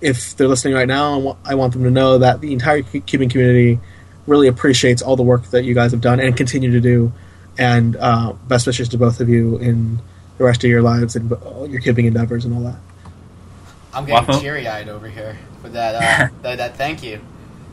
if 0.00 0.36
they're 0.36 0.48
listening 0.48 0.74
right 0.74 0.88
now, 0.88 1.36
I 1.44 1.54
want 1.54 1.72
them 1.72 1.82
to 1.84 1.90
know 1.90 2.18
that 2.18 2.40
the 2.40 2.52
entire 2.52 2.82
cubing 2.82 3.30
community 3.30 3.80
really 4.26 4.48
appreciates 4.48 5.02
all 5.02 5.16
the 5.16 5.22
work 5.22 5.44
that 5.46 5.64
you 5.64 5.74
guys 5.74 5.92
have 5.92 6.00
done 6.00 6.20
and 6.20 6.36
continue 6.36 6.70
to 6.72 6.80
do. 6.80 7.12
And 7.58 7.96
uh, 7.96 8.34
best 8.48 8.66
wishes 8.66 8.88
to 8.90 8.98
both 8.98 9.20
of 9.20 9.28
you 9.28 9.56
in 9.58 9.98
the 10.38 10.44
rest 10.44 10.62
of 10.64 10.70
your 10.70 10.82
lives 10.82 11.16
and 11.16 11.32
all 11.32 11.66
your 11.66 11.80
cubing 11.80 12.06
endeavors 12.06 12.44
and 12.44 12.54
all 12.54 12.62
that. 12.62 12.78
I'm 13.94 14.04
getting 14.04 14.26
Waffle? 14.26 14.40
teary 14.40 14.68
eyed 14.68 14.88
over 14.88 15.08
here 15.08 15.38
for 15.62 15.70
that, 15.70 15.94
uh, 15.94 16.34
that. 16.42 16.58
That 16.58 16.76
thank 16.76 17.02
you. 17.02 17.20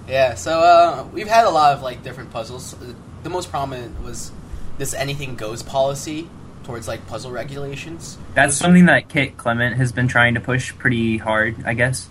Yeah. 0.07 0.35
So 0.35 0.59
uh, 0.59 1.07
we've 1.11 1.27
had 1.27 1.45
a 1.45 1.49
lot 1.49 1.73
of 1.73 1.81
like 1.81 2.03
different 2.03 2.31
puzzles. 2.31 2.75
The 3.23 3.29
most 3.29 3.49
prominent 3.49 4.01
was 4.03 4.31
this 4.77 4.93
anything 4.93 5.35
goes 5.35 5.63
policy 5.63 6.29
towards 6.63 6.87
like 6.87 7.05
puzzle 7.07 7.31
regulations. 7.31 8.17
That's 8.33 8.55
something 8.55 8.85
that 8.85 9.09
Kit 9.09 9.37
Clement 9.37 9.75
has 9.75 9.91
been 9.91 10.07
trying 10.07 10.35
to 10.35 10.39
push 10.39 10.73
pretty 10.75 11.17
hard, 11.17 11.63
I 11.65 11.73
guess. 11.73 12.07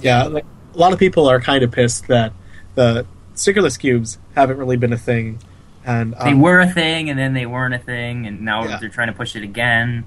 Yeah, 0.00 0.24
like, 0.24 0.44
a 0.74 0.78
lot 0.78 0.92
of 0.92 0.98
people 0.98 1.28
are 1.28 1.40
kind 1.40 1.62
of 1.62 1.70
pissed 1.70 2.08
that 2.08 2.32
the 2.74 3.06
stickerless 3.34 3.78
cubes 3.78 4.18
haven't 4.34 4.56
really 4.56 4.76
been 4.76 4.92
a 4.92 4.98
thing. 4.98 5.38
And 5.84 6.12
They 6.14 6.30
um, 6.32 6.40
were 6.40 6.60
a 6.60 6.68
thing, 6.68 7.10
and 7.10 7.18
then 7.18 7.34
they 7.34 7.46
weren't 7.46 7.74
a 7.74 7.78
thing, 7.78 8.26
and 8.26 8.42
now 8.42 8.64
Yeah. 8.64 8.78
they're 8.78 8.88
trying 8.88 9.08
to 9.08 9.12
push 9.12 9.34
it 9.36 9.42
again. 9.42 10.04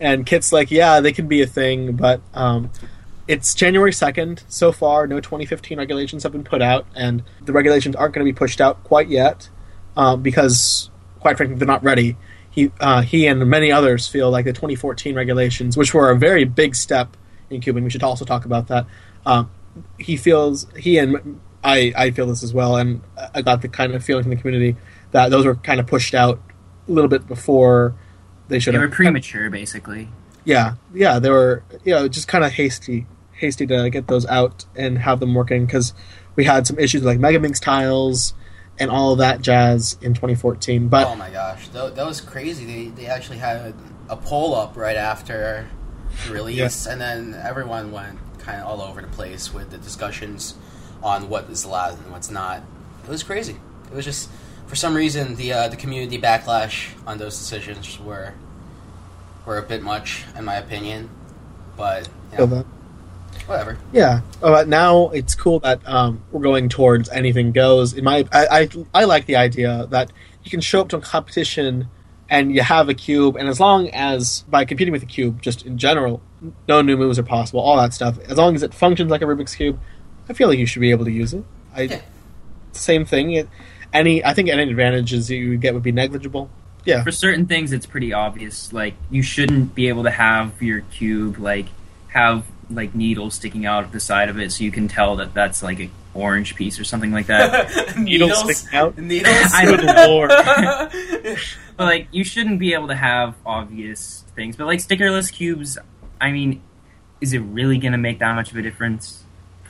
and 0.00 0.26
Kit's 0.26 0.52
like, 0.52 0.70
yeah, 0.70 1.00
they 1.00 1.12
can 1.12 1.28
be 1.28 1.42
a 1.42 1.46
thing, 1.46 1.92
but 1.92 2.20
um, 2.34 2.70
it's 3.28 3.54
January 3.54 3.92
2nd 3.92 4.42
so 4.48 4.72
far. 4.72 5.06
No 5.06 5.20
2015 5.20 5.78
regulations 5.78 6.24
have 6.24 6.32
been 6.32 6.42
put 6.42 6.60
out, 6.60 6.86
and 6.96 7.22
the 7.44 7.52
regulations 7.52 7.94
aren't 7.94 8.14
going 8.14 8.26
to 8.26 8.32
be 8.32 8.36
pushed 8.36 8.60
out 8.60 8.82
quite 8.82 9.08
yet 9.08 9.48
um, 9.96 10.22
because, 10.22 10.90
quite 11.20 11.36
frankly, 11.36 11.56
they're 11.56 11.68
not 11.68 11.84
ready. 11.84 12.16
He, 12.50 12.72
uh, 12.80 13.02
he 13.02 13.26
and 13.26 13.46
many 13.46 13.70
others 13.70 14.08
feel 14.08 14.30
like 14.30 14.44
the 14.44 14.52
2014 14.52 15.14
regulations, 15.14 15.76
which 15.76 15.94
were 15.94 16.10
a 16.10 16.16
very 16.16 16.44
big 16.44 16.74
step 16.74 17.16
in 17.48 17.60
cubing, 17.60 17.84
we 17.84 17.90
should 17.90 18.02
also 18.02 18.24
talk 18.24 18.44
about 18.44 18.66
that. 18.68 18.86
Um, 19.24 19.50
he 19.98 20.16
feels, 20.16 20.66
he 20.76 20.98
and 20.98 21.40
I, 21.64 21.92
I 21.96 22.10
feel 22.10 22.26
this 22.26 22.42
as 22.42 22.52
well, 22.52 22.76
and 22.76 23.02
I 23.34 23.42
got 23.42 23.62
the 23.62 23.68
kind 23.68 23.94
of 23.94 24.04
feeling 24.04 24.24
from 24.24 24.30
the 24.30 24.36
community 24.36 24.76
that 25.12 25.30
those 25.30 25.46
were 25.46 25.54
kind 25.54 25.80
of 25.80 25.86
pushed 25.86 26.14
out 26.14 26.40
a 26.88 26.92
little 26.92 27.08
bit 27.08 27.26
before 27.26 27.94
they 28.48 28.58
should 28.58 28.74
have. 28.74 28.80
They 28.80 28.84
have. 28.84 28.90
were 28.90 28.96
premature, 28.96 29.50
basically. 29.50 30.08
Yeah, 30.44 30.74
yeah, 30.92 31.18
they 31.18 31.30
were, 31.30 31.62
you 31.84 31.94
know, 31.94 32.08
just 32.08 32.26
kind 32.26 32.44
of 32.44 32.52
hasty, 32.52 33.06
hasty 33.32 33.66
to 33.66 33.90
get 33.90 34.08
those 34.08 34.26
out 34.26 34.64
and 34.74 34.98
have 34.98 35.20
them 35.20 35.34
working 35.34 35.66
because 35.66 35.94
we 36.34 36.44
had 36.44 36.66
some 36.66 36.78
issues 36.78 37.02
with 37.02 37.06
like 37.06 37.18
Megaminx 37.18 37.60
tiles 37.60 38.34
and 38.78 38.90
all 38.90 39.12
of 39.12 39.18
that 39.18 39.40
jazz 39.40 39.96
in 40.00 40.14
2014. 40.14 40.88
But 40.88 41.06
oh 41.06 41.14
my 41.14 41.30
gosh, 41.30 41.68
that, 41.68 41.94
that 41.94 42.06
was 42.06 42.20
crazy. 42.20 42.64
They 42.64 42.88
they 42.88 43.06
actually 43.06 43.38
had 43.38 43.74
a 44.08 44.16
poll 44.16 44.54
up 44.54 44.76
right 44.76 44.96
after 44.96 45.68
the 46.26 46.32
release, 46.32 46.86
and 46.86 47.00
then 47.00 47.34
everyone 47.34 47.92
went 47.92 48.18
kind 48.38 48.60
of 48.60 48.66
all 48.66 48.82
over 48.82 49.00
the 49.00 49.08
place 49.08 49.54
with 49.54 49.70
the 49.70 49.78
discussions 49.78 50.54
on 51.02 51.28
what 51.28 51.50
is 51.50 51.64
allowed 51.64 51.98
and 51.98 52.12
what's 52.12 52.30
not. 52.30 52.62
It 53.04 53.10
was 53.10 53.22
crazy. 53.22 53.56
It 53.90 53.94
was 53.94 54.04
just 54.04 54.30
for 54.66 54.76
some 54.76 54.94
reason 54.94 55.36
the 55.36 55.52
uh, 55.52 55.68
the 55.68 55.76
community 55.76 56.18
backlash 56.18 56.90
on 57.06 57.18
those 57.18 57.36
decisions 57.38 57.98
were 58.00 58.34
were 59.44 59.58
a 59.58 59.62
bit 59.62 59.82
much, 59.82 60.24
in 60.36 60.44
my 60.44 60.54
opinion. 60.54 61.10
But 61.76 62.08
you 62.32 62.46
know, 62.46 62.64
whatever. 63.46 63.78
Yeah, 63.92 64.20
uh, 64.42 64.50
but 64.50 64.68
now 64.68 65.10
it's 65.10 65.34
cool 65.34 65.60
that 65.60 65.86
um, 65.86 66.22
we're 66.30 66.42
going 66.42 66.68
towards 66.68 67.08
anything 67.10 67.52
goes. 67.52 67.92
In 67.92 68.04
my, 68.04 68.26
I, 68.32 68.46
I, 68.62 68.68
I 68.94 69.04
like 69.04 69.26
the 69.26 69.36
idea 69.36 69.86
that 69.90 70.12
you 70.44 70.50
can 70.50 70.60
show 70.60 70.80
up 70.80 70.88
to 70.90 70.96
a 70.96 71.00
competition 71.00 71.88
and 72.28 72.54
you 72.54 72.62
have 72.62 72.88
a 72.88 72.94
cube, 72.94 73.36
and 73.36 73.48
as 73.48 73.60
long 73.60 73.90
as 73.90 74.42
by 74.48 74.64
competing 74.64 74.92
with 74.92 75.02
a 75.02 75.06
cube, 75.06 75.42
just 75.42 75.66
in 75.66 75.76
general, 75.76 76.22
no 76.66 76.80
new 76.80 76.96
moves 76.96 77.18
are 77.18 77.22
possible, 77.22 77.60
all 77.60 77.76
that 77.76 77.92
stuff. 77.92 78.18
As 78.20 78.38
long 78.38 78.54
as 78.54 78.62
it 78.62 78.72
functions 78.72 79.10
like 79.10 79.20
a 79.20 79.26
Rubik's 79.26 79.54
cube, 79.54 79.78
I 80.28 80.32
feel 80.32 80.48
like 80.48 80.58
you 80.58 80.66
should 80.66 80.80
be 80.80 80.90
able 80.90 81.04
to 81.04 81.10
use 81.12 81.34
it. 81.34 81.44
I, 81.74 81.82
Yeah. 81.82 82.00
same 82.72 83.04
thing. 83.04 83.32
It, 83.32 83.48
any, 83.92 84.24
I 84.24 84.34
think 84.34 84.48
any 84.48 84.62
advantages 84.62 85.30
you 85.30 85.50
would 85.50 85.60
get 85.60 85.74
would 85.74 85.82
be 85.82 85.92
negligible. 85.92 86.50
Yeah. 86.84 87.02
For 87.04 87.12
certain 87.12 87.46
things, 87.46 87.72
it's 87.72 87.86
pretty 87.86 88.12
obvious. 88.12 88.72
Like 88.72 88.94
you 89.10 89.22
shouldn't 89.22 89.74
be 89.74 89.88
able 89.88 90.02
to 90.04 90.10
have 90.10 90.60
your 90.62 90.80
cube 90.80 91.38
like 91.38 91.66
have 92.08 92.44
like 92.70 92.94
needles 92.94 93.34
sticking 93.34 93.66
out 93.66 93.84
of 93.84 93.92
the 93.92 94.00
side 94.00 94.28
of 94.28 94.38
it, 94.40 94.50
so 94.52 94.64
you 94.64 94.72
can 94.72 94.88
tell 94.88 95.16
that 95.16 95.32
that's 95.34 95.62
like 95.62 95.78
a 95.80 95.90
orange 96.14 96.56
piece 96.56 96.78
or 96.80 96.84
something 96.84 97.12
like 97.12 97.26
that. 97.26 97.96
Needles 97.98 98.38
sticking 98.40 98.76
out? 98.78 98.98
Needles. 98.98 99.32
I 99.54 99.64
Good 99.64 99.84
lord. 100.08 100.30
but 101.76 101.84
like 101.84 102.08
you 102.10 102.24
shouldn't 102.24 102.58
be 102.58 102.74
able 102.74 102.88
to 102.88 102.94
have 102.96 103.34
obvious 103.46 104.24
things. 104.34 104.56
But 104.56 104.66
like 104.66 104.80
stickerless 104.80 105.32
cubes, 105.32 105.78
I 106.20 106.32
mean, 106.32 106.62
is 107.20 107.32
it 107.32 107.38
really 107.40 107.78
gonna 107.78 107.98
make 107.98 108.18
that 108.18 108.34
much 108.34 108.50
of 108.50 108.56
a 108.56 108.62
difference? 108.62 109.21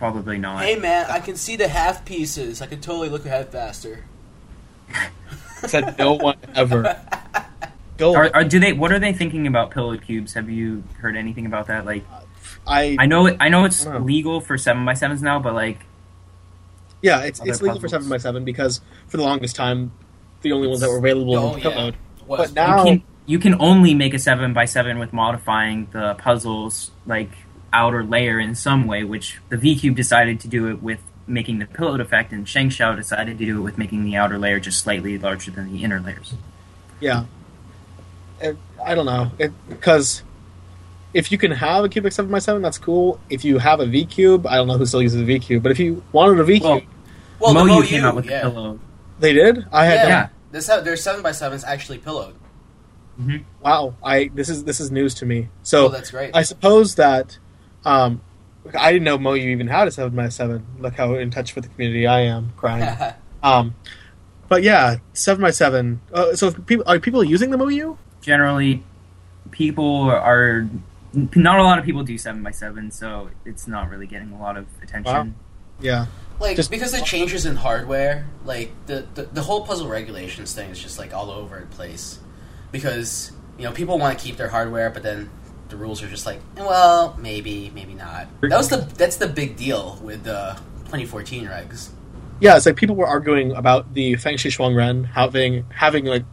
Probably 0.02 0.36
not. 0.36 0.64
hey 0.64 0.74
man, 0.74 1.06
I 1.08 1.20
can 1.20 1.36
see 1.36 1.54
the 1.54 1.68
half 1.68 2.04
pieces. 2.04 2.60
I 2.60 2.66
can 2.66 2.80
totally 2.80 3.08
look 3.08 3.24
ahead 3.24 3.52
faster. 3.52 4.04
Said 5.68 5.96
no 5.96 6.14
one 6.14 6.36
ever. 6.56 7.00
Go. 7.98 8.12
Are, 8.16 8.28
are, 8.34 8.42
do 8.42 8.58
they? 8.58 8.72
What 8.72 8.90
are 8.90 8.98
they 8.98 9.12
thinking 9.12 9.46
about 9.46 9.70
pillow 9.70 9.96
cubes? 9.96 10.34
Have 10.34 10.50
you 10.50 10.82
heard 10.98 11.16
anything 11.16 11.46
about 11.46 11.68
that? 11.68 11.84
Like, 11.86 12.04
I 12.66 12.96
I 12.98 13.06
know, 13.06 13.26
it, 13.26 13.36
I 13.38 13.48
know 13.48 13.64
it's 13.64 13.86
I 13.86 13.92
know. 13.92 14.04
legal 14.04 14.40
for 14.40 14.58
seven 14.58 14.84
by 14.84 14.94
sevens 14.94 15.22
now, 15.22 15.38
but 15.38 15.54
like, 15.54 15.78
yeah, 17.00 17.20
it's 17.20 17.40
it's 17.44 17.62
legal 17.62 17.78
for 17.78 17.86
seven 17.86 18.08
by 18.08 18.16
seven 18.16 18.44
because 18.44 18.80
for 19.06 19.18
the 19.18 19.22
longest 19.22 19.54
time, 19.54 19.92
the 20.40 20.50
only 20.50 20.66
ones 20.66 20.80
that 20.80 20.88
were 20.88 20.98
available 20.98 21.36
Oh, 21.36 21.52
were 21.52 21.58
yeah. 21.58 21.62
pillowed. 21.62 21.96
Was- 22.26 22.50
But 22.50 22.54
now- 22.54 22.78
you 22.78 22.90
can 22.90 23.02
you 23.26 23.38
can 23.38 23.54
only 23.60 23.94
make 23.94 24.14
a 24.14 24.18
seven 24.18 24.52
by 24.52 24.64
seven 24.64 24.98
with 24.98 25.12
modifying 25.12 25.86
the 25.92 26.14
puzzles 26.14 26.90
like 27.06 27.30
outer 27.72 28.04
layer 28.04 28.38
in 28.38 28.54
some 28.54 28.86
way, 28.86 29.04
which 29.04 29.38
the 29.48 29.56
V 29.56 29.74
Cube 29.76 29.96
decided 29.96 30.40
to 30.40 30.48
do 30.48 30.68
it 30.68 30.82
with 30.82 31.00
making 31.26 31.58
the 31.58 31.66
pillowed 31.66 32.00
effect, 32.00 32.32
and 32.32 32.46
ShengShou 32.46 32.96
decided 32.96 33.38
to 33.38 33.44
do 33.46 33.58
it 33.58 33.60
with 33.62 33.78
making 33.78 34.04
the 34.04 34.16
outer 34.16 34.38
layer 34.38 34.60
just 34.60 34.82
slightly 34.82 35.18
larger 35.18 35.50
than 35.50 35.72
the 35.72 35.82
inner 35.84 36.00
layers. 36.00 36.34
Yeah. 37.00 37.24
It, 38.40 38.56
I 38.84 38.94
don't 38.94 39.06
know 39.06 39.30
because 39.68 40.22
if 41.14 41.30
you 41.30 41.38
can 41.38 41.52
have 41.52 41.84
a 41.84 41.88
cubic 41.88 42.12
seven 42.12 42.30
by 42.30 42.40
seven, 42.40 42.60
that's 42.62 42.78
cool. 42.78 43.20
If 43.30 43.44
you 43.44 43.58
have 43.58 43.80
a 43.80 43.86
V 43.86 44.04
cube, 44.06 44.46
I 44.46 44.56
don't 44.56 44.66
know 44.66 44.78
who 44.78 44.86
still 44.86 45.02
uses 45.02 45.20
a 45.20 45.24
V 45.24 45.38
cube, 45.38 45.62
but 45.62 45.70
if 45.70 45.78
you 45.78 46.02
wanted 46.12 46.40
a 46.40 46.44
V 46.44 46.58
cube, 46.60 46.84
Well, 47.38 47.54
well, 47.54 47.64
the 47.64 47.70
Moyu 47.70 47.82
Moyu, 47.82 47.86
came 47.86 48.04
out 48.04 48.16
with 48.16 48.26
yeah. 48.26 48.42
the 48.44 48.50
pillow. 48.50 48.80
they 49.20 49.32
did. 49.32 49.64
I 49.72 49.84
had 49.86 49.94
Yeah. 49.94 50.08
Yeah. 50.08 50.28
This 50.50 50.68
ha- 50.68 50.80
their 50.80 50.96
seven 50.96 51.22
by 51.22 51.32
sevens 51.32 51.64
actually 51.64 51.98
pillowed. 51.98 52.34
Mm-hmm. 53.20 53.38
wow. 53.62 53.94
I 54.02 54.30
this 54.34 54.48
is 54.48 54.64
this 54.64 54.80
is 54.80 54.90
news 54.90 55.14
to 55.14 55.26
me. 55.26 55.48
Oh, 55.50 55.56
So 55.62 55.88
that's 55.88 56.10
great. 56.10 56.30
I 56.34 56.42
suppose 56.42 56.94
that 56.96 57.38
um, 57.84 58.20
I 58.78 58.92
didn't 58.92 59.04
know 59.04 59.18
Moyu 59.18 59.38
even 59.46 59.66
had 59.66 59.88
a 59.88 59.90
seven 59.90 60.14
by 60.14 60.28
seven. 60.28 60.64
Look 60.78 60.94
how 60.94 61.14
in 61.14 61.30
touch 61.30 61.54
with 61.54 61.64
the 61.64 61.70
community 61.70 62.06
I 62.06 62.20
am. 62.20 62.52
Crying. 62.56 63.14
um, 63.42 63.74
but 64.48 64.62
yeah, 64.62 64.96
seven 65.12 65.42
by 65.42 65.50
seven. 65.50 66.00
Uh, 66.12 66.34
so 66.34 66.48
if 66.48 66.66
people 66.66 66.84
are 66.86 67.00
people 67.00 67.24
using 67.24 67.50
the 67.50 67.56
Moyu? 67.56 67.96
Generally, 68.20 68.84
people 69.50 70.02
are 70.10 70.68
not 71.14 71.58
a 71.58 71.62
lot 71.62 71.78
of 71.78 71.84
people 71.84 72.04
do 72.04 72.16
seven 72.18 72.42
by 72.42 72.50
seven, 72.50 72.90
so 72.90 73.30
it's 73.44 73.66
not 73.66 73.90
really 73.90 74.06
getting 74.06 74.32
a 74.32 74.40
lot 74.40 74.56
of 74.56 74.66
attention. 74.82 75.12
Wow. 75.12 75.26
Yeah. 75.80 76.06
like 76.38 76.56
Just- 76.56 76.70
because 76.70 76.92
the 76.92 77.00
changes 77.00 77.44
in 77.46 77.56
hardware, 77.56 78.26
like 78.44 78.72
the, 78.86 79.06
the 79.14 79.24
the 79.24 79.42
whole 79.42 79.66
puzzle 79.66 79.88
regulations 79.88 80.52
thing 80.54 80.70
is 80.70 80.78
just 80.78 80.98
like 80.98 81.12
all 81.12 81.30
over 81.30 81.58
the 81.58 81.74
place. 81.74 82.20
Because 82.70 83.32
you 83.58 83.64
know 83.64 83.72
people 83.72 83.98
want 83.98 84.18
to 84.18 84.24
keep 84.24 84.36
their 84.36 84.48
hardware, 84.48 84.90
but 84.90 85.02
then 85.02 85.30
the 85.72 85.78
rules 85.78 86.02
are 86.02 86.08
just 86.08 86.26
like, 86.26 86.40
well, 86.56 87.16
maybe, 87.18 87.72
maybe 87.74 87.94
not. 87.94 88.28
That 88.42 88.56
was 88.56 88.68
the 88.68 88.76
that's 88.96 89.16
the 89.16 89.26
big 89.26 89.56
deal 89.56 89.98
with 90.02 90.22
the 90.24 90.56
2014 90.84 91.46
regs. 91.46 91.88
Yeah, 92.40 92.56
it's 92.56 92.66
like 92.66 92.76
people 92.76 92.94
were 92.94 93.06
arguing 93.06 93.52
about 93.52 93.94
the 93.94 94.16
Fang 94.16 94.36
Shi 94.36 94.50
Shuang 94.50 94.76
Ren 94.76 95.04
having 95.04 95.64
having 95.70 96.04
like 96.04 96.24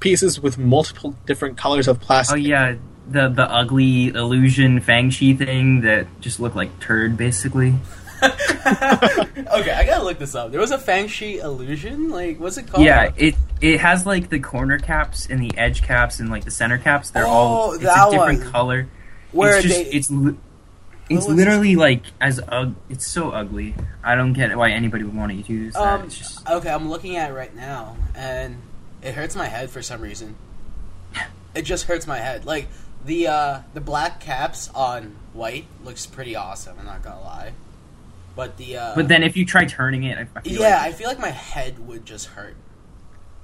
pieces 0.00 0.40
with 0.40 0.58
multiple 0.58 1.14
different 1.26 1.56
colors 1.56 1.88
of 1.88 2.00
plastic. 2.00 2.34
Oh 2.34 2.38
yeah, 2.38 2.74
the 3.08 3.28
the 3.28 3.48
ugly 3.48 4.08
illusion 4.08 4.80
Fang 4.80 5.10
Shi 5.10 5.34
thing 5.34 5.82
that 5.82 6.06
just 6.20 6.40
looked 6.40 6.56
like 6.56 6.80
turd 6.80 7.16
basically. 7.16 7.74
okay, 8.22 9.72
I 9.72 9.84
gotta 9.86 10.04
look 10.04 10.18
this 10.18 10.34
up. 10.34 10.50
There 10.50 10.60
was 10.60 10.70
a 10.70 10.78
Fang 10.78 11.08
Shi 11.08 11.38
illusion. 11.38 12.08
Like, 12.10 12.38
what's 12.38 12.56
it 12.58 12.66
called? 12.68 12.84
Yeah, 12.84 13.10
it 13.16 13.34
it 13.60 13.80
has 13.80 14.06
like 14.06 14.28
the 14.30 14.38
corner 14.38 14.78
caps 14.78 15.26
and 15.26 15.40
the 15.42 15.56
edge 15.58 15.82
caps 15.82 16.20
and 16.20 16.30
like 16.30 16.44
the 16.44 16.50
center 16.50 16.78
caps. 16.78 17.10
They're 17.10 17.26
Oh, 17.26 17.30
all 17.30 17.72
it's 17.72 17.82
that 17.84 18.08
a 18.08 18.10
different 18.10 18.42
one. 18.44 18.52
color. 18.52 18.88
where 19.32 19.56
it's 19.56 19.62
just 19.66 19.76
they 19.84 19.90
it's 19.90 20.10
li- 20.10 20.36
it's 21.10 21.26
literally 21.26 21.76
like 21.76 22.02
as 22.20 22.40
ug- 22.48 22.76
it's 22.88 23.06
so 23.06 23.30
ugly. 23.30 23.74
I 24.04 24.14
don't 24.14 24.32
get 24.32 24.56
why 24.56 24.70
anybody 24.70 25.04
would 25.04 25.16
want 25.16 25.32
to 25.32 25.52
use 25.52 25.74
that. 25.74 25.82
Um, 25.82 26.04
It's 26.04 26.16
just 26.18 26.48
okay, 26.48 26.70
I'm 26.70 26.88
looking 26.88 27.16
at 27.16 27.30
it 27.30 27.34
right 27.34 27.54
now, 27.54 27.96
and 28.14 28.56
it 29.02 29.14
hurts 29.14 29.34
my 29.36 29.46
head 29.46 29.70
for 29.70 29.82
some 29.82 30.00
reason. 30.00 30.36
It 31.54 31.66
just 31.66 31.84
hurts 31.84 32.06
my 32.06 32.16
head. 32.16 32.46
Like 32.46 32.66
the 33.04 33.26
uh, 33.26 33.60
the 33.74 33.80
black 33.82 34.20
caps 34.20 34.70
on 34.74 35.16
white 35.34 35.66
looks 35.84 36.06
pretty 36.06 36.34
awesome. 36.34 36.78
I'm 36.78 36.86
not 36.86 37.02
gonna 37.02 37.20
lie, 37.20 37.52
but 38.34 38.56
the 38.56 38.76
uh, 38.76 38.94
but 38.94 39.08
then 39.08 39.22
if 39.22 39.36
you 39.36 39.44
try 39.44 39.64
turning 39.64 40.04
it, 40.04 40.18
I, 40.18 40.26
I 40.36 40.40
feel 40.40 40.60
yeah, 40.60 40.76
like 40.76 40.80
I 40.80 40.92
feel 40.92 41.08
like 41.08 41.18
my 41.18 41.30
head 41.30 41.78
would 41.86 42.04
just 42.04 42.28
hurt. 42.28 42.56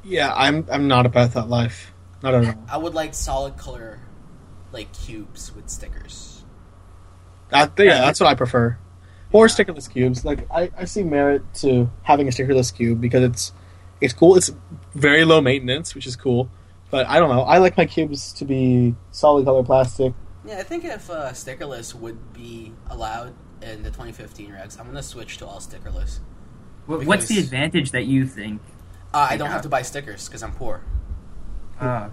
Yeah, 0.03 0.33
I'm 0.35 0.67
I'm 0.71 0.89
not 0.89 1.07
about 1.07 1.33
that 1.33 1.49
life. 1.49 1.93
Not 2.23 2.35
at 2.35 2.45
all. 2.47 2.65
I 2.71 2.79
would 2.79 2.95
like 2.95 3.15
solid 3.15 3.57
color, 3.57 4.01
like 4.73 4.93
cubes 4.93 5.55
with 5.55 5.69
stickers. 5.69 6.45
That, 7.51 7.73
yeah, 7.79 8.01
that's 8.01 8.21
what 8.21 8.29
I 8.29 8.35
prefer. 8.35 8.79
Or 9.33 9.47
stickerless 9.47 9.91
cubes. 9.91 10.25
Like 10.25 10.47
I, 10.51 10.71
I 10.77 10.85
see 10.85 11.03
merit 11.03 11.43
to 11.57 11.91
having 12.03 12.29
a 12.29 12.31
stickerless 12.31 12.75
cube 12.75 13.01
because 13.01 13.23
it's 13.23 13.53
it's 14.01 14.13
cool. 14.13 14.37
It's 14.37 14.51
very 14.95 15.25
low 15.25 15.41
maintenance, 15.41 15.95
which 15.95 16.07
is 16.07 16.17
cool. 16.17 16.51
But 16.91 17.07
I 17.07 17.19
don't 17.19 17.29
know. 17.29 17.43
I 17.43 17.59
like 17.59 17.77
my 17.77 17.85
cubes 17.85 18.33
to 18.35 18.45
be 18.45 18.95
solid 19.11 19.45
color 19.45 19.63
plastic. 19.63 20.15
Yeah, 20.45 20.59
I 20.59 20.63
think 20.63 20.85
if 20.85 21.11
uh, 21.11 21.33
stickerless 21.33 21.95
would 21.95 22.33
be 22.33 22.73
allowed 22.89 23.35
in 23.63 23.83
the 23.83 23.91
2015 23.91 24.51
regs, 24.51 24.79
I'm 24.79 24.87
gonna 24.87 25.03
switch 25.03 25.39
to 25.39 25.47
all 25.47 25.61
stickerless. 25.61 26.19
Wh- 26.87 27.07
what's 27.07 27.27
the 27.27 27.39
advantage 27.39 27.91
that 27.93 28.05
you 28.05 28.27
think? 28.27 28.61
Uh, 29.13 29.27
I 29.31 29.37
don't 29.37 29.51
have 29.51 29.63
to 29.63 29.69
buy 29.69 29.83
stickers 29.83 30.29
because 30.29 30.43
I'm 30.43 30.53
poor. 30.53 30.83
Uh, 31.81 32.09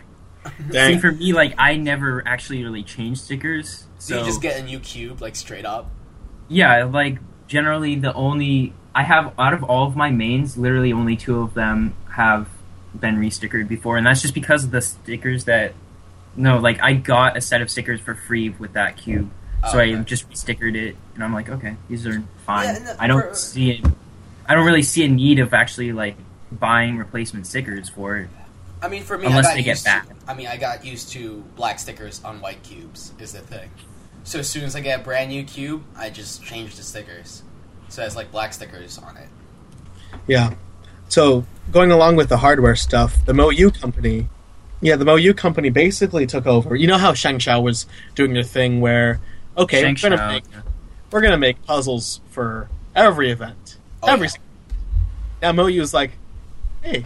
see, 0.70 0.98
for 0.98 1.12
me, 1.12 1.32
like 1.32 1.54
I 1.58 1.76
never 1.76 2.22
actually 2.26 2.62
really 2.64 2.82
change 2.82 3.20
stickers. 3.20 3.86
So 3.98 4.14
So 4.14 4.20
you 4.20 4.24
just 4.26 4.42
get 4.42 4.60
a 4.60 4.62
new 4.64 4.80
cube, 4.80 5.20
like 5.20 5.36
straight 5.36 5.64
up. 5.64 5.90
Yeah, 6.48 6.84
like 6.84 7.18
generally 7.46 7.96
the 7.96 8.12
only 8.14 8.72
I 8.94 9.04
have 9.04 9.32
out 9.38 9.54
of 9.54 9.62
all 9.64 9.86
of 9.86 9.96
my 9.96 10.10
mains, 10.10 10.56
literally 10.56 10.92
only 10.92 11.16
two 11.16 11.40
of 11.40 11.54
them 11.54 11.94
have 12.14 12.48
been 12.94 13.16
restickered 13.16 13.68
before, 13.68 13.96
and 13.96 14.06
that's 14.06 14.22
just 14.22 14.34
because 14.34 14.64
of 14.64 14.70
the 14.70 14.80
stickers 14.80 15.44
that. 15.44 15.74
No, 16.34 16.58
like 16.58 16.82
I 16.82 16.94
got 16.94 17.36
a 17.36 17.42
set 17.42 17.60
of 17.60 17.70
stickers 17.70 18.00
for 18.00 18.14
free 18.14 18.48
with 18.48 18.72
that 18.72 18.96
cube, 18.96 19.30
Oh, 19.64 19.72
so 19.72 19.78
Oh, 19.78 19.80
okay. 19.82 19.94
I 19.96 20.02
just 20.02 20.28
stickered 20.30 20.74
it, 20.74 20.96
and 21.14 21.22
I'm 21.22 21.32
like, 21.32 21.48
okay, 21.48 21.76
these 21.88 22.06
are 22.06 22.22
fine. 22.46 22.64
Yeah, 22.66 22.78
the- 22.80 23.02
I 23.02 23.06
don't 23.06 23.28
for- 23.28 23.34
see 23.34 23.70
it. 23.70 23.86
I 24.46 24.54
don't 24.54 24.66
really 24.66 24.82
see 24.82 25.04
a 25.04 25.08
need 25.08 25.38
of 25.38 25.54
actually 25.54 25.92
like 25.92 26.16
buying 26.50 26.96
replacement 26.98 27.46
stickers 27.46 27.88
for 27.88 28.16
it. 28.18 28.28
I 28.82 28.88
mean, 28.88 29.04
for 29.04 29.16
me, 29.16 29.26
Unless 29.26 29.46
I 29.46 29.48
got 29.50 29.54
they 29.54 29.62
get 29.62 29.70
used 29.70 29.84
bad. 29.84 30.02
To, 30.08 30.14
I 30.26 30.34
mean, 30.34 30.48
I 30.48 30.56
got 30.56 30.84
used 30.84 31.10
to 31.12 31.44
black 31.54 31.78
stickers 31.78 32.22
on 32.24 32.40
white 32.40 32.62
cubes. 32.64 33.12
Is 33.20 33.32
the 33.32 33.38
thing. 33.38 33.70
So 34.24 34.40
as 34.40 34.48
soon 34.48 34.64
as 34.64 34.74
I 34.74 34.80
get 34.80 35.00
a 35.00 35.02
brand 35.02 35.30
new 35.30 35.44
cube, 35.44 35.84
I 35.96 36.10
just 36.10 36.42
change 36.44 36.74
the 36.76 36.82
stickers, 36.82 37.42
so 37.88 38.02
it 38.02 38.04
has 38.04 38.16
like 38.16 38.30
black 38.32 38.52
stickers 38.52 38.98
on 38.98 39.16
it. 39.16 39.28
Yeah. 40.26 40.54
So 41.08 41.44
going 41.70 41.90
along 41.92 42.16
with 42.16 42.28
the 42.28 42.38
hardware 42.38 42.76
stuff, 42.76 43.24
the 43.24 43.32
Moyu 43.32 43.78
company, 43.80 44.28
yeah, 44.80 44.96
the 44.96 45.04
Moyu 45.04 45.36
company 45.36 45.70
basically 45.70 46.26
took 46.26 46.46
over. 46.46 46.74
You 46.74 46.86
know 46.88 46.98
how 46.98 47.12
ShengShou 47.12 47.62
was 47.62 47.86
doing 48.14 48.32
their 48.32 48.42
thing 48.42 48.80
where, 48.80 49.20
okay, 49.56 49.80
Shang 49.82 49.96
we're 50.02 50.10
gonna 50.10 50.16
Shao, 50.16 50.28
make 50.32 50.44
we're 51.10 51.20
gonna 51.20 51.38
make 51.38 51.62
puzzles 51.64 52.20
for 52.30 52.68
every 52.94 53.30
event, 53.30 53.76
Oh, 54.02 54.08
every. 54.12 54.28
yeah. 54.28 55.52
Now 55.52 55.62
Moyu's 55.62 55.92
like, 55.94 56.12
hey, 56.82 57.04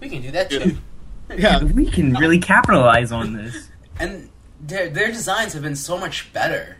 We 0.00 0.08
can 0.08 0.22
do 0.22 0.30
that 0.32 0.50
too. 0.50 0.78
yeah, 1.36 1.62
we 1.62 1.90
can 1.90 2.14
really 2.14 2.38
capitalize 2.38 3.12
on 3.12 3.32
this. 3.34 3.68
and 3.98 4.28
their 4.60 4.88
their 4.88 5.08
designs 5.10 5.52
have 5.54 5.62
been 5.62 5.76
so 5.76 5.98
much 5.98 6.32
better. 6.32 6.76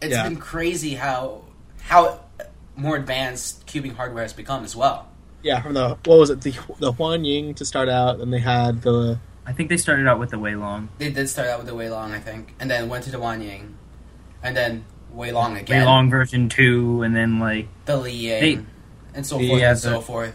It's 0.00 0.12
Yeah. 0.14 0.24
been 0.28 0.36
crazy 0.36 0.94
how 0.94 1.42
how 1.82 2.20
more 2.76 2.96
advanced 2.96 3.66
cubing 3.66 3.96
hardware 3.96 4.22
has 4.22 4.32
become 4.32 4.62
as 4.64 4.76
well. 4.76 5.08
yeah. 5.42 5.60
From 5.62 5.74
the 5.74 5.96
what 6.04 6.18
was 6.18 6.30
it, 6.30 6.40
the 6.42 6.54
the 6.78 6.92
Huan 6.92 7.24
Ying 7.24 7.54
to 7.54 7.64
start 7.64 7.88
out, 7.88 8.20
and 8.20 8.32
they 8.32 8.38
had 8.40 8.82
the 8.82 9.18
I 9.46 9.52
think 9.52 9.70
they 9.70 9.78
started 9.78 10.06
out 10.06 10.18
with 10.18 10.30
the 10.30 10.38
Wei 10.38 10.54
Long. 10.56 10.90
They 10.98 11.10
did 11.10 11.26
start 11.28 11.48
out 11.48 11.58
with 11.58 11.66
the 11.68 11.74
Wei 11.74 11.88
Long, 11.88 12.12
I 12.12 12.18
think, 12.20 12.54
and 12.60 12.70
then 12.70 12.88
went 12.90 13.04
to 13.04 13.10
the 13.10 13.16
Huan 13.18 13.40
Ying, 13.40 13.74
and 14.42 14.56
then 14.56 14.84
Wei 15.12 15.32
Long 15.32 15.56
again. 15.56 15.80
Wei 15.80 15.84
Long 15.86 16.10
version 16.10 16.48
two, 16.48 17.02
and 17.02 17.14
then 17.14 17.38
like 17.38 17.68
the 17.86 17.96
Li 17.96 18.12
Yang, 18.12 18.40
They- 18.40 18.58
and 19.14 19.26
so 19.26 19.36
forth 19.38 19.60
Yeah, 19.60 19.70
and 19.70 19.78
so 19.78 19.90
the- 19.92 20.00
forth. 20.00 20.34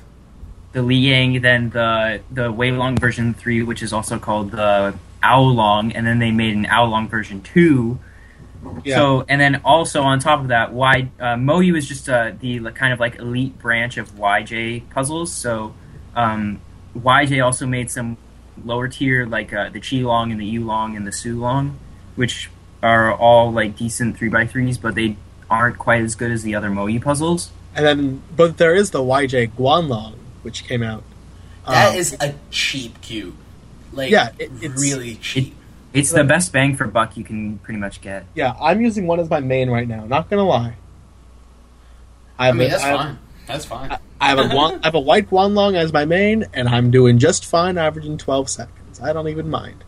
the 0.73 0.81
Li 0.81 0.95
Yang, 0.95 1.41
then 1.41 1.69
the 1.69 2.21
the 2.31 2.51
Wei 2.51 2.71
Long 2.71 2.97
version 2.97 3.33
three, 3.33 3.61
which 3.63 3.81
is 3.83 3.93
also 3.93 4.17
called 4.19 4.51
the 4.51 4.93
Ao 5.21 5.41
Long, 5.41 5.91
and 5.93 6.05
then 6.05 6.19
they 6.19 6.31
made 6.31 6.55
an 6.55 6.65
Ao 6.65 6.85
Long 6.85 7.07
version 7.07 7.41
two. 7.41 7.99
yeah. 8.83 8.95
So, 8.95 9.25
and 9.29 9.39
then 9.39 9.61
also 9.65 10.03
on 10.03 10.19
top 10.19 10.39
of 10.41 10.47
that, 10.49 10.73
Y 10.73 11.09
uh, 11.19 11.35
Moyu 11.35 11.77
is 11.77 11.87
just 11.87 12.07
uh, 12.09 12.31
the 12.39 12.59
like, 12.59 12.75
kind 12.75 12.91
of 12.93 12.99
like 12.99 13.17
elite 13.19 13.57
branch 13.59 13.97
of 13.97 14.11
YJ 14.15 14.89
puzzles. 14.89 15.31
So, 15.31 15.73
um, 16.15 16.59
YJ 16.97 17.43
also 17.43 17.65
made 17.67 17.89
some 17.91 18.17
lower 18.65 18.87
tier, 18.87 19.25
like 19.25 19.51
uh, 19.53 19.69
the 19.69 19.79
Chi 19.79 19.97
Long 19.97 20.31
and 20.31 20.39
the 20.39 20.45
Yu 20.45 20.63
Long 20.65 20.95
and 20.95 21.05
the 21.07 21.11
Su 21.11 21.39
Long, 21.39 21.77
which 22.15 22.49
are 22.83 23.13
all 23.13 23.51
like 23.51 23.75
decent 23.77 24.17
three 24.17 24.31
x 24.33 24.51
threes, 24.51 24.77
but 24.77 24.93
they 24.95 25.15
aren't 25.49 25.77
quite 25.77 26.01
as 26.01 26.15
good 26.15 26.31
as 26.31 26.43
the 26.43 26.53
other 26.55 26.69
Moyu 26.69 27.01
puzzles. 27.01 27.51
And 27.75 27.85
then, 27.85 28.21
but 28.35 28.57
there 28.57 28.75
is 28.75 28.91
the 28.91 28.99
YJ 28.99 29.51
Guanlong, 29.57 30.15
which 30.43 30.65
came 30.65 30.83
out. 30.83 31.03
That 31.67 31.91
Um, 31.91 31.95
is 31.95 32.15
a 32.19 32.35
cheap 32.51 33.01
cube. 33.01 33.35
Like, 33.93 34.11
Yeah, 34.11 34.29
it- 34.37 34.51
it's- 34.61 34.81
really 34.81 35.15
cheap. 35.15 35.55
It's 35.93 36.11
the 36.11 36.23
best 36.23 36.51
bang 36.51 36.75
for 36.75 36.85
buck 36.87 37.15
you 37.15 37.23
can 37.23 37.59
pretty 37.59 37.79
much 37.79 38.01
get. 38.01 38.25
yeah. 38.33 38.53
I'm 38.59 38.81
using 38.81 39.05
one 39.07 39.19
as 39.19 39.29
my 39.29 39.39
main 39.39 39.69
right 39.69 39.87
now. 39.87 40.05
Not 40.05 40.29
gonna 40.29 40.43
lie. 40.43 40.73
I 42.37 42.43
I, 42.43 42.45
have 42.47 42.55
mean, 42.55 42.67
a- 42.67 42.71
that's 42.71 42.83
I 42.83 42.87
have- 42.87 42.99
fine. 42.99 43.19
That's 43.45 43.65
fine. 43.65 43.97
I 44.21 44.29
have 44.29 44.39
a 44.39 44.43
Guan, 44.43 44.79
I 44.83 44.87
have 44.87 44.95
a 44.95 44.99
white 44.99 45.29
Guanlong 45.29 45.75
as 45.75 45.91
my 45.93 46.05
main, 46.05 46.45
and 46.53 46.67
I'm 46.69 46.89
doing 46.91 47.19
just 47.19 47.45
fine, 47.45 47.77
averaging 47.77 48.17
12 48.17 48.49
seconds. 48.49 49.01
I 49.01 49.11
don't 49.13 49.27
even 49.27 49.49
mind. 49.49 49.83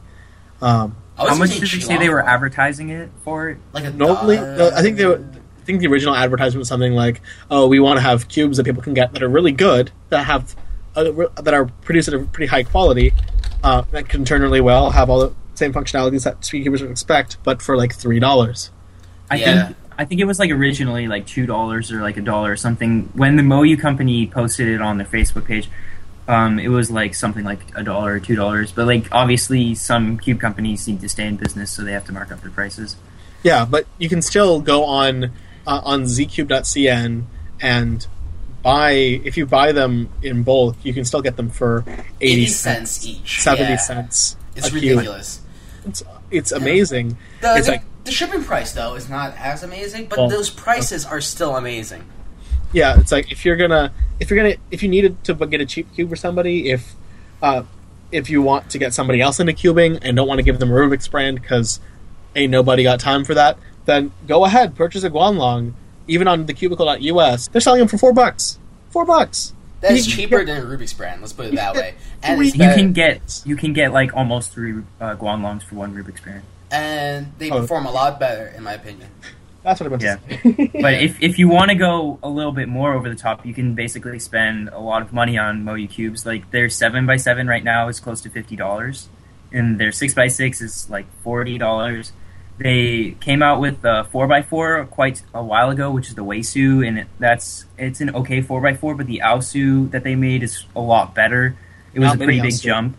Um, 0.62 0.72
I 0.72 0.74
was 0.76 0.93
How 1.18 1.36
much 1.36 1.51
did 1.59 1.61
they 1.61 1.80
say 1.80 1.97
they 1.97 2.09
were 2.09 2.24
advertising 2.26 2.89
it 2.89 3.09
for? 3.24 3.57
Like 3.74 3.86
a 3.86 3.91
normally, 3.91 4.38
no, 4.38 4.72
I 4.76 4.82
think 4.82 4.97
they 4.97 5.05
were, 5.05 5.24
I 5.57 5.63
think 5.66 5.80
the 5.80 5.88
original 5.88 6.16
advertisement 6.16 6.59
was 6.59 6.68
something 6.68 6.93
like, 6.93 7.22
"Oh, 7.49 7.68
we 7.68 7.80
want 7.80 7.97
to 7.97 8.01
have 8.01 8.28
cubes 8.28 8.57
that 8.57 8.66
people 8.66 8.82
can 8.84 8.93
get 8.93 9.13
that 9.13 9.24
are 9.24 9.30
really 9.30 9.51
good, 9.53 9.91
that 10.09 10.26
have 10.26 10.55
uh, 10.95 11.11
that 11.41 11.53
are 11.53 11.66
produced 11.66 12.07
at 12.09 12.13
a 12.13 12.20
pretty 12.20 12.47
high 12.47 12.63
quality, 12.63 13.13
uh, 13.63 13.84
that 13.91 14.09
can 14.09 14.26
turn 14.26 14.41
really 14.41 14.61
well, 14.61 14.91
have 14.91 15.09
all 15.09 15.20
the 15.20 15.34
same 15.55 15.72
functionalities 15.74 16.24
that 16.24 16.41
speedcubers 16.41 16.82
would 16.82 16.91
expect, 16.91 17.38
but 17.43 17.61
for 17.61 17.78
like 17.78 17.93
three 17.93 18.20
dollars." 18.20 18.72
I 19.32 19.38
Yeah. 19.38 19.66
think 19.68 19.78
I 19.97 20.03
think 20.03 20.20
it 20.20 20.26
was 20.26 20.39
like 20.39 20.51
originally 20.51 21.07
like 21.07 21.26
two 21.26 21.45
dollars 21.45 21.91
or 21.91 22.01
like 22.01 22.18
a 22.18 22.22
dollar 22.22 22.51
or 22.51 22.57
something. 22.57 23.09
When 23.13 23.38
the 23.38 23.43
Moyu 23.43 23.80
company 23.80 24.28
posted 24.28 24.68
it 24.68 24.82
on 24.82 24.97
their 24.97 25.07
Facebook 25.07 25.45
page, 25.45 25.70
um, 26.28 26.60
it 26.60 26.70
was 26.70 26.90
like 26.90 27.14
something 27.16 27.44
like 27.44 27.60
a 27.76 27.84
dollar 27.84 28.14
or 28.14 28.20
two 28.20 28.36
dollars. 28.36 28.72
But 28.72 28.88
like 28.88 29.08
obviously, 29.12 29.76
some 29.76 30.18
cube 30.18 30.40
companies 30.40 30.88
need 30.88 31.02
to 31.02 31.10
stay 31.10 31.28
in 31.28 31.38
business, 31.38 31.72
so 31.72 31.84
they 31.84 31.92
have 31.94 32.06
to 32.06 32.12
mark 32.14 32.32
up 32.32 32.42
their 32.42 32.52
prices. 32.52 32.96
Yeah, 33.44 33.66
but 33.66 33.86
you 33.98 34.10
can 34.10 34.22
still 34.22 34.60
go 34.62 34.86
on 34.86 35.26
uh, 35.68 35.82
on 35.84 36.04
zcube.cn 36.04 37.24
and 37.62 38.08
buy 38.64 38.92
if 38.92 39.38
you 39.38 39.46
buy 39.46 39.72
them 39.72 40.10
in 40.24 40.44
bulk, 40.44 40.76
you 40.84 40.94
can 40.94 41.06
still 41.06 41.22
get 41.22 41.38
them 41.38 41.50
for 41.50 41.84
80, 41.88 42.34
80 42.34 42.46
cents 42.48 43.06
each. 43.06 43.42
70 43.42 43.64
Yeah. 43.64 43.76
cents. 43.78 44.36
It's 44.56 44.68
a 44.68 44.72
cube. 44.72 44.84
ridiculous. 44.98 45.42
It's, 45.86 46.04
it's 46.32 46.52
amazing. 46.52 47.18
The, 47.42 47.56
It's 47.58 47.68
the, 47.68 47.74
like- 47.74 47.84
the 48.06 48.12
shipping 48.12 48.44
price 48.44 48.72
though 48.72 48.96
is 48.96 49.10
not 49.10 49.36
as 49.38 49.64
amazing, 49.64 50.08
but 50.08 50.18
Well, 50.18 50.30
those 50.30 50.50
prices 50.50 51.06
are 51.06 51.22
still 51.22 51.56
amazing. 51.56 52.04
Yeah, 52.72 53.00
it's 53.00 53.12
like 53.12 53.32
if 53.32 53.46
you're 53.46 53.56
gonna 53.58 53.94
if 54.20 54.30
you're 54.30 54.38
gonna 54.41 54.55
if 54.72 54.82
you 54.84 54.89
needed 54.89 55.24
to 55.26 55.34
get 55.34 55.61
a 55.61 55.66
cheap 55.66 55.93
cube 55.93 56.09
for 56.09 56.16
somebody, 56.16 56.70
if 56.72 56.93
uh, 57.41 57.63
if 58.11 58.30
you 58.30 58.41
want 58.41 58.70
to 58.72 58.78
get 58.78 58.93
somebody 58.93 59.22
else 59.22 59.39
into 59.39 59.53
cubing 59.53 59.99
and 60.01 60.16
don't 60.16 60.28
want 60.28 60.39
to 60.39 60.43
give 60.43 60.59
them 60.59 60.72
a 60.72 60.74
Rubik's 60.74 61.07
brand 61.07 61.41
because 61.41 61.80
ain't 62.36 62.51
nobody 62.51 62.84
got 62.84 62.99
time 62.99 63.24
for 63.26 63.34
that, 63.34 63.57
then 63.86 64.11
go 64.28 64.45
ahead 64.45 64.76
purchase 64.76 65.03
a 65.03 65.09
Guanlong. 65.09 65.74
Even 66.07 66.28
on 66.28 66.45
the 66.45 66.53
cubicle.us, 66.53 67.47
they're 67.47 67.59
selling 67.61 67.80
them 67.80 67.88
for 67.88 67.97
four 67.97 68.13
bucks. 68.13 68.59
Four 68.91 69.05
bucks. 69.05 69.53
That's 69.82 70.05
cheaper 70.05 70.43
get- 70.43 70.53
than 70.55 70.63
a 70.63 70.66
Rubik's 70.78 70.93
brand. 70.93 71.22
Let's 71.22 71.34
put 71.34 71.47
it 71.47 71.55
that 71.55 71.76
way. 71.76 71.95
And 72.24 72.38
three- 72.38 72.47
You 72.47 72.51
can 72.74 72.93
get 72.93 73.41
you 73.45 73.55
can 73.55 73.74
get 73.74 73.91
like 73.91 74.16
almost 74.16 74.51
three 74.51 74.84
uh, 75.01 75.16
Guanlongs 75.16 75.63
for 75.63 75.76
one 75.76 75.93
Rubik's 75.95 76.22
brand. 76.22 76.43
and 76.72 77.32
they 77.38 77.49
Oh. 77.51 77.61
perform 77.61 77.86
a 77.86 77.91
lot 77.91 78.20
better, 78.20 78.47
in 78.55 78.63
my 78.63 78.74
opinion. 78.74 79.09
That's 79.66 79.80
what 79.82 79.88
I 79.88 79.89
meant 79.89 80.03
Yeah. 80.03 80.16
to 80.18 80.38
say. 80.55 80.72
But 80.82 80.93
if, 80.93 81.22
if 81.22 81.39
you 81.39 81.47
want 81.49 81.70
to 81.72 81.76
go 81.76 82.20
a 82.22 82.30
little 82.30 82.51
bit 82.51 82.68
more 82.70 82.93
over 82.93 83.09
the 83.09 83.16
top, 83.16 83.45
you 83.45 83.53
can 83.53 83.74
basically 83.74 84.20
spend 84.20 84.70
a 84.70 84.80
lot 84.80 85.01
of 85.01 85.11
money 85.11 85.38
on 85.38 85.63
Moyu 85.66 85.89
cubes. 85.89 86.26
Like 86.26 86.51
their 86.51 86.70
seven 86.70 87.09
x 87.09 87.24
seven 87.24 87.47
right 87.47 87.63
now 87.63 87.88
is 87.89 87.99
close 87.99 88.22
to 88.22 88.30
fifty 88.30 88.55
dollars, 88.55 89.09
and 89.51 89.80
their 89.80 89.91
six 89.91 90.16
x 90.18 90.36
six 90.36 90.61
is 90.61 90.88
like 90.89 91.07
forty 91.24 91.57
dollars. 91.57 92.13
They 92.57 93.18
came 93.20 93.41
out 93.43 93.59
with 93.59 93.82
the 93.82 94.05
four 94.11 94.32
x 94.32 94.47
four 94.47 94.86
quite 94.86 95.24
a 95.34 95.43
while 95.43 95.72
ago, 95.72 95.89
which 95.91 96.07
is 96.09 96.16
the 96.16 96.24
Weisu, 96.24 96.88
and 96.88 96.99
it, 96.99 97.07
that's 97.20 97.66
it's 97.78 97.99
an 98.01 98.16
okay 98.16 98.41
four 98.41 98.66
x 98.68 98.80
four. 98.80 98.93
But 98.95 99.07
the 99.07 99.22
Aosu 99.26 99.89
that 99.91 100.03
they 100.03 100.16
made 100.16 100.43
is 100.43 100.63
a 100.76 100.80
lot 100.80 101.13
better. 101.16 101.57
It 101.93 101.99
was 101.99 102.07
Not 102.09 102.22
a 102.22 102.24
pretty 102.24 102.39
big 102.39 102.53
Aosu. 102.53 102.61
jump, 102.63 102.97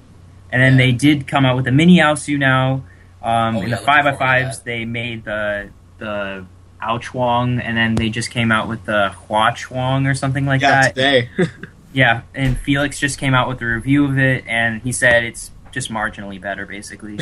and 0.50 0.60
then 0.60 0.72
Yeah. 0.72 0.78
they 0.86 0.92
did 0.92 1.26
come 1.28 1.46
out 1.46 1.56
with 1.56 1.66
a 1.68 1.72
mini 1.72 1.98
Aosu 2.00 2.38
now. 2.38 2.82
Um, 3.22 3.56
Oh, 3.56 3.62
in 3.62 3.68
yeah, 3.70 3.76
the 3.76 3.82
five 3.82 4.04
x 4.06 4.18
fives, 4.18 4.60
they 4.60 4.84
made 4.84 5.24
the 5.24 5.70
the 5.98 6.44
Ao 6.81 6.99
Chuang, 6.99 7.61
and 7.61 7.77
then 7.77 7.95
they 7.95 8.11
just 8.11 8.31
came 8.31 8.53
out 8.53 8.68
with 8.68 8.85
the 8.85 9.11
Hua 9.11 9.53
Chuang 9.53 10.07
or 10.07 10.14
something 10.14 10.47
like 10.47 10.61
yeah, 10.62 10.83
that. 10.83 10.95
today. 10.95 11.31
Yeah, 11.93 12.22
and 12.35 12.59
Feliks 12.59 12.99
just 12.99 13.18
came 13.18 13.33
out 13.33 13.49
with 13.49 13.62
a 13.62 13.64
review 13.64 14.05
of 14.05 14.18
it, 14.18 14.45
and 14.47 14.83
he 14.83 14.93
said 14.93 15.24
it's 15.24 15.51
just 15.72 15.91
marginally 15.91 16.39
better, 16.39 16.66
basically. 16.66 17.18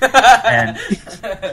and 0.00 0.78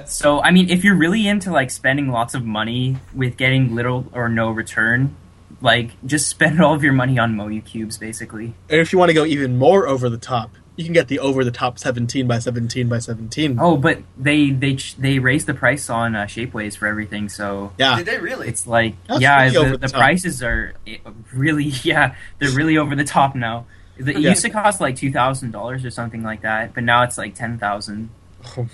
so, 0.08 0.40
I 0.44 0.52
mean, 0.52 0.70
if 0.70 0.84
you're 0.84 0.96
really 0.96 1.28
into 1.28 1.52
like 1.52 1.72
spending 1.72 2.10
lots 2.10 2.36
of 2.36 2.46
money 2.46 2.98
with 3.12 3.38
getting 3.38 3.74
little 3.74 4.06
or 4.14 4.30
no 4.30 4.52
return, 4.52 5.16
like 5.62 5.92
just 6.06 6.28
spend 6.36 6.62
all 6.62 6.76
of 6.76 6.84
your 6.84 6.94
money 6.94 7.18
on 7.18 7.36
Moyu 7.36 7.66
cubes, 7.66 7.98
basically. 7.98 8.54
and 8.70 8.80
if 8.80 8.94
you 8.94 9.00
want 9.00 9.10
to 9.10 9.16
go 9.16 9.26
even 9.26 9.58
more 9.58 9.88
over 9.88 10.08
the 10.08 10.20
top, 10.20 10.52
you 10.80 10.86
can 10.86 10.94
get 10.94 11.10
the 11.10 11.20
over 11.20 11.44
the 11.44 11.52
top 11.52 11.78
17 11.78 12.26
by 12.26 12.40
17 12.40 12.88
by 12.88 13.00
17. 13.00 13.58
Oh, 13.60 13.76
but 13.76 14.00
they 14.18 14.52
they 14.52 14.76
they 14.98 15.20
raised 15.20 15.46
the 15.46 15.54
price 15.54 15.90
on 15.90 16.16
uh, 16.16 16.24
Shapeways 16.24 16.78
for 16.78 16.88
everything, 16.88 17.28
so 17.28 17.74
yeah. 17.78 17.98
Did 17.98 18.06
they 18.06 18.18
really? 18.18 18.48
It's 18.48 18.66
like 18.66 18.96
That's 19.06 19.20
yeah, 19.20 19.50
the, 19.50 19.72
the 19.72 19.78
the 19.80 19.90
prices 19.90 20.42
are 20.42 20.74
eh, 20.88 21.00
really 21.34 21.66
yeah, 21.84 22.16
they're 22.40 22.52
really 22.52 22.78
over 22.78 22.96
the 22.96 23.04
top 23.04 23.36
now. 23.36 23.66
It 23.98 24.18
Yeah. 24.18 24.30
used 24.30 24.42
to 24.44 24.50
cost 24.50 24.80
like 24.80 24.96
two 24.96 25.12
thousand 25.12 25.52
dollars 25.52 25.84
or 25.84 25.92
something 25.92 26.24
like 26.24 26.44
that, 26.44 26.74
but 26.74 26.86
now 26.86 27.04
it's 27.04 27.18
like 27.18 27.36
ten 27.36 27.60
thousand. 27.60 28.10
Oh, 28.58 28.70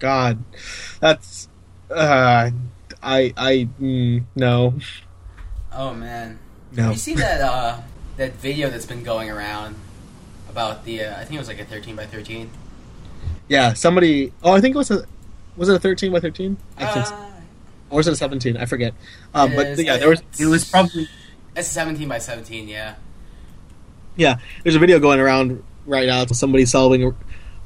God, 0.00 0.42
that's 0.98 1.48
uh, 1.88 2.50
I 3.00 3.32
I 3.36 3.68
mm, 3.80 4.24
no 4.34 4.74
oh 5.72 5.94
man. 5.94 6.40
no. 6.72 6.90
You 6.90 6.96
see 6.96 7.14
that 7.14 7.40
uh, 7.40 7.80
that 8.16 8.32
video 8.34 8.68
that's 8.68 8.86
been 8.86 9.04
going 9.04 9.30
around 9.30 9.76
about 10.56 10.84
the? 10.86 11.04
Uh, 11.04 11.20
I 11.20 11.24
think 11.24 11.34
it 11.34 11.38
was 11.38 11.48
like 11.48 11.60
a 11.60 11.64
13 11.66 11.94
by 11.96 12.06
13. 12.06 12.48
Yeah, 13.48 13.74
somebody. 13.74 14.32
Oh, 14.42 14.52
I 14.52 14.60
think 14.60 14.74
it 14.74 14.78
was 14.78 14.90
a 14.90 15.04
was 15.56 15.68
it 15.68 15.74
a 15.76 15.78
13 15.78 16.10
by 16.12 16.20
13? 16.20 16.56
I 16.78 16.86
think. 16.92 17.06
Uh, 17.06 17.22
Or 17.90 17.98
was 17.98 18.08
it 18.08 18.12
a 18.12 18.16
17? 18.16 18.56
I 18.56 18.64
forget. 18.64 18.94
Um, 19.34 19.52
it 19.52 19.56
but 19.56 19.66
is- 19.68 19.82
yeah, 19.84 19.96
there 19.98 20.08
was 20.08 20.22
It 20.40 20.46
was 20.46 20.68
probably 20.68 21.08
It's 21.54 21.68
17 21.68 22.08
by 22.08 22.18
17. 22.18 22.68
Yeah. 22.68 22.94
yeah, 24.16 24.38
there's 24.62 24.74
a 24.74 24.78
video 24.78 24.98
going 24.98 25.20
around 25.20 25.62
right 25.86 26.06
now. 26.06 26.22
of 26.22 26.30
Somebody 26.30 26.64
solving 26.66 27.14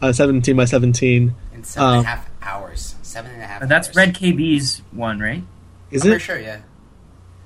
a 0.02 0.12
17 0.12 0.56
by 0.56 0.64
17. 0.66 1.34
In 1.54 1.64
seven 1.64 1.86
and 1.88 1.96
a 1.96 1.98
Um, 2.00 2.04
half 2.04 2.28
hours. 2.42 2.96
Seven 3.02 3.30
and 3.32 3.42
a 3.42 3.46
half. 3.46 3.66
that's 3.68 3.88
hours. 3.88 3.96
Red 3.96 4.14
KB's 4.14 4.82
one, 4.92 5.18
right? 5.20 5.42
Is 5.90 6.02
I'm 6.02 6.08
it? 6.08 6.10
pretty 6.12 6.24
sure. 6.24 6.38
Yeah. 6.38 6.58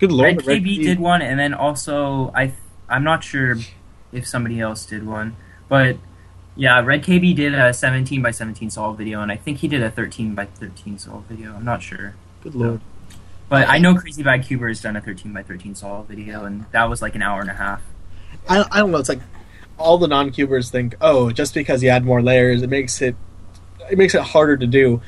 Good 0.00 0.10
lord, 0.12 0.36
Red 0.38 0.46
Red 0.46 0.62
KB 0.62 0.64
Key- 0.76 0.82
did 0.84 0.98
one, 0.98 1.22
and 1.22 1.38
then 1.38 1.54
also 1.54 2.32
I 2.34 2.52
I'm 2.88 3.04
not 3.04 3.22
sure 3.24 3.56
if 4.14 4.26
somebody 4.26 4.60
else 4.60 4.86
did 4.86 5.06
one, 5.06 5.36
but 5.68 5.96
yeah, 6.56 6.80
Red 6.80 7.02
KB 7.02 7.34
did 7.34 7.54
a 7.54 7.74
17 7.74 8.22
by 8.22 8.30
17 8.30 8.70
solve 8.70 8.96
video, 8.96 9.20
and 9.20 9.32
I 9.32 9.36
think 9.36 9.58
he 9.58 9.68
did 9.68 9.82
a 9.82 9.90
13 9.90 10.34
by 10.34 10.46
13 10.46 10.98
solve 10.98 11.24
video. 11.24 11.54
I'm 11.54 11.64
not 11.64 11.82
sure. 11.82 12.14
Good 12.42 12.54
lord. 12.54 12.80
But 13.48 13.68
I 13.68 13.78
know 13.78 13.94
Crazy 13.94 14.22
Bad 14.22 14.44
Cuber 14.44 14.68
has 14.68 14.80
done 14.80 14.96
a 14.96 15.00
13 15.00 15.32
by 15.32 15.42
13 15.42 15.74
solve 15.74 16.06
video, 16.06 16.44
and 16.44 16.64
that 16.72 16.88
was 16.88 17.02
like 17.02 17.14
an 17.14 17.22
hour 17.22 17.40
and 17.40 17.50
a 17.50 17.54
half. 17.54 17.82
I, 18.48 18.64
I 18.70 18.78
don't 18.78 18.90
know. 18.90 18.98
It's 18.98 19.08
like 19.08 19.20
all 19.78 19.98
the 19.98 20.08
non-cubers 20.08 20.70
think, 20.70 20.94
oh, 21.00 21.30
just 21.30 21.54
because 21.54 21.82
you 21.82 21.88
add 21.88 22.04
more 22.04 22.22
layers, 22.22 22.62
it 22.62 22.70
makes 22.70 23.02
it 23.02 23.16
it 23.90 23.98
makes 23.98 24.14
it 24.14 24.22
harder 24.22 24.56
to 24.56 24.66
do. 24.66 25.02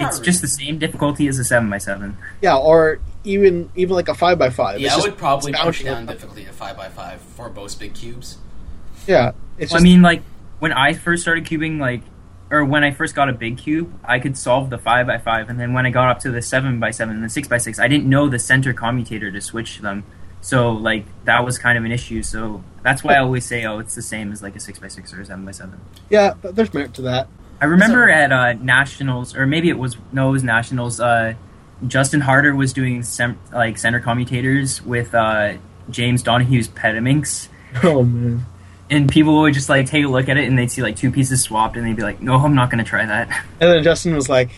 It's 0.00 0.18
just 0.20 0.40
the 0.40 0.48
same 0.48 0.78
difficulty 0.78 1.26
as 1.28 1.38
a 1.38 1.44
7 1.44 1.68
by 1.68 1.78
7 1.78 2.16
Yeah, 2.40 2.56
or 2.56 3.00
even 3.24 3.70
even 3.74 3.94
like 3.94 4.08
a 4.08 4.14
five 4.14 4.38
by 4.38 4.50
five. 4.50 4.80
Yeah, 4.80 4.88
It's 4.94 4.96
I 5.04 5.08
would 5.08 5.18
probably 5.18 5.52
it's 5.52 5.60
push 5.60 5.82
bouncing 5.82 5.86
down 5.86 6.06
difficulty 6.06 6.44
to 6.44 6.52
5 6.52 6.76
by 6.76 6.88
5 6.88 7.20
for 7.20 7.50
most 7.50 7.78
big 7.80 7.94
cubes. 7.94 8.38
Yeah, 9.06 9.32
it's 9.58 9.72
I 9.72 9.76
just 9.76 9.84
mean, 9.84 10.02
like, 10.02 10.22
when 10.58 10.72
I 10.72 10.92
first 10.92 11.22
started 11.22 11.44
cubing, 11.44 11.78
like, 11.80 12.02
or 12.50 12.64
when 12.64 12.84
I 12.84 12.92
first 12.92 13.14
got 13.14 13.28
a 13.28 13.32
big 13.32 13.58
cube, 13.58 13.92
I 14.04 14.18
could 14.18 14.36
solve 14.38 14.70
the 14.70 14.78
5 14.78 15.06
by 15.06 15.18
5 15.18 15.50
and 15.50 15.58
then 15.60 15.72
when 15.74 15.84
I 15.86 15.90
got 15.90 16.08
up 16.08 16.20
to 16.20 16.30
the 16.30 16.40
7 16.42 16.80
by 16.80 16.90
7 16.90 17.14
and 17.14 17.24
the 17.24 17.28
6 17.28 17.48
by 17.48 17.58
6 17.58 17.78
I 17.78 17.88
didn't 17.88 18.08
know 18.08 18.28
the 18.28 18.38
center 18.38 18.72
commutator 18.72 19.30
to 19.30 19.40
switch 19.40 19.78
them. 19.78 20.04
So, 20.40 20.70
like, 20.70 21.04
that 21.24 21.44
was 21.44 21.58
kind 21.58 21.76
of 21.76 21.84
an 21.84 21.90
issue. 21.92 22.22
So, 22.22 22.62
that's 22.82 23.02
why 23.02 23.14
I 23.14 23.18
always 23.18 23.44
say, 23.44 23.64
oh, 23.64 23.80
it's 23.80 23.94
the 23.96 24.02
same 24.02 24.30
as, 24.32 24.40
like, 24.42 24.54
a 24.56 24.60
6 24.60 24.78
by 24.78 24.88
6 24.88 25.12
or 25.12 25.20
a 25.20 25.26
7 25.26 25.44
by 25.44 25.50
7 25.50 25.80
yeah. 26.10 26.34
But 26.40 26.54
there's 26.54 26.72
merit 26.72 26.94
to 26.94 27.02
that. 27.02 27.28
I 27.60 27.64
remember 27.64 28.06
So- 28.06 28.12
at 28.14 28.32
uh, 28.32 28.52
Nationals, 28.54 29.34
or 29.34 29.46
maybe 29.46 29.68
it 29.68 29.78
was 29.78 29.96
no, 30.12 30.28
it 30.28 30.32
was 30.32 30.44
Nationals. 30.44 31.00
Uh, 31.00 31.34
Justin 31.86 32.20
Harder 32.20 32.54
was 32.54 32.72
doing 32.72 33.02
sem- 33.02 33.38
like 33.52 33.78
center 33.78 34.00
commutators 34.00 34.82
with 34.82 35.14
uh, 35.14 35.54
James 35.90 36.22
Donahue's 36.22 36.68
Petaminx, 36.68 37.48
Oh 37.84 38.02
man. 38.02 38.44
and 38.90 39.08
people 39.08 39.38
would 39.40 39.54
just 39.54 39.68
like 39.68 39.86
take 39.86 40.04
a 40.04 40.08
look 40.08 40.28
at 40.28 40.36
it 40.36 40.48
and 40.48 40.58
they'd 40.58 40.70
see 40.70 40.82
like 40.82 40.96
two 40.96 41.10
pieces 41.12 41.42
swapped, 41.42 41.76
and 41.76 41.86
they'd 41.86 41.94
be 41.96 42.02
like, 42.02 42.20
"No, 42.20 42.36
I'm 42.36 42.54
not 42.54 42.70
going 42.70 42.82
to 42.84 42.88
try 42.88 43.06
that." 43.06 43.28
And 43.60 43.70
then 43.72 43.82
Justin 43.84 44.14
was 44.14 44.28
like, 44.28 44.50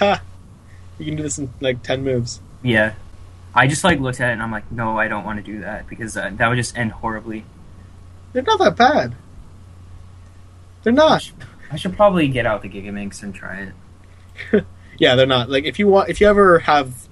"Ha, 0.00 0.20
you 0.98 1.06
can 1.06 1.16
do 1.16 1.22
this 1.22 1.38
in 1.38 1.50
like 1.60 1.82
ten 1.82 2.04
moves." 2.04 2.40
yeah, 2.62 2.92
I 3.54 3.66
just 3.66 3.82
like 3.84 3.98
looked 4.00 4.20
at 4.20 4.28
it 4.28 4.32
and 4.34 4.42
I'm 4.42 4.52
like, 4.52 4.70
"No, 4.70 4.98
I 4.98 5.08
don't 5.08 5.24
want 5.24 5.38
to 5.38 5.42
do 5.52 5.60
that 5.60 5.88
because 5.88 6.16
uh, 6.16 6.30
that 6.34 6.48
would 6.48 6.56
just 6.56 6.76
end 6.76 6.92
horribly." 6.92 7.44
They're 8.32 8.42
not 8.42 8.58
that 8.60 8.76
bad. 8.76 9.14
They're 10.82 10.92
not. 10.92 11.30
I 11.72 11.76
should 11.76 11.94
probably 11.96 12.28
get 12.28 12.46
out 12.46 12.62
the 12.62 12.68
Gigaminx 12.68 13.22
and 13.22 13.34
try 13.34 13.70
it. 14.52 14.64
Yeah, 15.00 15.16
they're 15.16 15.26
not. 15.26 15.48
Like 15.50 15.64
if 15.64 15.78
you 15.78 15.88
want, 15.88 16.10
if 16.10 16.20
you 16.20 16.28
ever 16.28 16.60
have, 16.60 17.08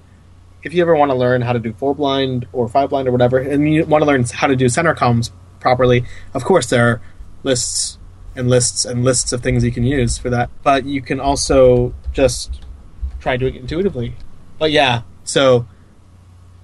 if 0.63 0.75
you 0.75 0.83
ever 0.83 0.95
want 0.95 1.11
to 1.11 1.15
learn 1.17 1.41
how 1.41 1.55
to 1.55 1.59
do 1.59 1.73
four 1.73 1.95
blind 1.95 2.47
or 2.53 2.69
five 2.69 2.91
blind 2.91 3.09
or 3.09 3.13
whatever, 3.13 3.39
and 3.39 3.73
you 3.73 3.85
want 3.87 4.03
to 4.03 4.07
learn 4.07 4.25
how 4.25 4.47
to 4.47 4.55
do 4.55 4.69
center 4.69 4.95
comms 4.95 5.31
properly, 5.59 6.05
of 6.35 6.45
course 6.45 6.69
there 6.69 6.87
are 6.87 7.01
lists 7.43 7.99
and 8.37 8.51
lists 8.51 8.85
and 8.85 9.05
lists 9.05 9.33
of 9.33 9.43
things 9.43 9.65
you 9.65 9.73
can 9.73 9.85
use 9.85 10.19
for 10.19 10.29
that. 10.29 10.51
But 10.63 10.85
you 10.85 11.01
can 11.01 11.19
also 11.19 11.95
just 12.13 12.63
try 13.21 13.39
doing 13.39 13.55
it 13.55 13.63
intuitively. 13.63 14.15
But 14.59 14.71
yeah, 14.71 15.03
so 15.25 15.67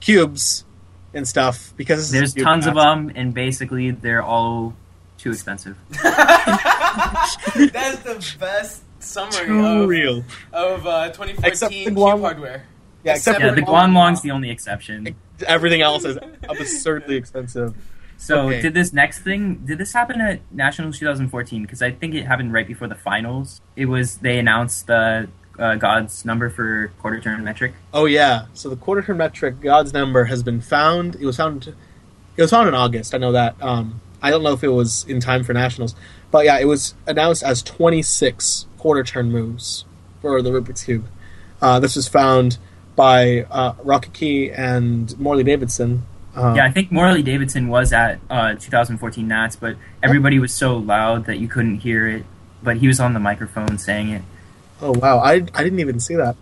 cubes 0.01 0.67
and 1.15 1.27
stuff 1.27 1.73
because 1.79 2.11
There's 2.11 2.35
cube 2.35 2.45
tons 2.45 2.67
of 2.67 2.75
them, 2.75 3.11
and 3.15 3.33
basically 3.33 3.93
they're 3.93 4.23
all 4.23 4.75
too 5.17 5.31
expensive. 5.31 5.79
That's 6.03 7.37
the 7.55 8.37
best 8.39 8.84
summary 9.05 9.47
Too 9.47 9.65
of, 9.83 9.89
real. 9.89 10.25
of 10.53 10.87
uh, 10.87 11.11
Except 11.11 11.15
2014 11.15 11.69
the 11.71 11.85
cube 11.85 11.95
Guam- 11.95 12.21
hardware. 12.21 12.65
Yeah, 13.05 13.15
except 13.17 13.41
Yeah, 13.41 13.51
for 13.51 13.57
the 13.57 13.63
Guanlong's 13.63 14.23
the 14.23 14.31
only 14.31 14.51
exception. 14.51 15.15
everything 15.47 15.83
else 15.83 16.05
is 16.05 16.17
absurdly 16.49 17.17
expensive. 17.17 17.75
So 18.17 18.47
Okay. 18.49 18.63
did 18.63 18.75
this 18.75 18.93
next 18.93 19.19
thing? 19.21 19.57
Did 19.67 19.77
this 19.79 19.93
happen 19.93 20.21
at 20.21 20.41
Nationals 20.51 20.99
2014? 20.99 21.63
Because 21.63 21.83
I 21.83 21.91
think 21.91 22.15
it 22.15 22.25
happened 22.27 22.53
right 22.53 22.67
before 22.67 22.89
the 22.89 22.95
finals. 22.95 23.61
It 23.77 23.87
was 23.87 24.19
they 24.19 24.39
announced 24.39 24.87
the 24.87 25.29
uh, 25.59 25.75
God's 25.75 26.25
number 26.25 26.49
for 26.49 26.93
quarter 27.01 27.21
turn 27.21 27.45
metric. 27.45 27.75
Oh 27.93 28.07
yeah. 28.07 28.47
So 28.55 28.69
the 28.71 28.77
quarter 28.77 29.03
turn 29.03 29.19
metric 29.19 29.61
God's 29.61 29.93
number 29.93 30.25
has 30.25 30.43
been 30.43 30.61
found. 30.61 31.17
It 31.17 31.27
was 31.27 31.37
found. 31.37 31.75
It 32.37 32.43
was 32.43 32.51
found 32.51 32.69
in 32.69 32.75
August. 32.75 33.15
I 33.15 33.19
know 33.19 33.33
that. 33.33 33.57
Um, 33.61 34.01
I 34.23 34.31
don't 34.31 34.43
know 34.43 34.53
if 34.53 34.65
it 34.65 34.69
was 34.69 35.05
in 35.07 35.21
time 35.21 35.45
for 35.45 35.53
nationals, 35.53 35.95
but 36.31 36.45
yeah, 36.47 36.59
it 36.59 36.65
was 36.65 36.95
announced 37.07 37.43
as 37.43 37.63
26 37.63 38.67
quarter 38.85 39.03
turn 39.03 39.33
moves 39.33 39.87
for 40.21 40.43
the 40.43 40.51
Rubik's 40.51 40.85
cube. 40.85 41.07
Uh, 41.63 41.81
this 41.81 41.97
was 41.97 42.07
found 42.07 42.59
by 42.95 43.47
uh, 43.51 43.73
Rokicki 43.77 44.53
and 44.55 45.19
Morley 45.19 45.43
Davidson. 45.43 46.03
Um, 46.37 46.55
Yeah, 46.55 46.67
I 46.67 46.71
think 46.71 46.93
Morley 46.93 47.23
Davidson 47.23 47.69
was 47.69 47.95
at 47.95 48.21
uh, 48.29 48.57
2014 48.57 49.27
Nats, 49.27 49.57
but 49.57 49.77
everybody 50.03 50.39
was 50.39 50.53
so 50.53 50.77
loud 50.77 51.25
that 51.25 51.39
you 51.39 51.49
couldn't 51.49 51.79
hear 51.79 52.07
it. 52.07 52.27
But 52.63 52.77
he 52.77 52.87
was 52.87 53.01
on 53.01 53.15
the 53.15 53.21
microphone 53.21 53.79
saying 53.79 54.11
it. 54.11 54.21
Oh 54.83 54.93
wow, 54.93 55.17
I, 55.19 55.33
I 55.55 55.65
didn't 55.65 55.81
even 55.81 55.99
see 55.99 56.17
that, 56.17 56.37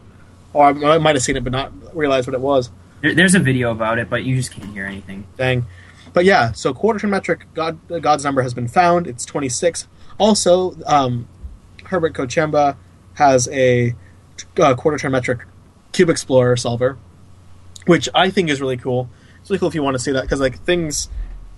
or 0.52 0.66
I 0.66 0.98
might 0.98 1.14
have 1.14 1.22
seen 1.22 1.36
it 1.36 1.44
but 1.44 1.52
not 1.52 1.70
realize 1.94 2.26
what 2.26 2.34
it 2.34 2.40
was. 2.40 2.72
There, 3.02 3.14
there's 3.14 3.36
a 3.36 3.40
video 3.40 3.70
about 3.70 4.00
it, 4.00 4.10
but 4.10 4.24
you 4.24 4.34
just 4.34 4.50
can't 4.50 4.72
hear 4.72 4.84
anything. 4.84 5.28
Dang. 5.36 5.66
But 6.12 6.24
yeah, 6.24 6.50
so 6.50 6.74
quarter 6.74 6.98
turn 6.98 7.10
metric 7.10 7.46
God 7.54 7.78
God's 8.00 8.24
number 8.24 8.42
has 8.42 8.52
been 8.52 8.66
found. 8.66 9.06
It's 9.06 9.24
26. 9.24 9.86
Also, 10.18 10.76
um, 10.86 11.28
Herbert 11.92 12.14
Kociemba 12.14 12.76
has 13.14 13.48
a 13.48 13.94
uh, 14.58 14.74
quarter 14.74 14.98
turn 14.98 15.12
metric 15.12 15.46
cube 15.92 16.08
explorer 16.08 16.56
solver, 16.56 16.98
which 17.86 18.08
I 18.14 18.30
think 18.30 18.48
is 18.48 18.60
really 18.60 18.76
cool. 18.78 19.08
It's 19.40 19.50
really 19.50 19.58
cool 19.58 19.68
if 19.68 19.74
you 19.74 19.82
want 19.82 19.94
to 19.94 19.98
see 19.98 20.12
that 20.12 20.22
because 20.22 20.40
like 20.40 20.58
things 20.60 21.08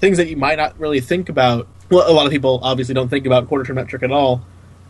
things 0.01 0.19
that 0.19 0.29
you 0.29 0.37
might 0.37 0.57
not 0.57 0.79
really 0.79 1.01
think 1.01 1.29
about. 1.29 1.69
Well, 1.91 2.11
a 2.11 2.13
lot 2.13 2.27
of 2.27 2.33
people 2.33 2.61
obviously 2.63 2.95
don't 2.95 3.09
think 3.09 3.27
about 3.27 3.49
quarter 3.49 3.65
turn 3.65 3.77
metric 3.77 4.03
at 4.03 4.11
all 4.11 4.45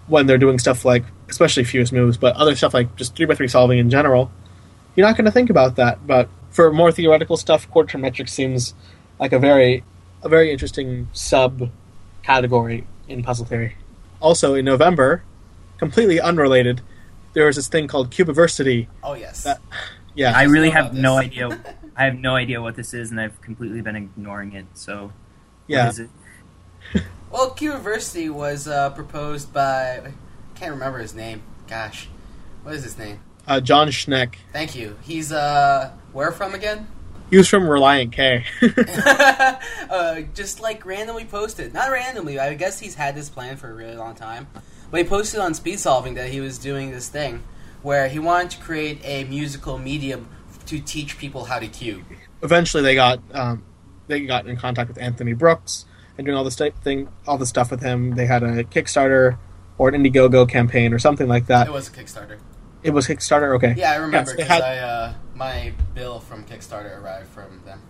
when 0.06 0.26
they're 0.26 0.38
doing 0.38 0.58
stuff 0.58 0.84
like 0.84 1.04
especially 1.28 1.64
fewest 1.64 1.92
moves, 1.92 2.16
but 2.16 2.34
other 2.36 2.56
stuff 2.56 2.74
like 2.74 2.96
just 2.96 3.14
three 3.14 3.26
by 3.26 3.34
three 3.34 3.48
solving 3.48 3.78
in 3.78 3.90
general. 3.90 4.30
You're 4.96 5.06
not 5.06 5.16
going 5.16 5.24
to 5.24 5.30
think 5.30 5.50
about 5.50 5.76
that, 5.76 6.06
but 6.06 6.28
for 6.50 6.72
more 6.72 6.92
theoretical 6.92 7.36
stuff, 7.36 7.68
quarter 7.70 7.92
turn 7.92 8.00
metric 8.00 8.28
seems 8.28 8.74
like 9.18 9.32
a 9.32 9.38
very 9.38 9.84
a 10.22 10.28
very 10.28 10.50
interesting 10.50 11.08
sub 11.12 11.70
category 12.22 12.86
in 13.08 13.22
puzzle 13.22 13.44
theory. 13.44 13.76
Also 14.20 14.54
in 14.54 14.64
November, 14.64 15.22
completely 15.78 16.20
unrelated, 16.20 16.80
there 17.32 17.46
was 17.46 17.56
this 17.56 17.68
thing 17.68 17.88
called 17.88 18.10
Cubiversity. 18.10 18.88
Oh 19.02 19.14
yes. 19.14 19.44
That- 19.44 19.60
Yeah, 20.14 20.32
I 20.36 20.44
really 20.44 20.70
have 20.70 20.94
no 20.94 21.16
idea. 21.16 21.60
I 21.96 22.04
have 22.04 22.18
no 22.18 22.36
idea 22.36 22.62
what 22.62 22.76
this 22.76 22.94
is, 22.94 23.10
and 23.10 23.20
I've 23.20 23.40
completely 23.40 23.80
been 23.80 23.96
ignoring 23.96 24.52
it. 24.52 24.66
So, 24.74 25.12
yeah. 25.66 25.86
what 25.86 25.92
is 25.92 25.98
it? 26.00 26.10
Well, 27.34 27.50
Cubiversity 27.50 28.30
was 28.30 28.68
uh, 28.68 28.90
proposed 28.90 29.52
by 29.52 29.96
I 29.98 30.12
can't 30.54 30.70
remember 30.70 31.00
his 31.00 31.16
name. 31.16 31.42
Gosh, 31.66 32.08
what 32.62 32.76
is 32.76 32.84
his 32.84 32.96
name? 32.96 33.18
Uh, 33.44 33.58
Jon 33.60 33.88
Schneck. 33.88 34.36
Thank 34.52 34.76
you. 34.76 34.96
He's 35.02 35.32
uh, 35.32 35.90
where 36.12 36.30
from 36.30 36.54
again? 36.54 36.86
He 37.30 37.36
was 37.36 37.48
from 37.48 37.64
Relient 37.64 38.12
K. 38.12 38.44
uh, 39.90 40.20
just 40.32 40.60
like 40.60 40.86
randomly 40.86 41.24
posted. 41.24 41.74
Not 41.74 41.90
randomly. 41.90 42.38
I 42.38 42.54
guess 42.54 42.78
he's 42.78 42.94
had 42.94 43.16
this 43.16 43.28
plan 43.28 43.56
for 43.56 43.68
a 43.68 43.74
really 43.74 43.96
long 43.96 44.14
time. 44.14 44.46
But 44.94 45.02
he 45.02 45.08
posted 45.08 45.40
on 45.40 45.54
Speed 45.54 45.80
Solving 45.80 46.14
that 46.14 46.28
he 46.28 46.40
was 46.40 46.56
doing 46.56 46.92
this 46.92 47.08
thing 47.08 47.42
where 47.82 48.06
he 48.06 48.20
wanted 48.20 48.52
to 48.52 48.58
create 48.58 49.00
a 49.02 49.24
musical 49.24 49.76
medium 49.76 50.28
to 50.66 50.78
teach 50.78 51.18
people 51.18 51.46
how 51.46 51.58
to 51.58 51.66
cube. 51.66 52.04
Eventually, 52.44 52.84
they 52.84 52.94
got 52.94 53.18
um, 53.32 53.64
they 54.06 54.20
got 54.20 54.46
in 54.46 54.56
contact 54.56 54.86
with 54.86 54.98
Anthony 54.98 55.32
Brooks 55.32 55.84
and 56.16 56.24
doing 56.24 56.38
all 56.38 56.44
this 56.44 56.54
type 56.54 56.78
thing, 56.78 57.08
all 57.26 57.38
the 57.38 57.44
stuff 57.44 57.72
with 57.72 57.82
him. 57.82 58.14
They 58.14 58.26
had 58.26 58.44
a 58.44 58.62
Kickstarter 58.62 59.36
or 59.78 59.88
an 59.88 60.00
Indiegogo 60.00 60.48
campaign 60.48 60.94
or 60.94 61.00
something 61.00 61.26
like 61.26 61.48
that. 61.48 61.66
It 61.66 61.72
was 61.72 61.88
a 61.88 61.90
Kickstarter. 61.90 62.38
It 62.84 62.90
was 62.90 63.08
Kickstarter. 63.08 63.56
Okay. 63.56 63.74
Yeah, 63.76 63.90
I 63.90 63.96
remember 63.96 64.30
Yes, 64.30 64.36
because 64.36 64.46
had- 64.46 64.62
I 64.62 64.78
uh, 64.78 65.14
my 65.34 65.72
bill 65.94 66.20
from 66.20 66.44
Kickstarter 66.44 67.02
arrived 67.02 67.30
from 67.30 67.62
them. 67.64 67.82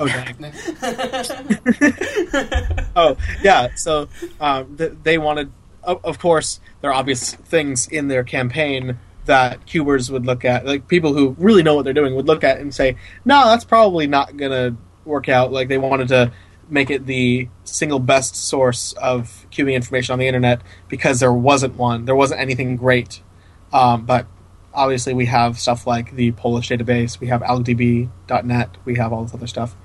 Oh, 0.00 0.06
Sometime. 0.06 0.40
oh 2.96 3.14
yeah 3.42 3.74
so 3.74 4.08
um, 4.40 4.74
th- 4.78 4.92
they 5.02 5.18
wanted 5.18 5.52
of, 5.82 6.04
of 6.04 6.18
course 6.18 6.60
there 6.80 6.90
are 6.90 6.94
obvious 6.94 7.34
things 7.34 7.88
in 7.88 8.08
their 8.08 8.24
campaign 8.24 8.98
that 9.26 9.64
cubers 9.66 10.10
would 10.10 10.26
look 10.26 10.44
at 10.44 10.66
like 10.66 10.88
people 10.88 11.14
who 11.14 11.36
really 11.38 11.62
know 11.62 11.74
what 11.74 11.84
they're 11.84 11.92
doing 11.92 12.14
would 12.14 12.26
look 12.26 12.42
at 12.42 12.58
and 12.58 12.74
say 12.74 12.96
no 13.24 13.44
that's 13.46 13.64
probably 13.64 14.06
not 14.06 14.36
gonna 14.36 14.76
work 15.04 15.28
out. 15.28 15.52
Like 15.52 15.68
they 15.68 15.78
wanted 15.78 16.08
to 16.08 16.32
make 16.68 16.90
it 16.90 17.06
the 17.06 17.48
single 17.64 17.98
best 17.98 18.36
source 18.36 18.92
of 18.94 19.46
cubing 19.50 19.74
information 19.74 20.12
on 20.12 20.18
the 20.18 20.26
internet 20.26 20.62
because 20.88 21.20
there 21.20 21.32
wasn't 21.32 21.76
one. 21.76 22.04
There 22.04 22.14
wasn't 22.14 22.40
anything 22.40 22.76
great. 22.76 23.20
Um, 23.72 24.06
but 24.06 24.26
obviously 24.72 25.14
we 25.14 25.26
have 25.26 25.58
stuff 25.58 25.86
like 25.86 26.14
the 26.14 26.30
polish 26.32 26.68
database 26.68 27.18
we 27.18 27.26
have 27.26 27.40
algdb.net 27.40 28.76
we 28.84 28.94
have 28.94 29.12
all 29.12 29.24
this 29.24 29.34
other 29.34 29.46
stuff. 29.46 29.76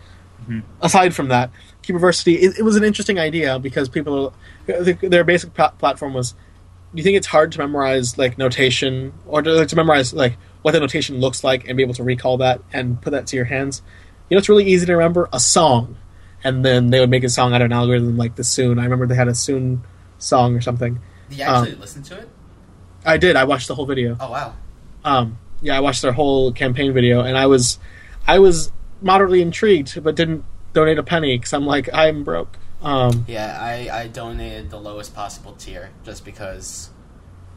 Aside 0.79 1.15
from 1.15 1.29
that, 1.29 1.49
Cubiversity, 1.81 2.35
it, 2.35 2.59
it 2.59 2.61
was 2.61 2.75
an 2.75 2.83
interesting 2.83 3.17
idea 3.17 3.57
because 3.57 3.89
people, 3.89 4.27
are, 4.27 4.33
the, 4.65 4.93
their 5.01 5.23
basic 5.23 5.53
pla- 5.53 5.71
platform 5.71 6.13
was, 6.13 6.31
do 6.31 6.37
you 6.99 7.03
think 7.03 7.17
it's 7.17 7.27
hard 7.27 7.51
to 7.53 7.59
memorize 7.59 8.17
like 8.17 8.37
notation 8.37 9.13
or 9.25 9.41
to, 9.41 9.65
to 9.65 9.75
memorize 9.75 10.13
like 10.13 10.37
what 10.61 10.71
the 10.71 10.79
notation 10.79 11.19
looks 11.19 11.43
like 11.43 11.67
and 11.67 11.75
be 11.77 11.83
able 11.83 11.93
to 11.95 12.03
recall 12.03 12.37
that 12.37 12.61
and 12.73 13.01
put 13.01 13.11
that 13.11 13.27
to 13.27 13.35
your 13.35 13.45
hands? 13.45 13.81
You 14.29 14.35
know, 14.35 14.39
it's 14.39 14.49
really 14.49 14.65
easy 14.65 14.85
to 14.85 14.93
remember 14.93 15.29
a 15.31 15.39
song, 15.39 15.97
and 16.43 16.65
then 16.65 16.89
they 16.89 16.99
would 16.99 17.09
make 17.09 17.23
a 17.23 17.29
song 17.29 17.53
out 17.53 17.61
of 17.61 17.65
an 17.65 17.73
algorithm 17.73 18.17
like 18.17 18.35
the 18.35 18.43
Sune. 18.43 18.79
I 18.79 18.83
remember 18.83 19.05
they 19.07 19.15
had 19.15 19.27
a 19.27 19.35
Sune 19.35 19.81
song 20.17 20.55
or 20.55 20.61
something. 20.61 20.99
Did 21.29 21.37
you 21.39 21.43
actually 21.43 21.73
Um, 21.73 21.79
listen 21.79 22.03
to 22.03 22.17
it? 22.19 22.29
I 23.05 23.17
did. 23.17 23.35
I 23.35 23.43
watched 23.43 23.67
the 23.67 23.75
whole 23.75 23.85
video. 23.85 24.17
Oh 24.19 24.31
wow. 24.31 24.55
Um, 25.03 25.37
yeah, 25.61 25.77
I 25.77 25.79
watched 25.79 26.01
their 26.01 26.11
whole 26.13 26.51
campaign 26.51 26.91
video, 26.93 27.21
and 27.21 27.37
I 27.37 27.45
was, 27.45 27.77
I 28.25 28.39
was 28.39 28.71
moderately 29.01 29.41
intrigued, 29.41 30.01
but 30.03 30.15
didn't 30.15 30.43
donate 30.73 30.97
a 30.97 31.03
penny 31.03 31.37
because 31.37 31.53
I'm 31.53 31.65
like 31.65 31.87
I'm 31.93 32.23
broke. 32.23 32.57
Um, 32.85 33.25
Yeah, 33.27 33.57
I, 33.59 33.89
I 33.91 34.07
donated 34.07 34.69
the 34.69 34.79
lowest 34.79 35.15
possible 35.15 35.53
tier 35.53 35.89
just 36.03 36.23
because 36.23 36.91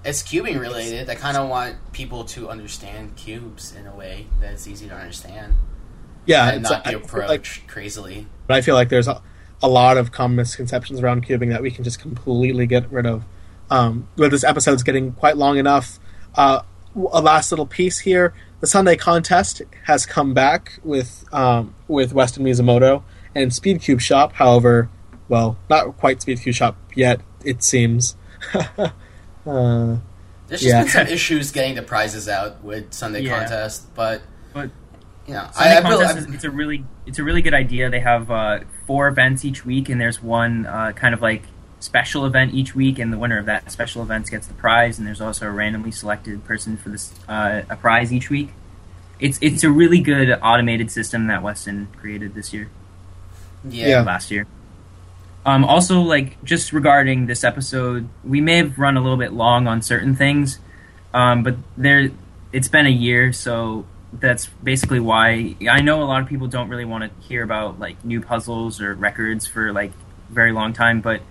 it's 0.05 0.23
cubing 0.23 0.59
related. 0.59 1.11
I 1.11 1.15
kind 1.15 1.37
of 1.37 1.49
want 1.49 1.77
people 1.93 2.25
to 2.25 2.49
understand 2.49 3.15
cubes 3.17 3.75
in 3.77 3.87
a 3.87 3.95
way 3.95 4.27
that's 4.41 4.67
easy 4.67 4.89
to 4.89 4.95
understand 4.95 5.55
yeah, 6.25 6.51
and 6.51 6.61
it's, 6.61 6.71
not 6.71 6.85
be 6.85 6.95
approached 6.95 7.29
like, 7.29 7.67
crazily. 7.67 8.27
but 8.47 8.57
I 8.57 8.61
feel 8.61 8.75
like 8.75 8.91
there's 8.91 9.09
a, 9.09 9.23
a 9.63 9.69
lot 9.69 9.97
of 9.97 10.13
common 10.13 10.37
misconceptions 10.37 11.01
around 11.01 11.27
cubing 11.27 11.49
that 11.51 11.63
we 11.63 11.71
can 11.71 11.85
just 11.85 12.01
completely 12.01 12.67
get 12.67 12.91
rid 12.93 13.07
of. 13.07 13.25
Um, 13.71 14.09
but 14.17 14.31
this 14.31 14.45
episode's 14.45 14.83
getting 14.83 15.13
quite 15.13 15.37
long 15.37 15.57
enough. 15.57 15.99
Uh, 16.35 16.63
a 16.95 17.21
last 17.23 17.51
little 17.51 17.67
piece 17.67 18.01
here: 18.01 18.35
the 18.61 18.67
Sunday 18.67 18.97
contest 18.97 19.63
has 19.85 20.05
come 20.05 20.35
back 20.35 20.81
with 20.85 21.25
um, 21.33 21.75
with 21.87 22.13
Weston 22.13 22.45
Mizumoto 22.45 23.03
and 23.35 23.53
Speed 23.53 23.81
Cube 23.81 24.01
Shop. 24.01 24.35
However, 24.35 24.91
well, 25.29 25.57
not 25.69 25.97
quite 25.99 26.23
Speed 26.23 26.41
Cube 26.43 26.55
Shop 26.55 26.77
yet. 26.95 27.21
It 27.45 27.63
seems. 27.63 28.17
uh, 28.55 28.89
There's 29.47 30.61
just 30.61 30.65
Yeah. 30.65 30.83
been 30.83 30.91
some 30.91 31.07
issues 31.09 31.51
getting 31.53 31.75
the 31.75 31.83
prizes 31.83 32.29
out 32.29 32.63
with 32.65 32.93
Sunday 32.93 33.21
Yeah. 33.23 33.39
contest, 33.41 33.95
but 33.95 34.23
But 34.53 34.71
you 35.27 35.35
know, 35.35 35.47
Sunday 35.53 35.71
I, 35.71 35.77
I, 35.77 35.89
really- 35.89 36.05
contest 36.07 36.29
is, 36.29 36.35
it's 36.35 36.45
a 36.45 36.51
really 36.51 36.85
it's 37.07 37.19
a 37.19 37.25
really 37.25 37.43
good 37.43 37.55
idea. 37.55 37.91
They 37.91 38.01
have 38.01 38.31
uh, 38.31 38.61
four 38.87 39.09
events 39.09 39.45
each 39.45 39.65
week, 39.65 39.89
and 39.89 40.01
there's 40.01 40.23
one 40.23 40.67
uh, 40.67 40.93
kind 40.93 41.15
of 41.15 41.21
like 41.23 41.43
special 41.81 42.25
event 42.27 42.55
each 42.55 42.75
week, 42.75 42.99
and 42.99 43.13
the 43.13 43.19
winner 43.19 43.39
of 43.39 43.47
that 43.47 43.71
special 43.71 44.03
event 44.03 44.31
gets 44.31 44.47
the 44.47 44.55
prize. 44.55 44.99
And 44.99 45.07
there's 45.07 45.21
also 45.21 45.47
a 45.47 45.51
randomly 45.51 45.91
selected 45.93 46.45
person 46.45 46.77
for 46.77 46.89
this 46.89 47.13
uh, 47.29 47.63
a 47.71 47.77
prize 47.77 48.13
each 48.13 48.31
week. 48.31 48.51
It's 49.21 49.39
it's 49.43 49.65
a 49.65 49.71
really 49.71 50.01
good 50.01 50.31
automated 50.43 50.91
system 50.91 51.27
that 51.29 51.43
Weston 51.43 51.89
created 51.97 52.35
this 52.35 52.53
year, 52.53 52.69
yeah. 53.69 53.89
Yeah. 53.89 54.01
last 54.03 54.31
year. 54.31 54.47
Um, 55.49 55.65
also, 55.65 56.03
like 56.03 56.45
just 56.45 56.75
regarding 56.75 57.25
this 57.25 57.43
episode, 57.43 58.07
we 58.23 58.43
may 58.43 58.59
have 58.59 58.79
run 58.79 58.99
a 58.99 59.01
little 59.01 59.17
bit 59.17 59.33
long 59.33 59.67
on 59.67 59.81
certain 59.81 60.15
things, 60.15 60.59
um, 61.15 61.43
but 61.43 61.57
there 61.75 62.11
it's 62.53 62.69
been 62.69 62.85
a 62.85 62.91
year, 62.91 63.33
so 63.33 63.87
that's 64.13 64.49
basically 64.63 65.01
why 65.01 65.57
I 65.71 65.81
know 65.81 66.03
a 66.03 66.05
lot 66.05 66.21
of 66.21 66.29
people 66.29 66.49
don't 66.49 66.69
really 66.69 66.85
want 66.85 67.05
to 67.05 67.27
hear 67.27 67.43
about 67.43 67.81
like 67.81 68.05
new 68.05 68.21
puzzles 68.21 68.79
or 68.83 68.95
records 68.95 69.47
for 69.47 69.73
like 69.73 69.93
very 70.29 70.53
long 70.53 70.75
time, 70.75 71.01
but 71.01 71.23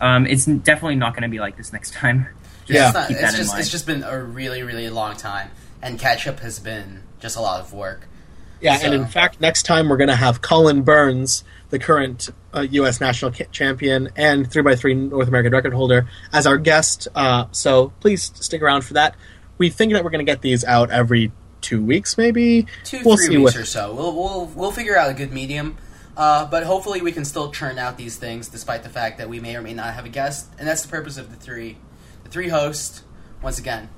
um, 0.00 0.28
it's 0.28 0.44
definitely 0.44 0.94
not 0.94 1.14
going 1.14 1.24
to 1.24 1.28
be 1.28 1.40
like 1.40 1.56
this 1.56 1.72
next 1.72 1.92
time. 1.92 2.28
Just 2.66 2.70
Yeah. 2.70 2.86
it's, 2.86 2.94
not, 2.94 3.10
it's 3.10 3.20
in 3.20 3.36
just 3.36 3.50
mind. 3.50 3.60
it's 3.60 3.70
just 3.70 3.86
been 3.86 4.04
a 4.04 4.22
really 4.22 4.62
really 4.62 4.90
long 4.90 5.16
time, 5.16 5.50
and 5.82 5.98
catch 5.98 6.28
up 6.28 6.38
has 6.38 6.60
been 6.60 7.02
just 7.18 7.36
a 7.36 7.40
lot 7.40 7.60
of 7.60 7.72
work. 7.72 8.06
Yeah, 8.60 8.78
and 8.82 8.94
in 8.94 9.06
fact, 9.06 9.40
next 9.40 9.64
time 9.64 9.88
we're 9.88 9.98
going 9.98 10.08
to 10.08 10.16
have 10.16 10.40
Colin 10.40 10.82
Burns, 10.82 11.44
the 11.78 11.84
current 11.84 12.30
uh, 12.54 12.60
U.S. 12.70 13.00
national 13.00 13.32
ca- 13.32 13.44
champion 13.52 14.08
and 14.16 14.48
3x3 14.48 15.10
North 15.10 15.28
American 15.28 15.52
record 15.52 15.74
holder, 15.74 16.08
as 16.32 16.46
our 16.46 16.56
guest. 16.56 17.08
Uh, 17.14 17.46
so 17.52 17.92
please 18.00 18.32
stick 18.34 18.62
around 18.62 18.82
for 18.82 18.94
that. 18.94 19.14
We 19.58 19.68
think 19.70 19.92
that 19.92 20.02
we're 20.04 20.10
going 20.10 20.24
to 20.24 20.30
get 20.30 20.42
these 20.42 20.64
out 20.64 20.90
every 20.90 21.32
two 21.60 21.84
weeks, 21.84 22.16
maybe. 22.18 22.66
2 22.84 23.00
We'll 23.04 23.16
three 23.16 23.26
see 23.26 23.36
weeks 23.38 23.54
what- 23.54 23.62
or 23.62 23.64
so. 23.66 23.94
We'll 23.94 24.14
we'll 24.14 24.46
we'll 24.54 24.72
figure 24.72 24.96
out 24.96 25.10
a 25.10 25.14
good 25.14 25.32
medium. 25.32 25.76
Uh, 26.16 26.46
but 26.46 26.62
hopefully 26.64 27.02
we 27.02 27.12
can 27.12 27.26
still 27.26 27.50
churn 27.50 27.78
out 27.78 27.98
these 27.98 28.16
things 28.16 28.48
despite 28.48 28.82
the 28.82 28.88
fact 28.88 29.18
that 29.18 29.28
we 29.28 29.38
may 29.38 29.54
or 29.54 29.60
may 29.60 29.74
not 29.74 29.92
have 29.92 30.06
a 30.06 30.08
guest, 30.08 30.48
and 30.58 30.66
that's 30.66 30.80
the 30.82 30.88
purpose 30.88 31.18
of 31.18 31.28
the 31.30 31.36
three, 31.36 31.76
the 32.24 32.30
three 32.30 32.48
hosts. 32.48 33.02
Once 33.42 33.58
again, 33.58 33.90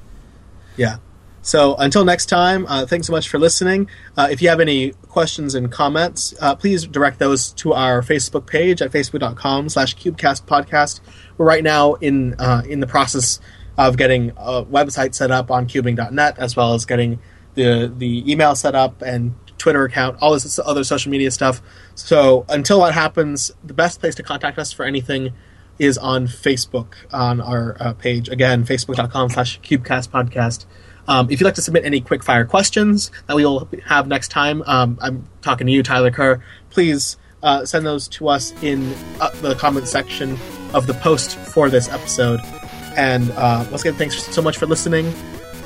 Yeah. 0.77 0.97
So 1.43 1.77
until 1.77 2.05
next 2.05 2.27
time, 2.27 2.67
uh, 2.67 2.85
thanks 2.87 3.07
so 3.07 3.13
much 3.13 3.29
for 3.29 3.39
listening. 3.39 3.89
Uh, 4.17 4.29
if 4.31 4.43
you 4.43 4.49
have 4.49 4.61
any 4.61 4.93
questions 5.09 5.55
and 5.55 5.71
comments, 5.71 6.35
uh, 6.41 6.55
please 6.55 6.87
direct 6.87 7.19
those 7.19 7.53
to 7.53 7.73
our 7.73 8.03
Facebook 8.03 8.47
page 8.47 8.83
at 8.83 8.91
facebook.com 8.91 9.69
slash 9.69 9.97
cubecast 9.97 10.45
podcast. 10.45 11.01
We're 11.37 11.47
right 11.47 11.65
now 11.65 11.95
in 11.95 12.35
uh, 12.39 12.63
in 12.69 12.81
the 12.81 12.87
process 12.87 13.41
of 13.77 13.97
getting 13.97 14.31
a 14.37 14.65
website 14.65 15.15
set 15.15 15.31
up 15.31 15.51
on 15.51 15.67
cubing.net 15.67 16.39
as 16.39 16.57
well 16.57 16.75
as 16.75 16.85
getting 16.85 17.21
the 17.55 17.93
the 17.97 18.31
email 18.31 18.55
set 18.55 18.75
up 18.75 19.01
and 19.03 19.35
Twitter 19.59 19.85
account, 19.85 20.19
all 20.21 20.33
this 20.33 20.59
other 20.59 20.85
social 20.85 21.11
media 21.11 21.31
stuff. 21.31 21.61
So 21.95 22.45
until 22.49 22.83
that 22.83 22.95
happens, 22.95 23.53
the 23.65 23.75
best 23.75 24.01
place 24.01 24.15
to 24.17 24.23
contact 24.23 24.59
us 24.59 24.73
for 24.73 24.85
anything 24.85 25.33
is 25.79 25.99
on 25.99 26.27
Facebook 26.27 26.95
on 27.13 27.41
our 27.41 27.77
uh, 27.81 27.93
page. 27.93 28.29
Again, 28.29 28.65
facebook.com 28.65 29.31
slash 29.31 29.61
cubecast 29.61 30.09
podcast. 30.09 30.67
Um, 31.09 31.31
if 31.31 31.41
you'd 31.41 31.47
like 31.47 31.55
to 31.55 31.63
submit 31.63 31.85
any 31.85 32.01
quick 32.01 32.23
fire 32.23 32.45
questions 32.45 33.11
that 33.27 33.35
we 33.35 33.45
will 33.45 33.69
have 33.87 34.07
next 34.07 34.29
time, 34.29 34.63
um, 34.67 34.99
I'm 35.01 35.27
talking 35.43 35.67
to 35.67 35.73
you, 35.73 35.83
Tyler 35.83 36.11
Kerr. 36.11 36.41
Please 36.71 37.17
uh, 37.43 37.65
send 37.65 37.85
those 37.87 38.07
to 38.09 38.29
us 38.29 38.53
in 38.63 38.95
uh, 39.21 39.31
the 39.41 39.55
comment 39.55 39.89
section 39.89 40.39
of 40.75 40.87
the 40.87 40.95
post 40.95 41.37
for 41.37 41.69
this 41.69 41.89
episode. 41.89 42.41
And 42.97 43.31
uh, 43.33 43.65
once 43.71 43.83
again, 43.83 43.95
thanks 43.95 44.23
so 44.23 44.43
much 44.43 44.59
for 44.59 44.67
listening, 44.67 45.13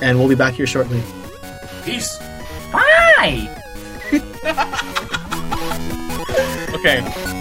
and 0.01 0.17
we'll 0.17 0.29
be 0.29 0.35
back 0.35 0.53
here 0.53 0.67
shortly. 0.67 1.01
peace. 1.83 2.17
Bye. 2.71 3.49
Okay. 6.73 7.32